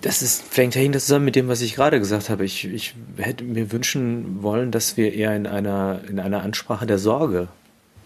Das 0.00 0.22
ist, 0.22 0.42
fängt 0.42 0.74
ja 0.74 0.86
das 0.88 1.06
zusammen 1.06 1.24
mit 1.24 1.36
dem, 1.36 1.48
was 1.48 1.60
ich 1.60 1.74
gerade 1.74 1.98
gesagt 1.98 2.30
habe. 2.30 2.44
Ich, 2.44 2.64
ich 2.64 2.94
hätte 3.16 3.44
mir 3.44 3.72
wünschen 3.72 4.42
wollen, 4.42 4.70
dass 4.70 4.96
wir 4.96 5.12
eher 5.12 5.34
in 5.34 5.46
einer, 5.46 6.00
in 6.08 6.20
einer 6.20 6.42
Ansprache 6.42 6.86
der 6.86 6.98
Sorge 6.98 7.48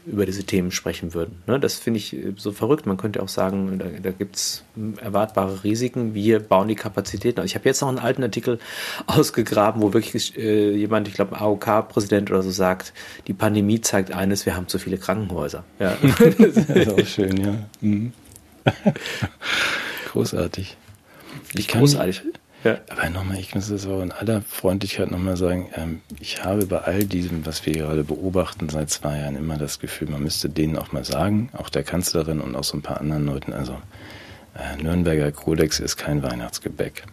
über 0.06 0.24
diese 0.24 0.44
Themen 0.44 0.70
sprechen 0.70 1.14
würden. 1.14 1.42
Ne, 1.46 1.60
das 1.60 1.74
finde 1.74 1.98
ich 1.98 2.16
so 2.36 2.52
verrückt. 2.52 2.86
Man 2.86 2.96
könnte 2.96 3.22
auch 3.22 3.28
sagen, 3.28 3.78
da, 3.78 3.86
da 4.02 4.10
gibt 4.10 4.36
es 4.36 4.64
erwartbare 5.00 5.62
Risiken. 5.62 6.14
Wir 6.14 6.40
bauen 6.40 6.68
die 6.68 6.74
Kapazitäten. 6.74 7.44
Ich 7.44 7.54
habe 7.54 7.68
jetzt 7.68 7.80
noch 7.82 7.88
einen 7.88 7.98
alten 7.98 8.22
Artikel 8.22 8.58
ausgegraben, 9.06 9.82
wo 9.82 9.92
wirklich 9.92 10.36
äh, 10.36 10.74
jemand, 10.74 11.08
ich 11.08 11.14
glaube, 11.14 11.38
AOK-Präsident 11.40 12.30
oder 12.30 12.42
so 12.42 12.50
sagt, 12.50 12.92
die 13.26 13.34
Pandemie 13.34 13.80
zeigt 13.80 14.12
eines, 14.12 14.46
wir 14.46 14.56
haben 14.56 14.68
zu 14.68 14.78
viele 14.78 14.96
Krankenhäuser. 14.96 15.64
Ja. 15.78 15.96
das 16.38 16.56
ist 16.56 16.90
auch 16.90 17.06
schön, 17.06 17.36
ja. 17.36 17.54
Mhm. 17.80 18.12
Großartig. 20.12 20.76
Ich 21.54 21.68
kann 21.68 21.80
großartig. 21.80 22.22
Ja. 22.62 22.78
Aber 22.90 23.08
nochmal, 23.08 23.38
ich 23.38 23.54
muss 23.54 23.68
das 23.68 23.86
auch 23.86 24.02
in 24.02 24.12
aller 24.12 24.42
Freundlichkeit 24.42 25.10
nochmal 25.10 25.38
sagen, 25.38 25.70
ähm, 25.76 26.02
ich 26.20 26.44
habe 26.44 26.66
bei 26.66 26.78
all 26.78 27.04
diesem, 27.04 27.46
was 27.46 27.64
wir 27.64 27.72
gerade 27.72 28.04
beobachten 28.04 28.68
seit 28.68 28.90
zwei 28.90 29.18
Jahren, 29.20 29.36
immer 29.36 29.56
das 29.56 29.78
Gefühl, 29.78 30.10
man 30.10 30.22
müsste 30.22 30.50
denen 30.50 30.76
auch 30.76 30.92
mal 30.92 31.04
sagen, 31.04 31.48
auch 31.54 31.70
der 31.70 31.84
Kanzlerin 31.84 32.40
und 32.40 32.54
auch 32.54 32.64
so 32.64 32.76
ein 32.76 32.82
paar 32.82 33.00
anderen 33.00 33.24
Leuten, 33.24 33.54
also 33.54 33.78
äh, 34.54 34.82
Nürnberger 34.82 35.32
Kodex 35.32 35.80
ist 35.80 35.96
kein 35.96 36.22
Weihnachtsgebäck. 36.22 37.04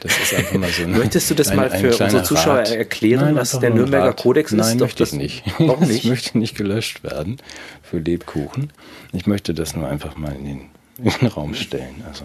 Das 0.00 0.18
ist 0.18 0.34
einfach 0.34 0.58
mal 0.58 0.68
so 0.68 0.82
eine, 0.82 0.96
Möchtest 0.98 1.30
du 1.30 1.34
das 1.34 1.48
ein, 1.48 1.56
mal 1.56 1.70
für 1.70 1.90
unsere 1.96 2.22
Zuschauer 2.24 2.58
Rat. 2.58 2.72
erklären, 2.72 3.26
Nein, 3.26 3.36
was 3.36 3.58
der 3.58 3.70
Nürnberger 3.70 4.08
Rat. 4.08 4.16
Kodex 4.16 4.50
ist? 4.52 4.58
Nein, 4.58 4.78
Doch, 4.78 4.86
möchte 4.86 5.04
ich 5.04 5.12
nicht. 5.12 5.44
Warum 5.58 5.80
nicht? 5.88 6.04
Das 6.04 6.10
möchte 6.10 6.38
nicht 6.38 6.56
gelöscht 6.56 7.04
werden 7.04 7.38
für 7.82 7.98
Lebkuchen. 7.98 8.72
Ich 9.12 9.26
möchte 9.26 9.54
das 9.54 9.76
nur 9.76 9.88
einfach 9.88 10.16
mal 10.16 10.34
in 10.34 10.44
den, 10.44 10.60
in 10.98 11.10
den 11.20 11.28
Raum 11.28 11.54
stellen. 11.54 12.02
Also 12.06 12.24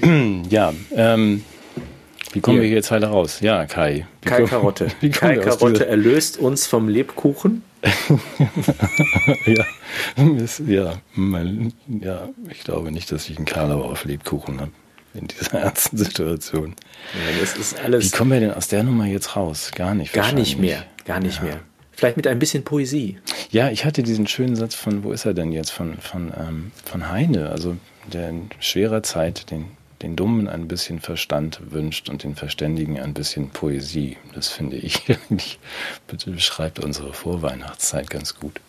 ja, 0.50 0.72
ähm, 0.94 1.44
wie 2.32 2.40
kommen 2.40 2.60
Hier. 2.60 2.68
wir 2.68 2.74
jetzt 2.74 2.90
heute 2.90 3.06
raus? 3.06 3.38
Ja, 3.40 3.64
Kai. 3.66 4.06
Kai 4.22 4.44
Karotte. 4.44 4.88
Kai 5.12 5.36
Karotte 5.36 5.86
erlöst 5.86 6.38
uns 6.38 6.66
vom 6.66 6.88
Lebkuchen. 6.88 7.62
ja, 9.46 9.64
ja, 10.66 10.94
mein, 11.14 11.74
ja, 11.86 12.28
ich 12.50 12.64
glaube 12.64 12.90
nicht, 12.90 13.12
dass 13.12 13.28
ich 13.28 13.36
einen 13.36 13.44
Karlauer 13.44 13.84
auf 13.84 14.04
Lebkuchen 14.04 14.60
habe 14.60 14.70
in 15.12 15.28
dieser 15.28 15.58
ernsten 15.60 15.96
Situation. 15.96 16.74
Ja. 17.12 18.00
Wie 18.00 18.10
kommen 18.10 18.32
wir 18.32 18.40
denn 18.40 18.52
aus 18.52 18.68
der 18.68 18.82
Nummer 18.82 19.06
jetzt 19.06 19.36
raus? 19.36 19.70
Gar 19.74 19.94
nicht. 19.94 20.12
Gar 20.12 20.32
nicht 20.32 20.58
mehr. 20.58 20.84
Gar 21.04 21.20
nicht 21.20 21.38
ja. 21.38 21.44
mehr. 21.44 21.60
Vielleicht 21.92 22.16
mit 22.16 22.26
ein 22.26 22.40
bisschen 22.40 22.64
Poesie. 22.64 23.18
Ja, 23.50 23.70
ich 23.70 23.84
hatte 23.84 24.02
diesen 24.02 24.26
schönen 24.26 24.56
Satz 24.56 24.74
von, 24.74 25.04
wo 25.04 25.12
ist 25.12 25.26
er 25.26 25.34
denn 25.34 25.52
jetzt? 25.52 25.70
Von, 25.70 25.98
von, 25.98 26.32
ähm, 26.36 26.72
von 26.84 27.08
Heine, 27.10 27.50
also 27.50 27.76
der 28.12 28.30
in 28.30 28.50
schwerer 28.58 29.04
Zeit 29.04 29.50
den 29.50 29.66
den 30.04 30.16
Dummen 30.16 30.48
ein 30.48 30.68
bisschen 30.68 31.00
Verstand 31.00 31.60
wünscht 31.70 32.10
und 32.10 32.24
den 32.24 32.36
Verständigen 32.36 33.00
ein 33.00 33.14
bisschen 33.14 33.48
Poesie. 33.48 34.18
Das 34.34 34.48
finde 34.48 34.76
ich 34.76 35.02
eigentlich, 35.08 35.58
beschreibt 36.26 36.78
unsere 36.78 37.14
Vorweihnachtszeit 37.14 38.10
ganz 38.10 38.34
gut. 38.38 38.60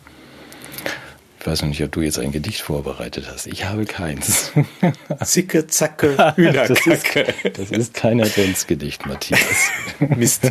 Ich 1.38 1.46
weiß 1.46 1.60
noch 1.62 1.68
nicht, 1.68 1.84
ob 1.84 1.92
du 1.92 2.00
jetzt 2.00 2.18
ein 2.18 2.32
Gedicht 2.32 2.62
vorbereitet 2.62 3.26
hast. 3.30 3.46
Ich 3.46 3.66
habe 3.66 3.84
keins. 3.84 4.50
Zicke, 5.24 5.66
zacke, 5.66 6.34
Hühnerkacke. 6.36 7.34
Das, 7.44 7.52
das 7.68 7.70
ist 7.70 7.94
kein 7.94 8.20
Adventsgedicht, 8.20 9.06
Matthias. 9.06 9.70
Mist. 10.00 10.50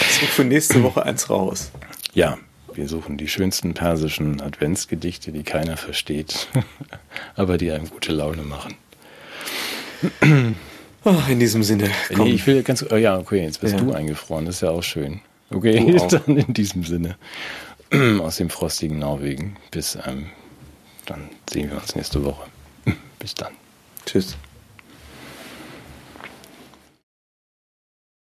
Ich 0.00 0.14
suche 0.20 0.26
für 0.26 0.44
nächste 0.44 0.82
Woche 0.82 1.02
eins 1.02 1.30
raus. 1.30 1.72
Ja, 2.12 2.36
wir 2.74 2.88
suchen 2.88 3.16
die 3.16 3.26
schönsten 3.26 3.72
persischen 3.72 4.42
Adventsgedichte, 4.42 5.32
die 5.32 5.44
keiner 5.44 5.78
versteht, 5.78 6.46
aber 7.34 7.56
die 7.56 7.72
einem 7.72 7.88
gute 7.88 8.12
Laune 8.12 8.42
machen. 8.42 8.76
Oh, 11.08 11.22
in 11.30 11.38
diesem 11.38 11.62
Sinne. 11.62 11.88
Komm. 12.08 12.26
Nee, 12.26 12.34
ich 12.34 12.44
will 12.48 12.64
ganz. 12.64 12.84
Oh 12.90 12.96
ja, 12.96 13.16
okay, 13.16 13.44
jetzt 13.44 13.60
bist 13.60 13.74
ja. 13.74 13.80
du 13.80 13.92
eingefroren. 13.92 14.44
Das 14.44 14.56
ist 14.56 14.62
ja 14.62 14.70
auch 14.70 14.82
schön. 14.82 15.20
Okay, 15.50 15.96
dann 16.10 16.36
in 16.36 16.52
diesem 16.52 16.82
Sinne. 16.82 17.16
Aus 18.20 18.38
dem 18.38 18.50
frostigen 18.50 18.98
Norwegen. 18.98 19.56
Bis 19.70 19.96
ähm, 20.04 20.26
dann 21.06 21.28
sehen 21.48 21.70
wir 21.70 21.76
uns 21.76 21.94
nächste 21.94 22.24
Woche. 22.24 22.48
Bis 23.20 23.34
dann. 23.34 23.52
Tschüss. 24.04 24.36